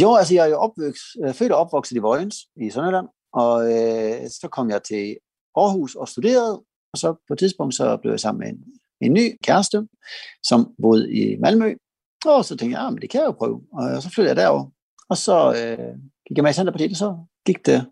Jo, 0.01 0.15
altså 0.15 0.33
jeg 0.33 0.45
er 0.45 0.49
jo 0.49 0.57
opvokset, 0.57 1.35
født 1.35 1.51
og 1.51 1.57
opvokset 1.57 1.95
i 1.95 1.99
Vojens 1.99 2.35
i 2.61 2.69
Sønderland, 2.69 3.07
og 3.33 3.71
øh, 3.71 4.29
så 4.29 4.47
kom 4.51 4.69
jeg 4.69 4.83
til 4.83 5.17
Aarhus 5.57 5.95
og 5.95 6.07
studerede, 6.07 6.63
og 6.93 6.97
så 6.97 7.15
på 7.27 7.33
et 7.33 7.39
tidspunkt 7.39 7.75
så 7.75 7.97
blev 7.97 8.11
jeg 8.11 8.19
sammen 8.19 8.39
med 8.39 8.47
en, 8.47 8.63
en 9.01 9.13
ny 9.13 9.37
kæreste, 9.43 9.87
som 10.43 10.73
boede 10.81 11.13
i 11.13 11.37
Malmø, 11.39 11.75
og 12.25 12.45
så 12.45 12.57
tænkte 12.57 12.77
jeg, 12.77 12.83
ja, 12.83 12.89
men 12.89 13.01
det 13.01 13.09
kan 13.09 13.19
jeg 13.19 13.27
jo 13.27 13.31
prøve, 13.31 13.61
og 13.73 14.03
så 14.03 14.09
flyttede 14.09 14.29
jeg 14.29 14.43
derover, 14.43 14.65
og 15.09 15.17
så 15.17 15.37
øh, 15.49 15.95
gik 16.27 16.37
jeg 16.37 16.43
med 16.43 16.51
i 16.51 16.53
Centerpartiet, 16.53 16.91
og 16.91 16.97
så 16.97 17.17
gik 17.45 17.65
det 17.65 17.85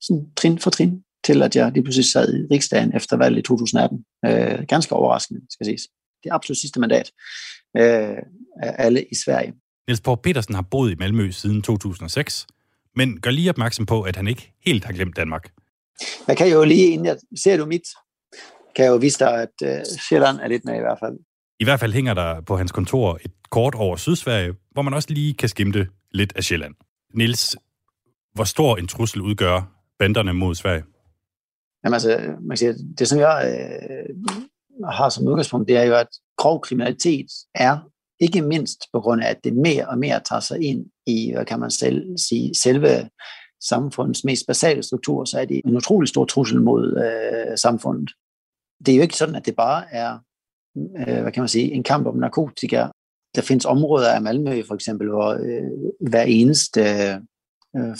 sådan 0.00 0.32
trin 0.36 0.58
for 0.58 0.70
trin, 0.70 1.02
til 1.26 1.42
at 1.42 1.56
jeg 1.56 1.72
lige 1.72 1.82
pludselig 1.82 2.10
sad 2.12 2.34
i 2.34 2.54
riksdagen 2.54 2.96
efter 2.96 3.16
valget 3.16 3.38
i 3.38 3.42
2018. 3.42 4.04
Øh, 4.26 4.66
ganske 4.68 4.94
overraskende, 4.94 5.40
skal 5.50 5.64
siges. 5.66 5.82
Det 6.24 6.30
absolut 6.32 6.58
sidste 6.58 6.80
mandat 6.80 7.10
øh, 7.76 8.16
af 8.62 8.74
alle 8.78 9.04
i 9.04 9.14
Sverige. 9.24 9.52
Niels 9.88 10.00
Poul 10.00 10.18
Petersen 10.22 10.54
har 10.54 10.62
boet 10.62 10.92
i 10.92 10.94
Malmø 10.94 11.30
siden 11.30 11.62
2006, 11.62 12.46
men 12.96 13.20
gør 13.20 13.30
lige 13.30 13.50
opmærksom 13.50 13.86
på, 13.86 14.02
at 14.02 14.16
han 14.16 14.28
ikke 14.28 14.52
helt 14.66 14.84
har 14.84 14.92
glemt 14.92 15.16
Danmark. 15.16 15.52
Jeg 16.28 16.36
kan 16.36 16.48
jo 16.48 16.64
lige, 16.64 16.86
inden 16.86 17.06
jeg 17.06 17.16
ser 17.42 17.56
du 17.56 17.66
mit, 17.66 17.82
kan 18.76 18.84
jeg 18.84 18.90
jo 18.90 18.96
vise 18.96 19.18
dig, 19.18 19.42
at 19.42 19.54
uh, 19.62 19.98
Sjælland 20.08 20.38
er 20.40 20.48
lidt 20.48 20.64
med 20.64 20.76
i 20.76 20.80
hvert 20.80 20.98
fald. 21.02 21.18
I 21.60 21.64
hvert 21.64 21.80
fald 21.80 21.92
hænger 21.92 22.14
der 22.14 22.40
på 22.40 22.56
hans 22.56 22.72
kontor 22.72 23.18
et 23.24 23.32
kort 23.50 23.74
over 23.74 23.96
Sydsverige, 23.96 24.54
hvor 24.72 24.82
man 24.82 24.94
også 24.94 25.08
lige 25.10 25.34
kan 25.34 25.48
skimte 25.48 25.88
lidt 26.12 26.32
af 26.36 26.44
Sjælland. 26.44 26.74
Niels, 27.14 27.56
hvor 28.34 28.44
stor 28.44 28.76
en 28.76 28.86
trussel 28.86 29.20
udgør 29.20 29.72
banderne 29.98 30.32
mod 30.32 30.54
Sverige? 30.54 30.82
Jamen 31.86 31.94
altså, 31.94 32.36
man 32.40 32.56
siger, 32.56 32.74
det 32.98 33.08
som 33.08 33.18
jeg 33.18 33.36
øh, 33.48 34.16
har 34.84 35.08
som 35.08 35.26
udgangspunkt, 35.28 35.68
det 35.68 35.76
er 35.76 35.82
jo, 35.82 35.94
at 35.94 36.08
grov 36.36 36.60
kriminalitet 36.60 37.26
er 37.54 37.78
ikke 38.20 38.42
mindst 38.42 38.78
på 38.92 39.00
grund 39.00 39.22
af, 39.22 39.30
at 39.30 39.44
det 39.44 39.56
mere 39.56 39.88
og 39.88 39.98
mere 39.98 40.20
tager 40.20 40.40
sig 40.40 40.62
ind 40.62 40.86
i, 41.06 41.32
hvad 41.32 41.44
kan 41.44 41.60
man 41.60 41.70
selv 41.70 42.18
sige, 42.18 42.54
selve 42.54 43.10
samfundets 43.62 44.24
mest 44.24 44.46
basale 44.46 44.82
struktur, 44.82 45.24
så 45.24 45.40
er 45.40 45.44
det 45.44 45.60
en 45.64 45.76
utrolig 45.76 46.08
stor 46.08 46.24
trussel 46.24 46.62
mod 46.62 46.96
øh, 46.96 47.58
samfundet. 47.58 48.10
Det 48.86 48.92
er 48.92 48.96
jo 48.96 49.02
ikke 49.02 49.16
sådan, 49.16 49.34
at 49.34 49.46
det 49.46 49.56
bare 49.56 49.84
er, 49.90 50.18
øh, 50.76 51.22
hvad 51.22 51.32
kan 51.32 51.40
man 51.40 51.48
sige, 51.48 51.72
en 51.72 51.82
kamp 51.82 52.06
om 52.06 52.16
narkotika. 52.16 52.86
Der 53.34 53.42
findes 53.42 53.64
områder 53.64 54.12
af 54.12 54.22
Malmø 54.22 54.62
for 54.62 54.74
eksempel, 54.74 55.08
hvor 55.08 55.28
øh, 55.28 56.08
hver 56.10 56.22
eneste 56.22 56.80
øh, 56.80 57.20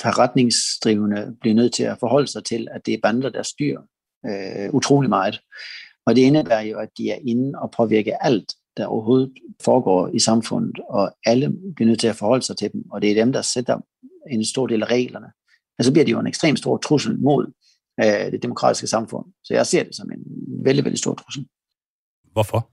forretningsdrivende 0.02 1.36
bliver 1.40 1.54
nødt 1.54 1.74
til 1.74 1.82
at 1.82 1.98
forholde 2.00 2.26
sig 2.26 2.44
til, 2.44 2.68
at 2.70 2.86
det 2.86 2.94
er 2.94 2.98
bander, 3.02 3.30
der 3.30 3.42
styrer 3.42 3.82
øh, 4.26 4.74
utrolig 4.74 5.08
meget. 5.08 5.40
Og 6.06 6.16
det 6.16 6.22
indebærer 6.22 6.60
jo, 6.60 6.78
at 6.78 6.88
de 6.98 7.10
er 7.10 7.18
inde 7.26 7.58
og 7.58 7.70
påvirker 7.70 8.16
alt, 8.16 8.52
der 8.76 8.86
overhovedet 8.86 9.32
foregår 9.62 10.08
i 10.08 10.18
samfundet, 10.18 10.80
og 10.88 11.16
alle 11.26 11.52
bliver 11.76 11.86
nødt 11.88 12.00
til 12.00 12.08
at 12.08 12.16
forholde 12.16 12.42
sig 12.42 12.56
til 12.56 12.72
dem, 12.72 12.90
og 12.90 13.02
det 13.02 13.10
er 13.10 13.24
dem, 13.24 13.32
der 13.32 13.42
sætter 13.42 13.78
en 14.30 14.44
stor 14.44 14.66
del 14.66 14.82
af 14.82 14.86
reglerne. 14.86 15.26
Og 15.78 15.84
så 15.84 15.92
bliver 15.92 16.04
det 16.04 16.12
jo 16.12 16.20
en 16.20 16.26
ekstremt 16.26 16.58
stor 16.58 16.76
trussel 16.76 17.20
mod 17.20 17.52
øh, 18.00 18.32
det 18.32 18.42
demokratiske 18.42 18.86
samfund. 18.86 19.26
Så 19.44 19.54
jeg 19.54 19.66
ser 19.66 19.82
det 19.82 19.96
som 19.96 20.10
en 20.12 20.24
vældig, 20.64 20.84
vældig 20.84 20.98
stor 20.98 21.14
trussel. 21.14 21.46
Hvorfor? 22.32 22.70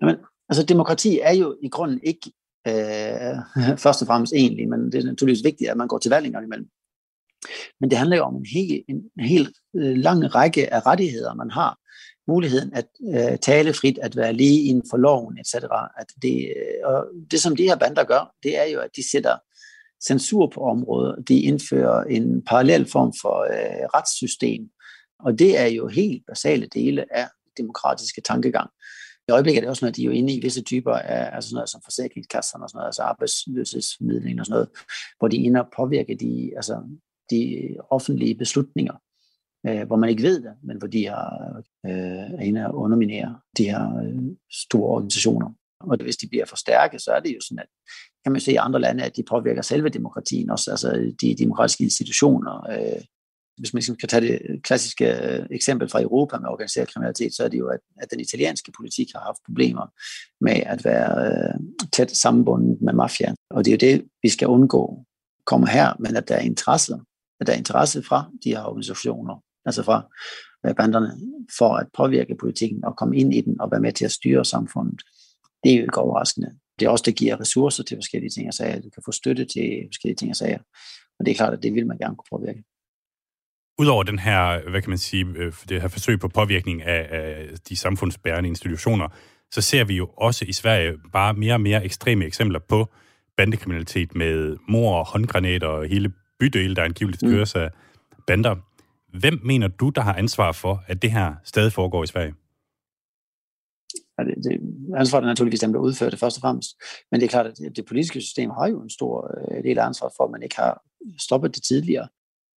Jamen, 0.00 0.16
altså 0.48 0.62
demokrati 0.66 1.18
er 1.22 1.34
jo 1.34 1.56
i 1.62 1.68
grunden 1.68 2.00
ikke 2.02 2.32
øh, 2.68 3.78
først 3.84 4.02
og 4.02 4.06
fremmest 4.06 4.32
egentlig, 4.32 4.68
men 4.68 4.92
det 4.92 4.94
er 4.94 5.04
naturligvis 5.06 5.44
vigtigt, 5.44 5.70
at 5.70 5.76
man 5.76 5.88
går 5.88 5.98
til 5.98 6.10
valg 6.10 6.26
imellem. 6.26 6.68
Men 7.80 7.90
det 7.90 7.98
handler 7.98 8.16
jo 8.16 8.22
om 8.22 8.36
en 8.36 8.46
helt, 8.54 8.84
en, 8.88 9.02
hel, 9.20 9.54
helt 9.74 9.98
lang 9.98 10.34
række 10.34 10.74
af 10.74 10.86
rettigheder, 10.86 11.34
man 11.34 11.50
har. 11.50 11.78
Muligheden 12.28 12.70
at 12.74 12.88
øh, 13.14 13.38
tale 13.38 13.72
frit, 13.72 13.98
at 13.98 14.16
være 14.16 14.32
lige 14.32 14.64
inden 14.64 14.84
for 14.90 14.96
loven, 14.96 15.38
etc. 15.38 15.54
At 15.98 16.06
det, 16.22 16.52
øh, 16.56 16.94
og 16.94 17.06
det, 17.30 17.40
som 17.40 17.56
de 17.56 17.62
her 17.62 17.76
bander 17.76 18.04
gør, 18.04 18.34
det 18.42 18.58
er 18.58 18.64
jo, 18.64 18.80
at 18.80 18.90
de 18.96 19.10
sætter 19.10 19.36
censur 20.06 20.50
på 20.54 20.60
området. 20.60 21.28
De 21.28 21.40
indfører 21.40 22.04
en 22.04 22.44
parallel 22.44 22.90
form 22.90 23.12
for 23.22 23.42
øh, 23.42 23.86
retssystem. 23.94 24.62
Og 25.18 25.38
det 25.38 25.58
er 25.58 25.66
jo 25.66 25.88
helt 25.88 26.22
basale 26.26 26.66
dele 26.66 27.16
af 27.16 27.28
demokratiske 27.56 28.20
tankegang. 28.20 28.70
I 29.28 29.32
øjeblikket 29.32 29.58
er 29.58 29.62
det 29.62 29.70
også 29.70 29.84
noget, 29.84 29.96
de 29.96 30.02
er 30.02 30.06
jo 30.06 30.10
inde 30.10 30.34
i 30.34 30.40
visse 30.40 30.62
typer 30.62 30.92
af 30.92 31.34
altså 31.34 31.48
sådan 31.48 31.56
noget 31.56 31.70
som 31.70 31.80
forsikringskasserne 31.84 32.64
og 32.64 32.70
sådan 32.70 32.78
noget, 32.78 32.88
altså 32.88 33.02
arbejdsløshedsmidling 33.02 34.40
og 34.40 34.46
sådan 34.46 34.54
noget, 34.54 34.68
hvor 35.18 35.28
de 35.28 35.36
er 35.36 35.44
inde 35.44 35.60
og 35.60 35.68
påvirker 35.76 36.16
de, 36.16 36.52
altså 36.56 36.82
de 37.30 37.68
offentlige 37.90 38.34
beslutninger, 38.34 38.94
øh, 39.66 39.86
hvor 39.86 39.96
man 39.96 40.10
ikke 40.10 40.22
ved 40.22 40.42
det, 40.42 40.52
men 40.62 40.78
hvor 40.78 40.88
de 40.88 41.06
har, 41.06 41.62
øh, 41.86 41.92
er 42.38 42.40
inde 42.40 42.66
og 42.66 42.74
underminere 42.74 43.40
de 43.58 43.64
her 43.64 43.96
øh, 43.96 44.36
store 44.50 44.90
organisationer. 44.94 45.50
Og 45.80 45.96
hvis 46.02 46.16
de 46.16 46.28
bliver 46.28 46.44
for 46.44 46.56
stærke, 46.56 46.98
så 46.98 47.10
er 47.10 47.20
det 47.20 47.34
jo 47.34 47.40
sådan, 47.40 47.58
at 47.58 47.68
kan 48.24 48.32
man 48.32 48.40
se 48.40 48.52
i 48.52 48.56
andre 48.56 48.80
lande, 48.80 49.04
at 49.04 49.16
de 49.16 49.22
påvirker 49.22 49.62
selve 49.62 49.88
demokratien, 49.88 50.50
også 50.50 50.70
altså 50.70 51.14
de 51.20 51.34
demokratiske 51.38 51.84
institutioner. 51.84 52.70
Øh, 52.70 53.02
hvis 53.62 53.74
man 53.74 53.82
skal 53.82 54.08
tage 54.08 54.20
det 54.20 54.42
øh, 54.48 54.60
klassiske 54.60 55.06
øh, 55.06 55.46
eksempel 55.50 55.88
fra 55.88 56.02
Europa 56.02 56.38
med 56.38 56.48
organiseret 56.48 56.88
kriminalitet, 56.88 57.34
så 57.34 57.44
er 57.44 57.48
det 57.48 57.58
jo, 57.58 57.68
at, 57.68 57.80
at 57.96 58.10
den 58.10 58.20
italienske 58.20 58.72
politik 58.76 59.06
har 59.14 59.20
haft 59.20 59.38
problemer 59.46 59.86
med 60.40 60.62
at 60.66 60.84
være 60.84 61.10
øh, 61.26 61.54
tæt 61.92 62.10
sammenbundet 62.16 62.82
med 62.82 62.92
mafiaen. 62.92 63.36
Og 63.50 63.64
det 63.64 63.70
er 63.70 63.76
jo 63.76 63.92
det, 63.92 64.04
vi 64.22 64.28
skal 64.28 64.48
undgå 64.48 65.04
kommer 65.46 65.66
her, 65.66 65.94
men 65.98 66.16
at 66.16 66.28
der 66.28 66.34
er 66.34 66.40
interesse, 66.40 66.94
at 67.40 67.46
der 67.46 67.52
er 67.52 67.56
interesse 67.56 68.02
fra 68.02 68.30
de 68.44 68.50
her 68.50 68.64
organisationer, 68.64 69.42
altså 69.64 69.82
fra 69.82 70.08
øh, 70.66 70.74
banderne, 70.74 71.10
for 71.58 71.76
at 71.76 71.86
påvirke 71.96 72.36
politikken 72.40 72.84
og 72.84 72.96
komme 72.96 73.16
ind 73.16 73.34
i 73.34 73.40
den 73.40 73.60
og 73.60 73.70
være 73.70 73.80
med 73.80 73.92
til 73.92 74.04
at 74.04 74.12
styre 74.12 74.44
samfundet. 74.44 75.02
Det 75.64 75.72
er 75.72 75.76
jo 75.76 75.82
ikke 75.82 75.98
overraskende. 75.98 76.50
Det 76.78 76.86
er 76.86 76.90
også, 76.90 77.04
der 77.06 77.12
giver 77.12 77.40
ressourcer 77.40 77.84
til 77.84 77.96
forskellige 77.96 78.30
ting 78.30 78.48
og 78.48 78.54
sager. 78.54 78.80
Du 78.80 78.90
kan 78.90 79.02
få 79.04 79.12
støtte 79.12 79.44
til 79.44 79.82
forskellige 79.88 80.16
ting 80.16 80.30
og 80.30 80.36
sager. 80.36 80.58
Og 81.18 81.26
det 81.26 81.30
er 81.30 81.36
klart, 81.36 81.52
at 81.52 81.62
det 81.62 81.74
vil 81.74 81.86
man 81.86 81.98
gerne 81.98 82.16
kunne 82.16 82.38
påvirke. 82.38 82.64
Udover 83.78 84.02
den 84.02 84.18
her, 84.18 84.70
hvad 84.70 84.82
kan 84.82 84.90
man 84.90 84.98
sige, 84.98 85.26
øh, 85.36 85.52
det 85.68 85.80
her 85.80 85.88
forsøg 85.88 86.20
på 86.20 86.28
påvirkning 86.28 86.82
af, 86.82 87.06
af 87.10 87.48
de 87.68 87.76
samfundsbærende 87.76 88.48
institutioner, 88.48 89.08
så 89.50 89.60
ser 89.60 89.84
vi 89.84 89.96
jo 89.96 90.06
også 90.16 90.44
i 90.48 90.52
Sverige 90.52 90.92
bare 91.12 91.34
mere 91.34 91.54
og 91.54 91.60
mere 91.60 91.84
ekstreme 91.84 92.24
eksempler 92.24 92.58
på 92.58 92.92
bandekriminalitet 93.36 94.14
med 94.14 94.56
mor 94.68 94.98
og 94.98 95.06
håndgranater 95.06 95.66
og 95.66 95.86
hele 95.86 96.12
bydele, 96.40 96.76
der 96.76 96.84
angiveligt 96.84 97.22
køres 97.22 97.54
mm. 97.54 97.60
af, 97.60 97.70
bander. 98.26 98.56
Hvem 99.18 99.40
mener 99.44 99.68
du, 99.68 99.88
der 99.88 100.00
har 100.00 100.14
ansvar 100.14 100.52
for, 100.52 100.84
at 100.86 101.02
det 101.02 101.10
her 101.10 101.34
stadig 101.44 101.72
foregår 101.72 102.04
i 102.04 102.06
Sverige? 102.06 102.34
Ja, 104.18 104.24
det, 104.24 104.34
det, 104.44 104.60
ansvaret 104.96 105.22
er 105.22 105.26
naturligvis 105.26 105.60
dem, 105.60 105.72
der 105.72 105.80
udfører 105.80 106.10
det 106.10 106.18
først 106.18 106.36
og 106.36 106.40
fremmest. 106.40 106.70
Men 107.10 107.20
det 107.20 107.26
er 107.26 107.30
klart, 107.30 107.46
at 107.46 107.56
det, 107.58 107.76
det 107.76 107.84
politiske 107.86 108.20
system 108.20 108.50
har 108.50 108.68
jo 108.68 108.82
en 108.82 108.90
stor 108.90 109.30
øh, 109.38 109.64
del 109.64 109.78
af 109.78 109.86
ansvaret 109.86 110.12
for, 110.16 110.24
at 110.24 110.30
man 110.30 110.42
ikke 110.42 110.56
har 110.56 110.82
stoppet 111.18 111.54
det 111.54 111.62
tidligere. 111.62 112.08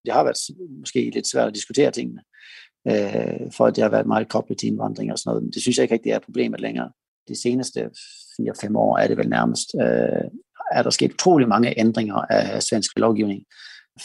Det 0.05 0.13
har 0.13 0.25
været 0.25 0.37
måske 0.79 1.11
lidt 1.15 1.29
svært 1.29 1.49
at 1.49 1.55
diskutere 1.55 1.91
tingene, 1.91 2.23
øh, 2.89 3.53
for 3.53 3.67
at 3.67 3.77
det 3.77 3.83
har 3.83 3.91
været 3.91 4.07
meget 4.07 4.29
koblet 4.29 4.59
til 4.59 4.67
indvandring 4.67 5.13
og 5.13 5.19
sådan 5.19 5.31
noget. 5.31 5.43
Men 5.43 5.53
det 5.53 5.63
synes 5.63 5.77
jeg 5.77 5.85
ikke 5.85 5.95
rigtig 5.95 6.13
er 6.13 6.19
problemet 6.19 6.61
længere. 6.61 6.91
De 7.29 7.41
seneste 7.43 7.91
4-5 8.41 8.77
år 8.77 8.99
er 8.99 9.07
det 9.09 9.17
vel 9.17 9.29
nærmest, 9.29 9.69
øh, 9.83 10.31
er 10.73 10.83
der 10.83 10.91
sket 10.91 11.13
utrolig 11.13 11.49
mange 11.49 11.79
ændringer 11.79 12.15
af 12.15 12.63
svensk 12.63 12.99
lovgivning 12.99 13.45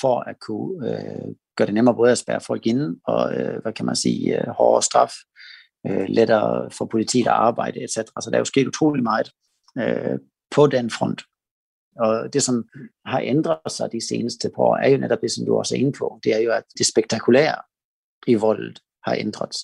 for 0.02 0.20
at 0.30 0.36
kunne 0.40 0.90
øh, 0.90 1.36
gøre 1.58 1.66
det 1.66 1.74
nemmere 1.74 1.96
både 1.96 2.12
at 2.12 2.18
spærre 2.18 2.42
folk 2.42 2.66
ind 2.66 2.98
og, 3.08 3.36
øh, 3.36 3.62
hvad 3.62 3.74
kan 3.74 3.86
man 3.86 3.96
sige, 3.96 4.40
øh, 4.40 4.48
hårdere 4.48 4.84
straf 4.84 5.14
øh, 5.88 6.06
lettere 6.10 6.72
for 6.72 6.86
politiet 6.86 7.28
at 7.28 7.34
arbejde, 7.34 7.84
etc. 7.84 7.96
Så 7.96 8.28
der 8.30 8.36
er 8.36 8.40
jo 8.40 8.46
sket 8.46 8.68
utrolig 8.68 9.04
meget 9.04 9.32
øh, 9.78 10.20
på 10.52 10.68
den 10.68 10.90
front. 10.90 11.22
Og 11.96 12.34
det, 12.34 12.44
som 12.44 12.66
har 13.06 13.20
ændret 13.20 13.72
sig 13.72 13.92
de 13.92 14.08
seneste 14.08 14.50
par 14.56 14.64
år, 14.64 14.76
er 14.76 14.90
jo 14.90 14.98
netop 14.98 15.22
det, 15.22 15.32
som 15.32 15.46
du 15.46 15.58
også 15.58 15.76
er 15.76 15.80
inde 15.80 15.92
på. 15.92 16.20
Det 16.24 16.36
er 16.36 16.40
jo, 16.40 16.52
at 16.52 16.64
det 16.78 16.86
spektakulære 16.86 17.56
i 18.28 18.36
voldet 18.36 18.80
har 19.04 19.16
ændret. 19.16 19.56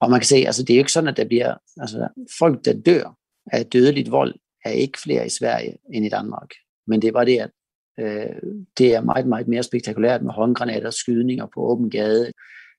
Og 0.00 0.10
man 0.10 0.20
kan 0.20 0.26
se, 0.26 0.36
altså 0.36 0.62
det 0.62 0.70
er 0.70 0.76
jo 0.76 0.80
ikke 0.80 0.92
sådan, 0.92 1.08
at 1.08 1.16
der 1.16 1.24
bliver, 1.24 1.54
altså 1.80 2.08
folk, 2.38 2.64
der 2.64 2.72
dør 2.72 3.16
af 3.52 3.66
dødeligt 3.66 4.10
vold, 4.10 4.34
er 4.64 4.70
ikke 4.70 5.00
flere 5.00 5.26
i 5.26 5.28
Sverige 5.28 5.76
end 5.92 6.06
i 6.06 6.08
Danmark. 6.08 6.50
Men 6.86 7.02
det 7.02 7.08
er 7.08 7.12
bare 7.12 7.24
det, 7.24 7.38
at 7.38 7.50
øh, 8.00 8.36
det 8.78 8.94
er 8.94 9.00
meget, 9.00 9.26
meget 9.26 9.48
mere 9.48 9.62
spektakulært 9.62 10.22
med 10.22 10.32
håndgranater, 10.32 10.90
skydninger 10.90 11.46
på 11.54 11.60
åben 11.60 11.90
gade, 11.90 12.32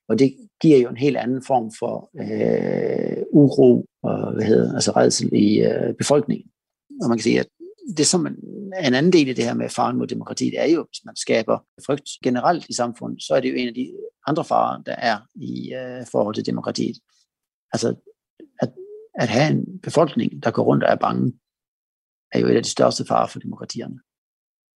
og 0.08 0.18
det 0.18 0.36
giver 0.60 0.78
jo 0.78 0.88
en 0.88 0.96
helt 0.96 1.16
anden 1.16 1.42
form 1.42 1.72
for 1.78 2.10
øh, 2.22 3.22
uro 3.32 3.84
og 4.02 4.32
hvad 4.34 4.44
hedder, 4.44 4.74
altså 4.74 4.90
redsel 4.90 5.32
i 5.32 5.60
øh, 5.60 5.94
befolkningen. 5.94 6.50
Og 7.02 7.08
man 7.08 7.18
kan 7.18 7.22
sige, 7.22 7.40
at 7.40 7.48
det 7.96 8.06
som 8.06 8.26
en, 8.26 8.36
en 8.84 8.94
anden 8.94 9.12
del 9.12 9.28
af 9.28 9.34
det 9.34 9.44
her 9.44 9.54
med 9.54 9.68
faren 9.68 9.98
mod 9.98 10.06
demokratiet 10.06 10.60
er 10.60 10.64
jo, 10.64 10.86
hvis 10.90 11.04
man 11.04 11.16
skaber 11.16 11.58
frygt 11.86 12.08
generelt 12.24 12.66
i 12.68 12.72
samfundet, 12.72 13.22
så 13.22 13.34
er 13.34 13.40
det 13.40 13.50
jo 13.50 13.54
en 13.54 13.68
af 13.68 13.74
de 13.74 13.92
andre 14.26 14.44
farer, 14.44 14.82
der 14.82 14.94
er 14.94 15.18
i 15.34 15.74
øh, 15.74 16.06
forhold 16.12 16.34
til 16.34 16.46
demokratiet. 16.46 16.96
Altså 17.72 17.94
at, 18.62 18.72
at 19.14 19.28
have 19.28 19.50
en 19.50 19.80
befolkning, 19.82 20.42
der 20.42 20.50
går 20.50 20.62
rundt 20.62 20.84
og 20.84 20.90
er 20.92 20.96
bange, 20.96 21.32
er 22.32 22.38
jo 22.38 22.46
et 22.46 22.56
af 22.56 22.62
de 22.62 22.68
største 22.68 23.04
farer 23.08 23.26
for 23.26 23.38
demokratierne. 23.38 23.98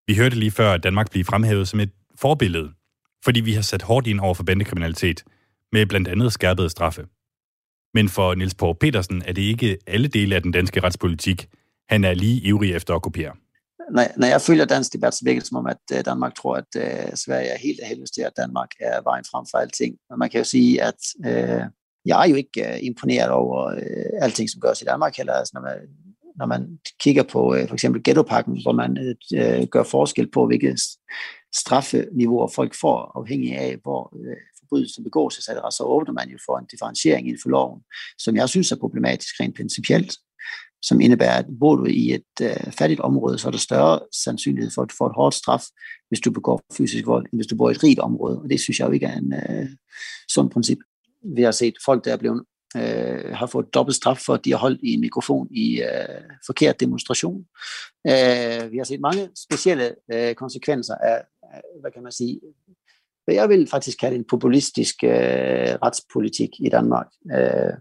Vi 0.07 0.17
hørte 0.17 0.37
lige 0.37 0.51
før, 0.51 0.73
at 0.73 0.83
Danmark 0.83 1.11
blev 1.11 1.25
fremhævet 1.25 1.69
som 1.69 1.81
et 1.81 1.91
forbillede 2.15 2.73
fordi 3.27 3.41
vi 3.41 3.53
har 3.53 3.63
sat 3.63 3.83
hårdt 3.83 4.07
ind 4.07 4.21
over 4.21 4.35
for 4.35 4.45
bandekriminalitet, 4.45 5.25
med 5.73 5.87
blandt 5.87 6.09
andet 6.09 6.33
skærpede 6.33 6.71
straffe. 6.71 7.07
Men 7.95 8.09
for 8.09 8.35
Niels 8.35 8.55
Poul 8.55 8.77
Petersen 8.81 9.23
er 9.29 9.33
det 9.33 9.43
ikke 9.43 9.79
alle 9.87 10.09
dele 10.09 10.35
af 10.35 10.43
den 10.43 10.53
danske 10.53 10.81
retspolitik, 10.81 11.49
han 11.89 12.05
er 12.05 12.15
lige 12.15 12.41
ivrig 12.41 12.75
efter 12.75 12.95
at 12.95 13.03
kopiere. 13.03 13.35
Når, 13.93 14.05
når 14.17 14.27
jeg 14.27 14.41
følger 14.41 14.65
dansk 14.65 14.93
debat, 14.93 15.15
så 15.15 15.25
virker 15.25 15.41
det 15.41 15.49
som 15.49 15.57
om, 15.57 15.67
at 15.67 15.79
øh, 15.93 16.05
Danmark 16.05 16.35
tror, 16.35 16.57
at 16.57 16.71
uh, 16.77 17.15
Sverige 17.15 17.49
er 17.49 17.59
helt 17.59 17.81
af 17.81 17.89
helvede 17.89 18.11
til, 18.15 18.23
at 18.23 18.33
Danmark 18.37 18.69
er 18.81 19.03
vejen 19.03 19.25
frem 19.31 19.47
for 19.51 19.59
alting. 19.59 19.97
Men 20.11 20.19
man 20.19 20.31
kan 20.31 20.39
jo 20.39 20.45
sige, 20.45 20.83
at 20.83 21.01
uh, 21.19 21.65
jeg 22.05 22.25
er 22.25 22.29
jo 22.29 22.35
ikke 22.35 22.61
uh, 22.61 22.85
imponeret 22.85 23.31
over 23.31 23.67
uh, 23.67 24.25
alting, 24.25 24.51
som 24.51 24.61
gøres 24.61 24.83
i 24.83 24.85
Danmark 24.85 25.17
heller. 25.17 25.33
Altså, 25.33 25.53
når 25.55 25.61
man, 25.61 25.77
når 26.37 26.47
man 26.47 26.79
kigger 27.01 27.23
på 27.23 27.55
uh, 27.55 27.69
for 27.69 27.75
eksempel 27.75 28.03
ghettopakken, 28.05 28.63
hvor 28.63 28.73
man 28.73 29.17
uh, 29.37 29.69
gør 29.69 29.83
forskel 29.83 30.31
på, 30.31 30.47
hvilke 30.47 30.77
straffeniveauer 31.55 32.49
folk 32.49 32.75
får, 32.81 33.13
afhængig 33.21 33.57
af, 33.57 33.77
hvor 33.83 34.17
øh, 34.21 34.37
forbrydelsen 34.59 35.05
begås, 35.05 35.39
etc., 35.39 35.49
så 35.49 35.83
åbner 35.87 36.13
man 36.13 36.29
jo 36.29 36.39
for 36.47 36.59
en 36.59 36.67
differentiering 36.73 37.27
inden 37.27 37.43
for 37.43 37.51
loven, 37.51 37.81
som 38.19 38.37
jeg 38.37 38.49
synes 38.49 38.73
er 38.73 38.77
problematisk 38.77 39.41
rent 39.41 39.57
principielt, 39.57 40.17
som 40.83 41.01
indebærer, 41.01 41.39
at 41.39 41.47
bor 41.61 41.77
du 41.77 41.85
i 41.85 42.15
et 42.15 42.41
øh, 42.43 42.73
fattigt 42.73 43.01
område, 43.01 43.39
så 43.39 43.49
er 43.49 43.51
der 43.51 43.59
større 43.59 44.01
sandsynlighed 44.25 44.71
for, 44.75 44.83
at 44.83 44.91
du 44.91 44.95
får 44.99 45.07
et 45.07 45.17
hårdt 45.17 45.35
straf, 45.35 45.65
hvis 46.09 46.21
du 46.21 46.31
begår 46.31 46.63
fysisk 46.77 47.07
vold, 47.07 47.27
end 47.33 47.39
hvis 47.39 47.47
du 47.47 47.57
bor 47.57 47.69
i 47.69 47.73
et 47.73 47.83
rigt 47.83 48.01
område, 48.01 48.41
og 48.43 48.51
det 48.51 48.61
synes 48.61 48.81
jeg 48.81 48.87
jo 48.87 48.93
ikke 48.93 49.07
er 49.07 49.17
en 49.17 49.33
øh, 49.33 49.69
sund 50.29 50.51
princip. 50.51 50.79
Vi 51.37 51.43
har 51.43 51.51
set 51.51 51.75
folk, 51.85 52.05
der 52.05 52.13
er 52.13 52.17
blevet 52.17 52.43
øh, 52.77 53.35
har 53.35 53.47
fået 53.47 53.75
dobbelt 53.75 53.97
straf 53.97 54.19
for, 54.27 54.35
at 54.35 54.45
de 54.45 54.51
har 54.51 54.59
holdt 54.59 54.81
i 54.83 54.93
en 54.93 55.01
mikrofon 55.01 55.49
i 55.51 55.83
øh, 55.83 56.23
forkert 56.47 56.81
demonstration. 56.81 57.47
Øh, 58.07 58.73
vi 58.73 58.77
har 58.77 58.85
set 58.85 59.01
mange 59.01 59.29
specielle 59.37 59.95
øh, 60.13 60.35
konsekvenser 60.35 60.95
af, 60.95 61.23
af, 61.43 61.61
hvad 61.81 61.91
kan 61.91 62.03
man 62.03 62.13
sige, 62.13 62.41
hvad 63.25 63.35
jeg 63.35 63.49
vil 63.49 63.69
faktisk 63.71 63.99
kalde 63.99 64.17
en 64.17 64.25
populistisk 64.25 65.05
øh, 65.05 65.75
retspolitik 65.83 66.51
i 66.61 66.69
Danmark, 66.69 67.07
øh, 67.33 67.75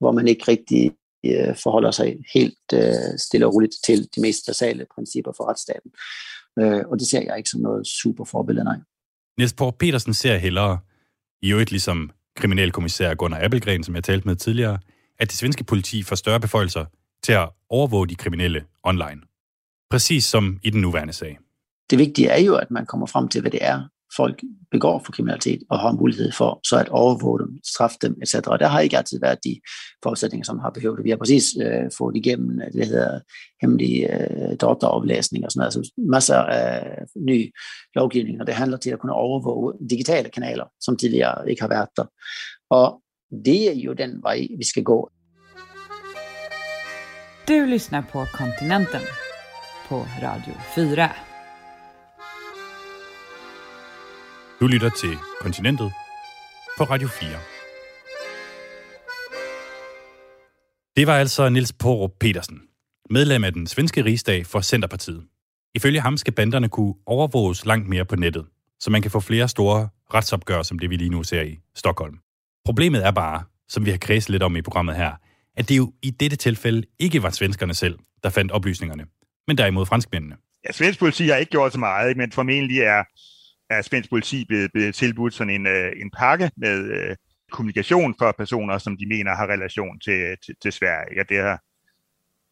hvor 0.00 0.12
man 0.12 0.28
ikke 0.28 0.44
rigtig 0.48 0.92
øh, 1.24 1.56
forholder 1.62 1.90
sig 1.90 2.16
helt 2.34 2.64
øh, 2.74 3.18
stille 3.18 3.46
og 3.46 3.54
roligt 3.54 3.74
til 3.86 4.08
de 4.16 4.20
mest 4.20 4.46
basale 4.46 4.86
principper 4.94 5.32
for 5.36 5.50
retsstaten. 5.50 5.90
Øh, 6.58 6.82
og 6.90 6.98
det 6.98 7.06
ser 7.06 7.22
jeg 7.22 7.36
ikke 7.36 7.50
som 7.50 7.60
noget 7.60 7.86
super 7.86 8.24
forbillede, 8.24 8.64
nej. 8.64 8.76
Niels 9.38 9.52
Poul 9.52 9.72
Petersen 9.78 10.14
ser 10.14 10.36
hellere, 10.36 10.78
i 11.42 11.52
øvrigt 11.52 11.70
ligesom 11.70 12.10
kriminalkommissær 12.36 13.14
Gunnar 13.14 13.44
Appelgren, 13.44 13.84
som 13.84 13.94
jeg 13.94 14.04
talte 14.04 14.28
med 14.28 14.36
tidligere, 14.36 14.78
at 15.18 15.28
det 15.28 15.36
svenske 15.38 15.64
politi 15.64 16.02
får 16.02 16.16
større 16.16 16.40
beføjelser 16.40 16.84
til 17.22 17.32
at 17.32 17.48
overvåge 17.68 18.08
de 18.08 18.14
kriminelle 18.14 18.64
online. 18.82 19.20
Præcis 19.90 20.24
som 20.24 20.60
i 20.62 20.70
den 20.70 20.80
nuværende 20.80 21.12
sag. 21.12 21.38
Det 21.90 21.98
vigtige 21.98 22.28
er 22.28 22.40
jo, 22.40 22.56
at 22.56 22.70
man 22.70 22.86
kommer 22.86 23.06
frem 23.06 23.28
til, 23.28 23.40
hvad 23.40 23.50
det 23.50 23.64
er, 23.64 23.82
folk 24.16 24.42
begår 24.70 25.02
for 25.04 25.12
kriminalitet 25.12 25.62
og 25.70 25.78
har 25.78 25.92
mulighed 25.92 26.32
for 26.32 26.60
så 26.64 26.78
at 26.78 26.88
overvåge 26.88 27.38
dem, 27.40 27.58
straffe 27.64 27.96
dem, 28.02 28.16
etc. 28.22 28.34
Og 28.46 28.58
der 28.60 28.66
har 28.66 28.80
ikke 28.80 28.98
altid 28.98 29.20
været 29.20 29.38
de 29.44 29.60
forudsætninger, 30.02 30.44
som 30.44 30.58
har 30.58 30.70
behøvet. 30.70 31.04
Vi 31.04 31.10
har 31.10 31.16
præcis 31.16 31.44
øh, 31.62 31.90
fået 31.98 32.16
igennem 32.16 32.60
øh, 32.60 32.72
det, 32.72 32.86
hedder 32.86 33.20
hemmelige 33.60 34.14
øh, 34.14 34.50
dataoplæsning 34.50 35.44
og 35.44 35.50
sådan 35.52 35.60
noget. 35.60 35.76
Altså 35.76 35.92
masser 35.98 36.36
af 36.36 37.04
ny 37.16 37.54
lovgivning, 37.94 38.40
og 38.40 38.46
det 38.46 38.54
handler 38.54 38.78
til 38.78 38.90
at 38.90 38.98
kunne 38.98 39.12
overvåge 39.12 39.72
digitale 39.90 40.28
kanaler, 40.30 40.64
som 40.80 40.96
tidligere 40.96 41.50
ikke 41.50 41.62
har 41.62 41.68
været 41.68 41.88
der. 41.96 42.04
Og 42.70 43.02
det 43.44 43.70
er 43.70 43.74
jo 43.74 43.92
den 43.92 44.22
vej, 44.22 44.46
vi 44.58 44.64
skal 44.64 44.82
gå. 44.82 45.10
Du 47.48 47.64
lyssnar 47.68 48.04
på 48.12 48.24
Kontinenten 48.34 49.00
på 49.88 49.96
Radio 50.22 50.54
4. 50.74 51.27
Du 54.60 54.66
lytter 54.66 54.90
til 54.90 55.16
Kontinentet 55.40 55.92
på 56.78 56.84
Radio 56.84 57.08
4. 57.08 57.28
Det 60.96 61.06
var 61.06 61.16
altså 61.16 61.48
Nils 61.48 61.72
Porup 61.72 62.10
Petersen, 62.20 62.60
medlem 63.10 63.44
af 63.44 63.52
den 63.52 63.66
svenske 63.66 64.04
rigsdag 64.04 64.46
for 64.46 64.60
Centerpartiet. 64.60 65.24
Ifølge 65.74 66.00
ham 66.00 66.16
skal 66.16 66.32
banderne 66.32 66.68
kunne 66.68 66.94
overvåges 67.06 67.66
langt 67.66 67.88
mere 67.88 68.04
på 68.04 68.16
nettet, 68.16 68.46
så 68.80 68.90
man 68.90 69.02
kan 69.02 69.10
få 69.10 69.20
flere 69.20 69.48
store 69.48 69.88
retsopgør, 70.14 70.62
som 70.62 70.78
det 70.78 70.90
vi 70.90 70.96
lige 70.96 71.10
nu 71.10 71.22
ser 71.22 71.42
i 71.42 71.58
Stockholm. 71.76 72.18
Problemet 72.64 73.06
er 73.06 73.10
bare, 73.10 73.44
som 73.68 73.84
vi 73.84 73.90
har 73.90 73.98
kredset 73.98 74.30
lidt 74.30 74.42
om 74.42 74.56
i 74.56 74.62
programmet 74.62 74.96
her, 74.96 75.12
at 75.56 75.68
det 75.68 75.76
jo 75.76 75.92
i 76.02 76.10
dette 76.10 76.36
tilfælde 76.36 76.82
ikke 76.98 77.22
var 77.22 77.30
svenskerne 77.30 77.74
selv, 77.74 77.98
der 78.22 78.30
fandt 78.30 78.52
oplysningerne, 78.52 79.04
men 79.46 79.58
derimod 79.58 79.86
franskmændene. 79.86 80.36
Ja, 80.66 80.72
svensk 80.72 80.98
politi 80.98 81.28
har 81.28 81.36
ikke 81.36 81.50
gjort 81.50 81.72
så 81.72 81.78
meget, 81.78 82.16
men 82.16 82.32
formentlig 82.32 82.78
er 82.78 83.04
er 83.70 83.82
svensk 83.82 84.10
politi 84.10 84.44
blevet, 84.44 84.72
blevet 84.72 84.94
tilbudt 84.94 85.34
sådan 85.34 85.54
en, 85.54 85.66
øh, 85.66 85.92
en 86.02 86.10
pakke 86.10 86.50
med 86.56 86.90
øh, 86.92 87.16
kommunikation 87.52 88.14
for 88.18 88.34
personer, 88.38 88.78
som 88.78 88.96
de 88.96 89.06
mener 89.06 89.34
har 89.36 89.46
relation 89.46 90.00
til, 90.00 90.36
til, 90.46 90.54
til 90.62 90.72
Sverige. 90.72 91.16
Ja, 91.16 91.22
det 91.22 91.38
har 91.38 91.62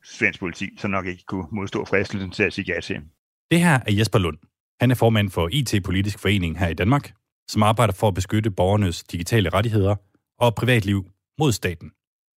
svensk 0.04 0.40
politi 0.40 0.70
så 0.78 0.88
nok 0.88 1.06
ikke 1.06 1.24
kunne 1.26 1.46
modstå 1.52 1.84
fristelsen 1.84 2.30
til 2.30 2.42
at 2.42 2.52
sige 2.52 2.74
ja 2.74 2.80
til. 2.80 2.96
Det 3.50 3.60
her 3.60 3.80
er 3.86 3.92
Jesper 3.92 4.18
Lund. 4.18 4.38
Han 4.80 4.90
er 4.90 4.94
formand 4.94 5.30
for 5.30 5.48
IT-politisk 5.52 6.18
forening 6.18 6.58
her 6.58 6.68
i 6.68 6.74
Danmark, 6.74 7.12
som 7.48 7.62
arbejder 7.62 7.92
for 7.92 8.08
at 8.08 8.14
beskytte 8.14 8.50
borgernes 8.50 9.04
digitale 9.04 9.48
rettigheder 9.48 9.96
og 10.38 10.54
privatliv 10.54 11.06
mod 11.38 11.52
staten. 11.52 11.90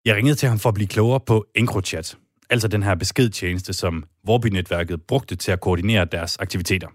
Jeg 0.04 0.16
ringede 0.16 0.34
til 0.34 0.48
ham 0.48 0.58
for 0.58 0.68
at 0.68 0.74
blive 0.74 0.88
klogere 0.88 1.20
på 1.20 1.46
EncroChat, 1.54 2.18
altså 2.50 2.68
den 2.68 2.82
her 2.82 2.94
beskedtjeneste, 2.94 3.72
som 3.72 4.04
Vorby-netværket 4.26 5.02
brugte 5.02 5.36
til 5.36 5.52
at 5.52 5.60
koordinere 5.60 6.04
deres 6.04 6.36
aktiviteter, 6.36 6.88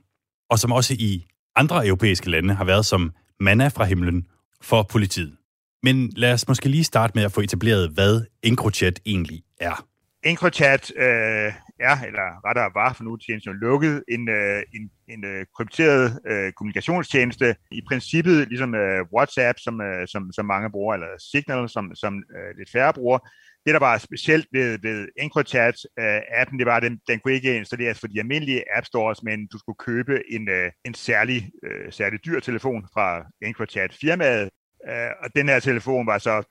og 0.50 0.60
som 0.60 0.72
også 0.72 0.94
i 1.00 1.26
andre 1.56 1.88
europæiske 1.88 2.30
lande 2.30 2.54
har 2.54 2.66
været 2.66 2.86
som 2.86 3.12
manna 3.40 3.68
fra 3.68 3.84
himlen 3.84 4.28
for 4.62 4.84
politiet. 4.84 5.38
Men 5.84 6.10
lad 6.16 6.34
os 6.34 6.48
måske 6.48 6.70
lige 6.70 6.84
starte 6.84 7.12
med 7.16 7.24
at 7.24 7.32
få 7.32 7.42
etableret, 7.42 7.90
hvad 7.90 8.26
EncroChat 8.44 9.00
egentlig 9.06 9.44
er. 9.60 9.88
EncroChat 10.26 10.92
øh, 10.96 11.54
er, 11.90 11.96
eller 12.08 12.28
rettere 12.48 12.72
var, 12.74 12.94
for 12.94 13.04
nu 13.04 13.14
er 13.14 13.18
tjenesten 13.18 13.54
lukket, 13.54 14.04
en, 14.08 14.30
øh, 14.30 14.64
en, 14.76 14.84
en 15.14 15.26
øh, 15.26 15.46
krypteret 15.56 16.20
øh, 16.32 16.52
kommunikationstjeneste. 16.58 17.56
I 17.72 17.82
princippet 17.88 18.48
ligesom 18.48 18.76
øh, 18.76 19.06
WhatsApp, 19.16 19.58
som, 19.60 19.82
øh, 19.82 20.08
som, 20.08 20.32
som 20.32 20.46
mange 20.46 20.72
bruger, 20.72 20.94
eller 20.94 21.08
Signal, 21.32 21.70
som, 21.70 21.96
som 21.96 22.14
øh, 22.36 22.58
lidt 22.58 22.72
færre 22.72 22.94
bruger. 22.94 23.20
Det, 23.66 23.74
der 23.74 23.80
var 23.80 23.98
specielt 23.98 24.48
ved, 24.52 24.80
ved 24.82 25.08
EncroChat-appen, 25.20 26.54
øh, 26.54 26.60
det 26.60 26.66
var, 26.66 26.78
at 26.78 26.84
den, 26.84 27.00
den 27.08 27.20
kunne 27.20 27.34
ikke 27.34 27.58
installeres 27.58 28.00
for 28.00 28.08
de 28.08 28.20
almindelige 28.20 28.64
App 28.78 28.86
Stores, 28.86 29.24
men 29.24 29.48
du 29.48 29.58
skulle 29.58 29.78
købe 29.80 30.32
en, 30.32 30.50
øh, 30.50 30.72
en 30.86 30.94
særlig, 30.94 31.52
øh, 31.64 31.92
særlig 31.92 32.26
dyr 32.26 32.40
telefon 32.40 32.88
fra 32.94 33.26
EncroChat-firmaet, 33.42 34.50
Øh, 34.90 35.12
og 35.24 35.30
den 35.36 35.50
her 35.50 35.60
telefon 35.60 36.08
var 36.08 36.18
så 36.18 36.44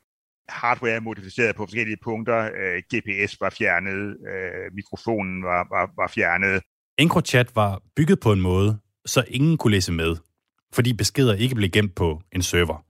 hardware 0.48 1.00
modificeret 1.00 1.56
på 1.56 1.62
forskellige 1.62 1.96
punkter. 2.04 2.38
Øh, 2.38 2.82
GPS 2.94 3.40
var 3.40 3.50
fjernet, 3.50 4.16
øh, 4.32 4.74
mikrofonen 4.74 5.42
var, 5.42 5.66
var, 5.70 5.90
var 5.96 6.08
fjernet. 6.14 6.62
EncroChat 6.98 7.56
var 7.56 7.82
bygget 7.96 8.20
på 8.20 8.32
en 8.32 8.40
måde, 8.40 8.78
så 9.06 9.24
ingen 9.28 9.58
kunne 9.58 9.70
læse 9.70 9.92
med, 9.92 10.16
fordi 10.72 10.92
beskeder 10.92 11.34
ikke 11.34 11.54
blev 11.54 11.70
gemt 11.70 11.94
på 11.94 12.20
en 12.32 12.42
server. 12.42 12.84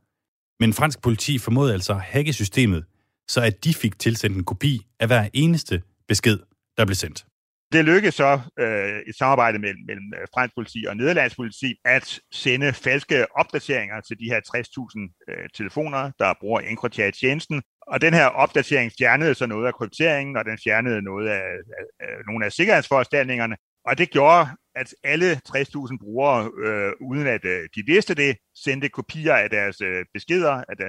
Men 0.60 0.72
fransk 0.72 1.02
politi 1.02 1.38
formåede 1.38 1.72
altså 1.72 1.92
at 1.92 2.00
hacke 2.00 2.32
systemet, 2.32 2.84
så 3.28 3.40
at 3.40 3.64
de 3.64 3.74
fik 3.74 3.98
tilsendt 3.98 4.36
en 4.36 4.44
kopi 4.44 4.86
af 5.00 5.06
hver 5.06 5.28
eneste 5.32 5.82
besked, 6.08 6.38
der 6.76 6.84
blev 6.84 6.94
sendt. 6.94 7.24
Det 7.72 7.84
lykkedes 7.84 8.14
så 8.14 8.40
øh, 8.58 8.98
et 9.08 9.16
samarbejde 9.18 9.58
mellem, 9.58 9.84
mellem 9.86 10.12
øh, 10.20 10.26
fransk 10.34 10.54
politi 10.54 10.84
og 10.88 10.96
nederlandsk 10.96 11.36
politi 11.36 11.74
at 11.84 12.20
sende 12.32 12.72
falske 12.72 13.36
opdateringer 13.36 14.00
til 14.00 14.16
de 14.18 14.24
her 14.24 14.40
60.000 14.40 15.24
øh, 15.28 15.48
telefoner, 15.54 16.10
der 16.18 16.34
bruger 16.40 16.60
EncroChat-tjenesten. 16.60 17.62
Og 17.86 18.00
den 18.00 18.14
her 18.14 18.26
opdatering 18.26 18.92
fjernede 18.98 19.34
så 19.34 19.46
noget 19.46 19.66
af 19.66 19.74
krypteringen, 19.74 20.36
og 20.36 20.44
den 20.44 20.58
fjernede 20.64 21.02
noget 21.02 21.28
af, 21.28 21.44
af, 21.78 21.84
af 22.00 22.14
nogle 22.26 22.46
af 22.46 22.52
sikkerhedsforanstaltningerne. 22.52 23.56
Og 23.84 23.98
det 23.98 24.10
gjorde, 24.10 24.46
at 24.74 24.94
alle 25.04 25.40
60.000 25.48 25.96
brugere, 26.02 26.50
øh, 26.64 26.92
uden 27.00 27.26
at 27.26 27.44
øh, 27.44 27.68
de 27.74 27.82
vidste 27.86 28.14
det, 28.14 28.36
sendte 28.64 28.88
kopier 28.88 29.34
af 29.34 29.50
deres 29.50 29.80
øh, 29.80 30.04
beskeder, 30.14 30.64
af 30.68 30.76
der, 30.76 30.88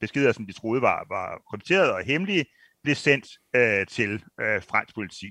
beskeder, 0.00 0.32
som 0.32 0.46
de 0.46 0.52
troede 0.52 0.82
var, 0.82 1.06
var 1.08 1.42
krypteret 1.50 1.92
og 1.92 2.04
hemmelige, 2.04 2.44
blev 2.82 2.94
sendt 2.94 3.26
øh, 3.56 3.86
til 3.86 4.12
øh, 4.40 4.62
fransk 4.70 4.94
politi. 4.94 5.26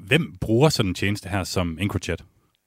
Hvem 0.00 0.36
bruger 0.40 0.68
sådan 0.68 0.90
en 0.90 0.94
tjeneste 0.94 1.28
her 1.28 1.44
som 1.44 1.78
EncroChat? 1.80 2.24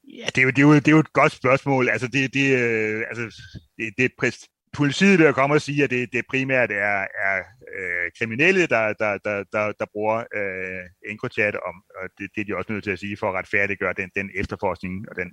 Ja, 0.07 0.25
det 0.25 0.37
er 0.37 0.43
jo, 0.43 0.49
det 0.49 0.57
er 0.57 0.61
jo, 0.61 0.75
det 0.75 0.87
er 0.87 0.91
jo 0.91 0.99
et 0.99 1.13
godt 1.13 1.31
spørgsmål. 1.31 1.89
Altså, 1.89 2.07
det, 2.07 2.33
det, 2.33 2.57
øh, 2.57 3.03
altså, 3.09 3.41
det, 3.77 3.93
det 3.97 4.05
er. 4.05 4.47
Politiet 4.73 5.19
vil 5.19 5.33
komme 5.33 5.55
og 5.55 5.61
sige, 5.61 5.83
at 5.83 5.89
det, 5.89 6.13
det 6.13 6.25
primært 6.29 6.71
er, 6.71 7.07
er 7.27 7.37
øh, 7.77 8.11
kriminelle, 8.17 8.67
der, 8.67 8.93
der, 8.93 9.17
der, 9.17 9.43
der, 9.51 9.71
der 9.79 9.85
bruger 9.93 10.17
øh, 10.17 11.11
EncroChat, 11.11 11.55
og, 11.55 11.73
og 12.01 12.09
det, 12.17 12.29
det 12.35 12.41
er 12.41 12.45
de 12.45 12.57
også 12.57 12.71
nødt 12.71 12.83
til 12.83 12.91
at 12.91 12.99
sige 12.99 13.17
for 13.17 13.29
at 13.29 13.35
retfærdiggøre 13.35 13.93
den, 13.97 14.09
den 14.15 14.29
efterforskning 14.35 15.09
og 15.09 15.15
den 15.15 15.31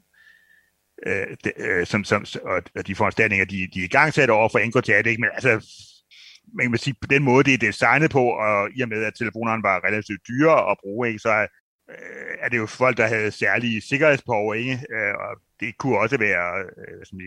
øh, 1.07 1.37
de, 1.45 1.53
øh, 1.57 1.87
som, 1.87 2.05
som, 2.05 2.25
og 2.45 2.87
de 2.87 2.95
foranstaltninger, 2.95 3.45
de, 3.45 3.69
de 3.75 3.81
er 3.81 3.85
i 3.85 3.89
gang 3.89 4.15
sat 4.15 4.31
over 4.31 4.49
for 4.49 4.59
EncroChat, 4.59 5.07
ikke? 5.07 5.21
men 5.21 5.31
altså 5.33 5.67
man 6.55 6.71
kan 6.71 6.79
sige, 6.79 6.95
på 7.01 7.07
den 7.07 7.23
måde, 7.23 7.45
det 7.45 7.55
er 7.55 7.59
designet 7.59 8.11
på, 8.11 8.25
og 8.25 8.71
i 8.77 8.83
og 8.83 8.89
med, 8.89 9.05
at 9.05 9.15
telefonerne 9.15 9.63
var 9.63 9.85
relativt 9.85 10.29
dyre 10.29 10.71
at 10.71 10.77
bruge, 10.83 11.09
ikke, 11.09 11.19
så 11.19 11.47
øh, 11.91 12.37
er 12.41 12.49
det 12.49 12.59
jo 12.59 12.67
folk, 12.67 12.97
der 12.97 13.07
havde 13.07 13.31
særlige 13.31 13.81
sikkerhedsbehov, 13.81 14.55
ikke? 14.55 14.73
Øh, 14.73 15.15
og 15.15 15.41
det 15.61 15.79
kunne 15.79 15.99
også 15.99 16.19
være 16.19 16.59
øh, 16.61 17.07
som 17.07 17.19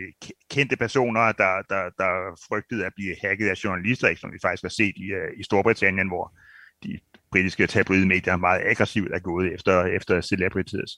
kendte 0.51 0.77
personer, 0.77 1.31
der, 1.31 1.61
der, 1.69 1.83
der 2.01 2.11
frygtede 2.47 2.85
at 2.85 2.93
blive 2.95 3.15
hacket 3.21 3.49
af 3.49 3.63
journalister, 3.63 4.07
ikke? 4.07 4.21
som 4.21 4.33
vi 4.33 4.39
faktisk 4.41 4.63
har 4.63 4.69
set 4.69 4.95
i, 4.95 5.07
øh, 5.19 5.39
i 5.39 5.43
Storbritannien, 5.43 6.07
hvor 6.07 6.33
de 6.83 6.99
britiske 7.31 7.67
tabloidmedier 7.67 8.35
meget 8.37 8.61
aggressivt 8.65 9.13
er 9.13 9.19
gået 9.19 9.53
efter, 9.53 9.83
efter 9.83 10.21
celebrities. 10.21 10.91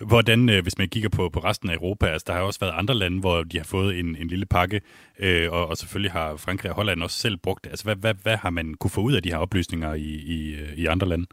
Hvordan, 0.00 0.48
øh, 0.48 0.62
hvis 0.62 0.78
man 0.78 0.88
kigger 0.88 1.08
på, 1.08 1.28
på 1.28 1.40
resten 1.40 1.70
af 1.70 1.74
Europa, 1.74 2.06
altså 2.06 2.24
der 2.26 2.32
har 2.32 2.40
også 2.40 2.60
været 2.60 2.74
andre 2.74 2.94
lande, 2.94 3.20
hvor 3.20 3.42
de 3.42 3.56
har 3.56 3.64
fået 3.64 3.98
en, 3.98 4.16
en 4.16 4.28
lille 4.28 4.46
pakke, 4.46 4.80
øh, 5.18 5.52
og, 5.52 5.68
og 5.68 5.76
selvfølgelig 5.76 6.12
har 6.12 6.36
Frankrig 6.36 6.70
og 6.70 6.76
Holland 6.76 7.02
også 7.02 7.18
selv 7.18 7.36
brugt 7.36 7.64
det. 7.64 7.70
Altså 7.70 7.84
hvad, 7.84 7.96
hvad, 7.96 8.14
hvad 8.22 8.36
har 8.36 8.50
man 8.50 8.74
kunne 8.74 8.90
få 8.90 9.00
ud 9.00 9.14
af 9.14 9.22
de 9.22 9.30
her 9.30 9.38
oplysninger 9.38 9.94
i, 9.94 10.10
i, 10.36 10.54
øh, 10.54 10.72
i 10.72 10.86
andre 10.86 11.08
lande? 11.08 11.26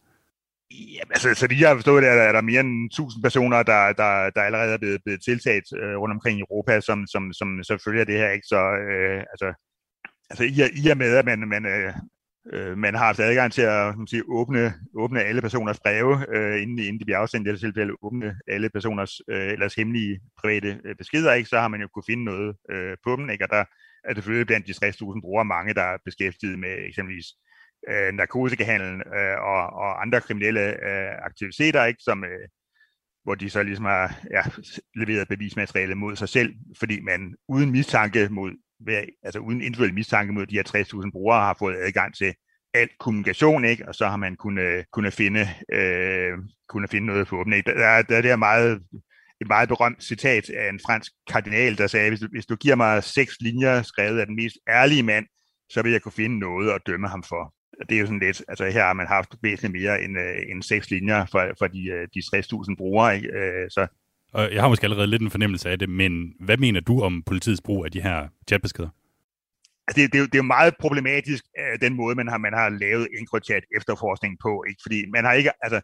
Ja, 0.72 1.00
altså, 1.10 1.34
så 1.34 1.48
lige 1.48 1.62
jeg 1.62 1.70
har 1.70 1.76
forstået, 1.76 2.04
er 2.04 2.16
der, 2.16 2.22
er 2.22 2.32
der 2.32 2.42
mere 2.42 2.60
end 2.60 2.86
1000 2.86 3.24
personer, 3.24 3.64
der, 3.64 3.94
der, 3.94 4.30
der 4.30 4.42
allerede 4.42 4.74
er 4.74 4.78
blevet, 4.78 5.02
blevet 5.06 5.22
tiltaget 5.24 5.64
øh, 5.82 5.98
rundt 5.98 6.14
omkring 6.14 6.40
i 6.40 6.42
Europa, 6.42 6.82
som, 6.82 7.08
som, 7.08 7.34
som 7.34 7.64
som 7.64 7.80
følger 7.86 8.04
det 8.04 8.18
her. 8.18 8.30
Ikke? 8.30 8.48
Så 8.48 8.60
øh, 8.92 9.20
altså, 9.34 9.48
altså 10.30 10.44
i, 10.44 10.56
i 10.86 10.90
og 10.90 10.98
med, 10.98 11.16
at 11.16 11.26
man, 11.26 11.40
man, 11.40 11.66
øh, 11.66 11.94
øh 12.54 12.78
man 12.78 12.96
har 12.96 13.06
haft 13.06 13.20
adgang 13.20 13.52
til 13.52 13.62
at 13.62 13.98
man 13.98 14.08
sige, 14.08 14.24
åbne, 14.28 14.74
åbne 14.96 15.24
alle 15.24 15.42
personers 15.42 15.80
breve, 15.80 16.26
øh, 16.36 16.62
inden, 16.62 16.80
inden 16.80 17.00
de 17.00 17.06
bliver 17.06 17.18
afsendt, 17.18 17.48
i 17.48 17.58
tilfælde 17.58 17.94
åbne 18.02 18.36
alle 18.48 18.70
personers 18.70 19.22
øh, 19.30 19.48
ellers 19.48 19.76
hemmelige 19.76 20.20
private 20.42 20.82
øh, 20.86 20.96
beskeder, 20.96 21.34
ikke? 21.34 21.50
så 21.50 21.60
har 21.60 21.68
man 21.68 21.82
jo 21.82 21.88
kunne 21.88 22.04
finde 22.08 22.24
noget 22.24 22.56
øh, 22.72 22.98
på 23.04 23.16
dem. 23.16 23.30
Ikke? 23.30 23.46
Og 23.46 23.50
der 23.50 23.64
er 24.04 24.14
selvfølgelig 24.14 24.48
blandt 24.48 24.68
de 24.68 24.86
60.000 24.86 25.22
brugere 25.22 25.46
mange, 25.46 25.74
der 25.74 25.82
er 25.82 25.98
beskæftiget 26.06 26.60
med 26.60 26.88
eksempelvis 26.88 27.26
øh, 27.90 28.14
narkotikahandel 28.14 29.02
øh, 29.16 29.38
og, 29.42 29.62
og 29.82 30.02
andre 30.02 30.22
kriminelle 30.22 30.62
øh, 30.62 31.12
aktiviteter, 31.26 31.86
ikke, 31.86 32.04
som, 32.04 32.24
øh, 32.24 32.48
hvor 33.24 33.36
de 33.36 33.50
så 33.50 33.64
ligesom 33.64 33.86
har 33.86 34.16
ja, 34.32 34.42
leveret 34.96 35.28
bevismateriale 35.28 35.96
mod 35.96 36.16
sig 36.16 36.30
selv, 36.30 36.54
fordi 36.80 37.02
man 37.02 37.36
uden 37.48 37.72
mistanke 37.72 38.28
mod, 38.32 38.52
altså 39.24 39.40
uden 39.40 39.62
individuel 39.62 39.94
mistanke 39.94 40.34
mod 40.34 40.46
de 40.46 40.56
her 40.56 41.04
60.000 41.04 41.12
brugere 41.12 41.40
har 41.40 41.56
fået 41.60 41.78
adgang 41.82 42.16
til 42.16 42.34
al 42.74 42.90
kommunikation, 43.00 43.66
ikke? 43.66 43.88
og 43.88 43.96
så 43.96 44.08
har 44.08 44.18
man 44.18 44.36
kunnet, 44.36 44.64
øh, 44.64 44.84
kunne 44.94 45.12
finde, 45.12 45.48
øh, 45.74 46.38
kunne 46.70 46.88
finde 46.88 47.08
noget 47.08 47.28
på 47.28 47.44
dem. 47.44 47.54
Ikke? 47.54 47.72
Der, 47.72 47.78
der, 47.78 48.02
der 48.02 48.18
er 48.18 48.22
det 48.22 48.40
meget, 48.40 48.82
et 49.42 49.48
meget 49.48 49.70
berømt 49.70 50.04
citat 50.04 50.50
af 50.50 50.70
en 50.70 50.80
fransk 50.86 51.12
kardinal, 51.28 51.78
der 51.78 51.88
sagde, 51.88 52.10
hvis 52.10 52.20
du, 52.20 52.28
hvis 52.32 52.46
du 52.46 52.56
giver 52.56 52.76
mig 52.76 53.04
seks 53.04 53.34
linjer 53.42 53.82
skrevet 53.82 54.20
af 54.20 54.26
den 54.26 54.36
mest 54.36 54.58
ærlige 54.70 55.04
mand, 55.04 55.26
så 55.70 55.82
vil 55.82 55.92
jeg 55.92 56.02
kunne 56.02 56.12
finde 56.12 56.40
noget 56.40 56.72
at 56.72 56.82
dømme 56.88 57.08
ham 57.08 57.24
for 57.24 57.56
det 57.90 57.96
er 57.96 58.00
jo 58.00 58.06
sådan 58.06 58.20
lidt, 58.20 58.44
altså 58.48 58.66
her 58.66 58.86
har 58.86 58.94
man 58.94 59.08
haft 59.08 59.36
væsentligt 59.42 59.84
mere 59.84 60.04
end, 60.04 60.20
øh, 60.20 60.38
end 60.52 60.64
seks 60.64 60.90
linjer 60.90 61.26
for, 61.32 61.54
for 61.60 61.68
de, 61.68 61.84
øh, 61.88 62.08
de 62.14 62.22
60.000 62.22 62.76
brugere, 62.78 63.16
ikke? 63.16 63.30
Øh, 63.30 63.70
så 63.70 63.88
og 64.36 64.54
jeg 64.54 64.62
har 64.62 64.70
måske 64.70 64.84
allerede 64.84 65.08
lidt 65.08 65.22
en 65.22 65.32
fornemmelse 65.32 65.70
af 65.70 65.80
det, 65.80 65.90
men 65.90 66.34
hvad 66.40 66.58
mener 66.58 66.80
du 66.80 67.02
om 67.02 67.24
politiets 67.24 67.62
brug 67.62 67.86
af 67.86 67.92
de 67.92 68.02
her 68.02 68.28
chatbeskeder? 68.48 68.90
Altså 69.88 70.02
det, 70.02 70.14
det, 70.14 70.20
er 70.20 70.26
det 70.26 70.36
er 70.36 70.44
jo 70.46 70.54
meget 70.58 70.74
problematisk, 70.80 71.44
øh, 71.60 71.80
den 71.82 71.94
måde, 71.94 72.16
man 72.16 72.28
har, 72.28 72.38
man 72.38 72.54
har 72.54 72.70
lavet 72.70 73.08
EncroChat 73.20 73.64
efterforskning 73.78 74.38
på, 74.42 74.64
ikke? 74.70 74.82
fordi 74.86 75.06
man 75.14 75.26
har 75.26 75.34
ikke, 75.34 75.52
altså 75.62 75.82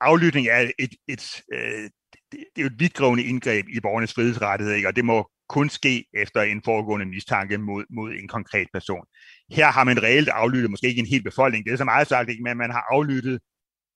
aflytning 0.00 0.46
er 0.46 0.60
et, 0.60 0.72
et, 0.78 0.94
et 1.08 1.42
øh, 1.52 1.90
det, 2.32 2.40
er 2.56 2.62
jo 2.62 2.66
et 2.66 2.78
vidtgående 2.78 3.24
indgreb 3.24 3.66
i 3.68 3.80
borgernes 3.80 4.14
frihedsrettigheder, 4.14 4.76
ikke? 4.76 4.88
og 4.88 4.96
det 4.96 5.04
må 5.04 5.30
kun 5.48 5.68
ske 5.68 6.04
efter 6.14 6.42
en 6.42 6.62
foregående 6.64 7.06
mistanke 7.06 7.58
mod, 7.58 7.84
mod 7.90 8.10
en 8.12 8.28
konkret 8.28 8.68
person. 8.72 9.04
Her 9.50 9.66
har 9.66 9.84
man 9.84 10.02
reelt 10.02 10.28
aflyttet, 10.28 10.70
måske 10.70 10.88
ikke 10.88 11.00
en 11.00 11.14
hel 11.14 11.22
befolkning, 11.22 11.64
det 11.64 11.72
er 11.72 11.76
så 11.76 11.84
meget 11.84 12.06
sagt, 12.06 12.30
ikke, 12.30 12.42
men 12.42 12.56
man 12.56 12.70
har 12.70 12.84
aflyttet 12.90 13.40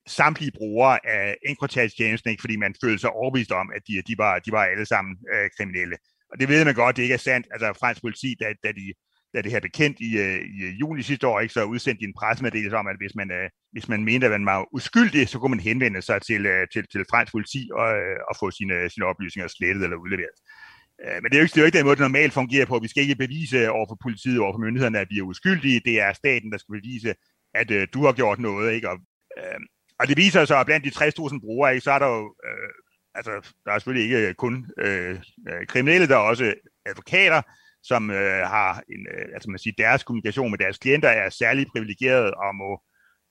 samtlige 0.09 0.52
brugere 0.59 1.06
af 1.06 1.36
EncroChat-tjenesten, 1.48 2.30
ikke, 2.30 2.40
fordi 2.40 2.56
man 2.56 2.74
følte 2.84 2.98
sig 2.98 3.11
overbevist 3.11 3.52
om, 3.52 3.70
at 3.76 3.82
de, 3.88 4.02
de, 4.09 4.14
var, 4.18 4.38
de 4.38 4.52
var 4.52 4.64
alle 4.64 4.86
sammen 4.86 5.16
øh, 5.34 5.50
kriminelle. 5.56 5.96
Og 6.32 6.40
det 6.40 6.48
ved 6.48 6.64
man 6.64 6.74
godt, 6.74 6.96
det 6.96 7.02
ikke 7.02 7.14
er 7.14 7.18
sandt. 7.18 7.46
Altså 7.50 7.72
fransk 7.80 8.00
politi, 8.00 8.36
da, 8.40 8.46
da, 8.64 8.72
de, 8.72 8.92
da 9.34 9.42
det 9.42 9.52
her 9.52 9.61
blev 9.61 9.70
kendt 9.70 10.00
i, 10.00 10.18
øh, 10.18 10.40
i 10.56 10.62
øh, 10.66 10.80
juni 10.80 11.02
sidste 11.02 11.26
år, 11.26 11.40
ikke, 11.40 11.54
så 11.54 11.64
udsendte 11.64 12.00
de 12.00 12.09
en 12.09 12.18
pressemeddelelse 12.20 12.76
om, 12.76 12.86
at 12.86 12.96
hvis 12.96 13.14
man, 13.14 13.30
øh, 13.30 13.50
hvis 13.72 13.88
man 13.88 14.04
mente, 14.04 14.26
at 14.26 14.30
man 14.30 14.46
var 14.46 14.66
uskyldig, 14.72 15.28
så 15.28 15.38
kunne 15.38 15.54
man 15.56 15.61
henvende 15.61 16.02
sig 16.02 16.22
til, 16.22 16.46
øh, 16.46 16.66
til, 16.72 16.84
til 16.92 17.04
fransk 17.11 17.32
politi 17.32 17.70
og, 17.72 17.88
øh, 17.96 18.18
og 18.28 18.36
få 18.40 18.50
sine, 18.50 18.90
sine 18.90 19.06
oplysninger 19.06 19.48
slettet 19.48 19.84
eller 19.84 19.96
udleveret. 19.96 20.38
Øh, 21.04 21.18
men 21.22 21.24
det 21.30 21.34
er, 21.34 21.40
jo 21.40 21.44
ikke, 21.44 21.54
det 21.54 21.61
er 21.61 21.62
jo 21.62 21.66
ikke 21.66 21.78
den 21.78 21.86
måde, 21.86 21.96
det 21.96 22.09
normalt 22.11 22.32
fungerer 22.32 22.66
på. 22.66 22.78
Vi 22.78 22.88
skal 22.88 23.02
ikke 23.02 23.24
bevise 23.24 23.70
over 23.70 23.86
for 23.90 23.98
politiet, 24.02 24.40
over 24.40 24.52
for 24.52 24.64
myndighederne, 24.64 24.98
at 24.98 25.11
vi 25.11 25.18
er 25.18 25.22
uskyldige. 25.32 25.80
Det 25.84 26.00
er 26.00 26.12
staten, 26.12 26.52
der 26.52 26.59
skal 26.59 26.72
bevise, 26.80 27.14
at 27.54 27.70
øh, 27.70 27.88
du 27.94 28.04
har 28.04 28.12
gjort 28.12 28.38
noget. 28.38 28.72
Ikke? 28.72 28.90
Og, 28.90 28.98
øh, 29.38 29.61
og 30.01 30.09
det 30.09 30.16
viser 30.16 30.44
sig, 30.44 30.61
at 30.61 30.66
blandt 30.66 30.84
de 30.84 30.90
60.000 30.90 31.40
brugere, 31.40 31.74
ikke, 31.74 31.84
så 31.84 31.90
er 31.90 31.99
der 31.99 32.07
jo, 32.07 32.34
øh, 32.44 32.70
altså, 33.14 33.30
der 33.64 33.72
er 33.72 33.78
selvfølgelig 33.78 34.18
ikke 34.18 34.34
kun 34.34 34.66
øh, 34.78 35.20
øh, 35.49 35.66
kriminelle, 35.66 36.09
der 36.09 36.14
er 36.14 36.28
også 36.32 36.55
advokater, 36.86 37.42
som 37.82 38.11
øh, 38.11 38.46
har 38.55 38.82
en, 38.94 39.07
øh, 39.14 39.26
altså 39.34 39.51
man 39.51 39.59
siger, 39.59 39.74
deres 39.78 40.03
kommunikation 40.03 40.51
med 40.51 40.59
deres 40.59 40.78
klienter 40.78 41.09
er 41.09 41.30
særlig 41.30 41.66
privilegeret 41.66 42.34
og 42.34 42.55
må 42.55 42.82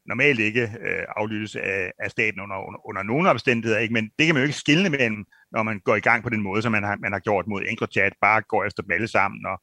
normalt 0.06 0.40
ikke 0.40 0.62
øh, 0.62 1.06
aflyttes 1.18 1.56
af, 1.56 1.92
af 2.00 2.12
staten 2.12 2.40
under, 2.42 2.58
under, 2.68 2.88
under 2.90 3.04
nogen 3.04 3.28
omstændigheder, 3.28 3.80
ikke? 3.80 3.94
men 3.94 4.12
det 4.20 4.26
kan 4.26 4.36
man 4.36 4.42
jo 4.42 4.48
ikke 4.48 4.58
skille 4.58 4.90
mellem, 4.90 5.26
når 5.52 5.64
man 5.64 5.80
går 5.80 5.96
i 5.96 6.00
gang 6.00 6.24
på 6.24 6.30
den 6.30 6.42
måde, 6.42 6.62
som 6.62 6.72
man 6.72 6.84
har, 6.84 6.96
man 6.96 7.12
har 7.12 7.20
gjort 7.20 7.48
mod 7.48 7.62
EncroChat, 7.70 8.14
bare 8.22 8.42
går 8.42 8.66
efter 8.66 8.84
dem 8.84 8.92
alle 8.92 9.08
sammen 9.08 9.46
og 9.46 9.62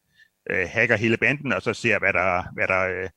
øh, 0.50 0.68
hacker 0.70 0.96
hele 0.96 1.16
banden, 1.16 1.52
og 1.52 1.62
så 1.62 1.74
ser, 1.74 1.98
hvad 1.98 2.12
der, 2.12 2.44
hvad 2.54 2.68
der, 2.68 2.82
øh, 2.88 3.08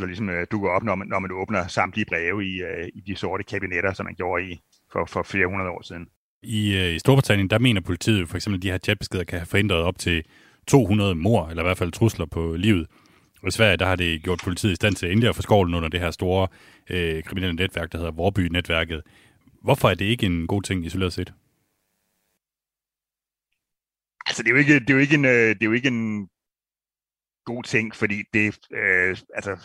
der 0.00 0.06
ligesom 0.06 0.28
øh, 0.28 0.46
dukker 0.50 0.70
op, 0.70 0.82
når 0.82 0.94
man, 0.94 1.08
når 1.08 1.18
man 1.18 1.32
åbner 1.32 1.66
samtlige 1.66 2.06
breve 2.08 2.44
i, 2.44 2.62
øh, 2.62 2.88
i 2.94 3.00
de 3.00 3.16
sorte 3.16 3.44
kabinetter, 3.44 3.92
som 3.92 4.06
man 4.06 4.14
gjorde 4.14 4.44
i 4.44 4.60
for, 4.92 5.04
for 5.04 5.22
flere 5.22 5.46
hundrede 5.46 5.70
år 5.70 5.82
siden. 5.82 6.06
I, 6.42 6.76
øh, 6.76 6.94
I 6.94 6.98
Storbritannien, 6.98 7.50
der 7.50 7.58
mener 7.58 7.80
politiet 7.80 8.28
for 8.28 8.36
eksempel, 8.36 8.58
at 8.58 8.62
de 8.62 8.70
her 8.70 8.78
chatbeskeder 8.78 9.24
kan 9.24 9.38
have 9.38 9.46
forhindret 9.46 9.82
op 9.82 9.98
til 9.98 10.24
200 10.66 11.14
mor, 11.14 11.48
eller 11.48 11.62
i 11.62 11.66
hvert 11.66 11.78
fald 11.78 11.92
trusler 11.92 12.26
på 12.26 12.54
livet. 12.56 12.86
Og 13.42 13.48
i 13.48 13.50
Sverige, 13.50 13.76
der 13.76 13.86
har 13.86 13.96
det 13.96 14.22
gjort 14.22 14.40
politiet 14.44 14.72
i 14.72 14.74
stand 14.74 14.94
til 14.94 15.10
endelig 15.10 15.28
at 15.28 15.36
få 15.36 15.42
skovlen 15.42 15.74
under 15.74 15.88
det 15.88 16.00
her 16.00 16.10
store 16.10 16.48
øh, 16.90 17.22
kriminelle 17.22 17.56
netværk, 17.56 17.92
der 17.92 17.98
hedder 17.98 18.12
Vorby-netværket. 18.12 19.02
Hvorfor 19.62 19.90
er 19.90 19.94
det 19.94 20.04
ikke 20.04 20.26
en 20.26 20.46
god 20.46 20.62
ting 20.62 20.86
isoleret 20.86 21.12
set? 21.12 21.32
Altså, 24.26 24.42
det 24.42 24.48
er 24.48 24.52
jo 24.52 24.58
ikke, 24.58 24.80
det 24.80 24.90
er 24.90 24.94
jo 24.94 25.00
ikke, 25.00 25.14
en, 25.14 25.24
øh, 25.24 25.48
det 25.48 25.62
er 25.62 25.66
jo 25.66 25.72
ikke 25.72 25.88
en 25.88 26.28
god 27.44 27.62
ting, 27.62 27.94
fordi 27.94 28.22
det, 28.34 28.58
øh, 28.72 29.16
altså, 29.34 29.56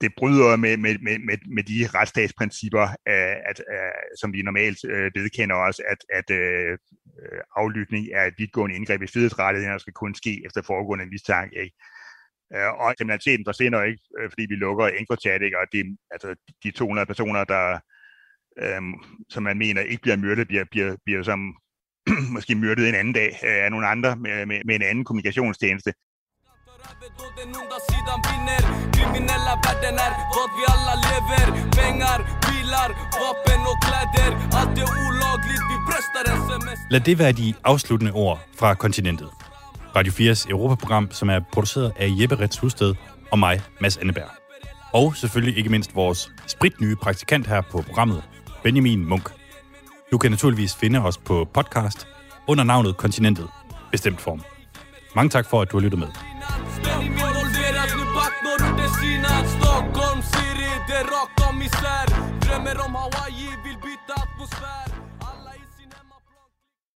det 0.00 0.10
bryder 0.18 0.56
med, 0.56 0.76
med, 0.76 0.98
med, 0.98 1.18
med, 1.18 1.38
med 1.56 1.62
de 1.62 1.88
retsstatsprincipper, 1.94 2.82
øh, 2.82 3.36
at, 3.50 3.58
øh, 3.74 4.16
som 4.20 4.32
vi 4.32 4.42
normalt 4.42 4.78
øh, 4.84 5.10
vedkender 5.14 5.56
os, 5.56 5.80
at, 5.92 6.00
at 6.18 6.30
øh, 6.30 6.72
øh 6.72 7.40
aflytning 7.56 8.08
er 8.14 8.24
et 8.24 8.34
vidtgående 8.38 8.76
indgreb 8.76 9.02
i 9.02 9.06
frihedsrettigheder, 9.06 9.78
skal 9.78 9.92
kun 9.92 10.14
ske 10.14 10.42
efter 10.46 10.62
foregående 10.62 11.06
mistanke. 11.06 11.56
Ikke? 11.64 11.76
Øh, 12.54 12.70
og 12.80 12.94
kriminaliteten 12.98 13.44
forsvinder 13.46 13.82
ikke, 13.82 14.02
øh, 14.18 14.30
fordi 14.30 14.46
vi 14.48 14.54
lukker 14.54 14.86
EncroChat, 14.86 15.42
ikke? 15.42 15.58
og 15.58 15.66
det, 15.72 15.96
altså, 16.10 16.34
de 16.62 16.70
200 16.70 17.06
personer, 17.06 17.44
der, 17.44 17.78
øh, 18.62 18.82
som 19.28 19.42
man 19.42 19.58
mener 19.58 19.80
ikke 19.80 20.02
bliver 20.02 20.16
myrdet, 20.16 20.48
bliver, 20.48 20.64
bliver, 20.70 20.96
bliver 21.04 21.22
som 21.22 21.40
måske 22.36 22.54
myrdet 22.54 22.88
en 22.88 22.94
anden 22.94 23.14
dag 23.14 23.30
øh, 23.44 23.64
af 23.64 23.70
nogle 23.70 23.86
andre 23.86 24.16
med, 24.16 24.46
med, 24.46 24.60
med 24.64 24.74
en 24.74 24.82
anden 24.82 25.04
kommunikationstjeneste. 25.04 25.92
Då 27.18 27.24
den 27.40 27.48
onda 27.60 27.78
sidan 27.90 28.18
vinner 28.28 28.62
Kriminella 28.92 29.54
världen 29.64 29.94
är 30.06 30.12
vad 30.36 30.48
vi 30.56 30.62
alla 30.74 30.94
lever 31.06 31.46
Pengar, 31.78 32.18
bilar, 32.46 32.88
vapen 33.20 33.60
och 33.70 33.78
kläder 33.86 34.30
Allt 34.58 34.78
är 34.78 34.88
olagligt, 35.06 35.64
vi 35.70 35.76
bröstar 35.86 36.24
en 36.32 36.40
semester 36.48 36.86
Lad 36.90 37.00
det 37.00 37.18
være 37.18 37.32
de 37.32 37.54
afsluttende 37.64 38.12
ord 38.12 38.38
fra 38.58 38.74
kontinentet. 38.74 39.28
Radio 39.96 40.12
4's 40.12 40.50
Europaprogram, 40.50 41.10
som 41.10 41.30
er 41.30 41.40
produceret 41.52 41.92
af 41.96 42.08
Jeppe 42.20 42.36
Rets 42.40 42.58
Husted 42.58 42.94
og 43.30 43.38
mig, 43.38 43.60
Mads 43.80 43.96
Anneberg. 43.96 44.30
Og 44.92 45.16
selvfølgelig 45.16 45.58
ikke 45.58 45.70
mindst 45.70 45.94
vores 45.94 46.32
spritnye 46.46 46.96
praktikant 46.96 47.46
her 47.46 47.60
på 47.60 47.82
programmet, 47.82 48.22
Benjamin 48.62 49.04
Munk. 49.04 49.30
Du 50.12 50.18
kan 50.18 50.30
naturligvis 50.30 50.74
finde 50.74 50.98
os 50.98 51.18
på 51.18 51.48
podcast 51.54 52.06
under 52.48 52.64
navnet 52.64 52.96
Kontinentet, 52.96 53.48
bestemt 53.92 54.20
form. 54.20 54.55
Mange 55.16 55.30
tak 55.30 55.46
for, 55.46 55.62
at 55.62 55.70
du 55.70 55.76
har 55.76 55.82
lyttet 55.82 55.98
med. 55.98 56.08
Stockholm 59.56 60.22
city, 60.32 60.70
det 60.88 60.96
är 61.02 61.04
rakt 61.14 61.38
om 61.48 61.62
isär 61.62 62.06
Drömmer 62.44 62.76
om 62.86 62.94
Hawaii, 62.94 63.35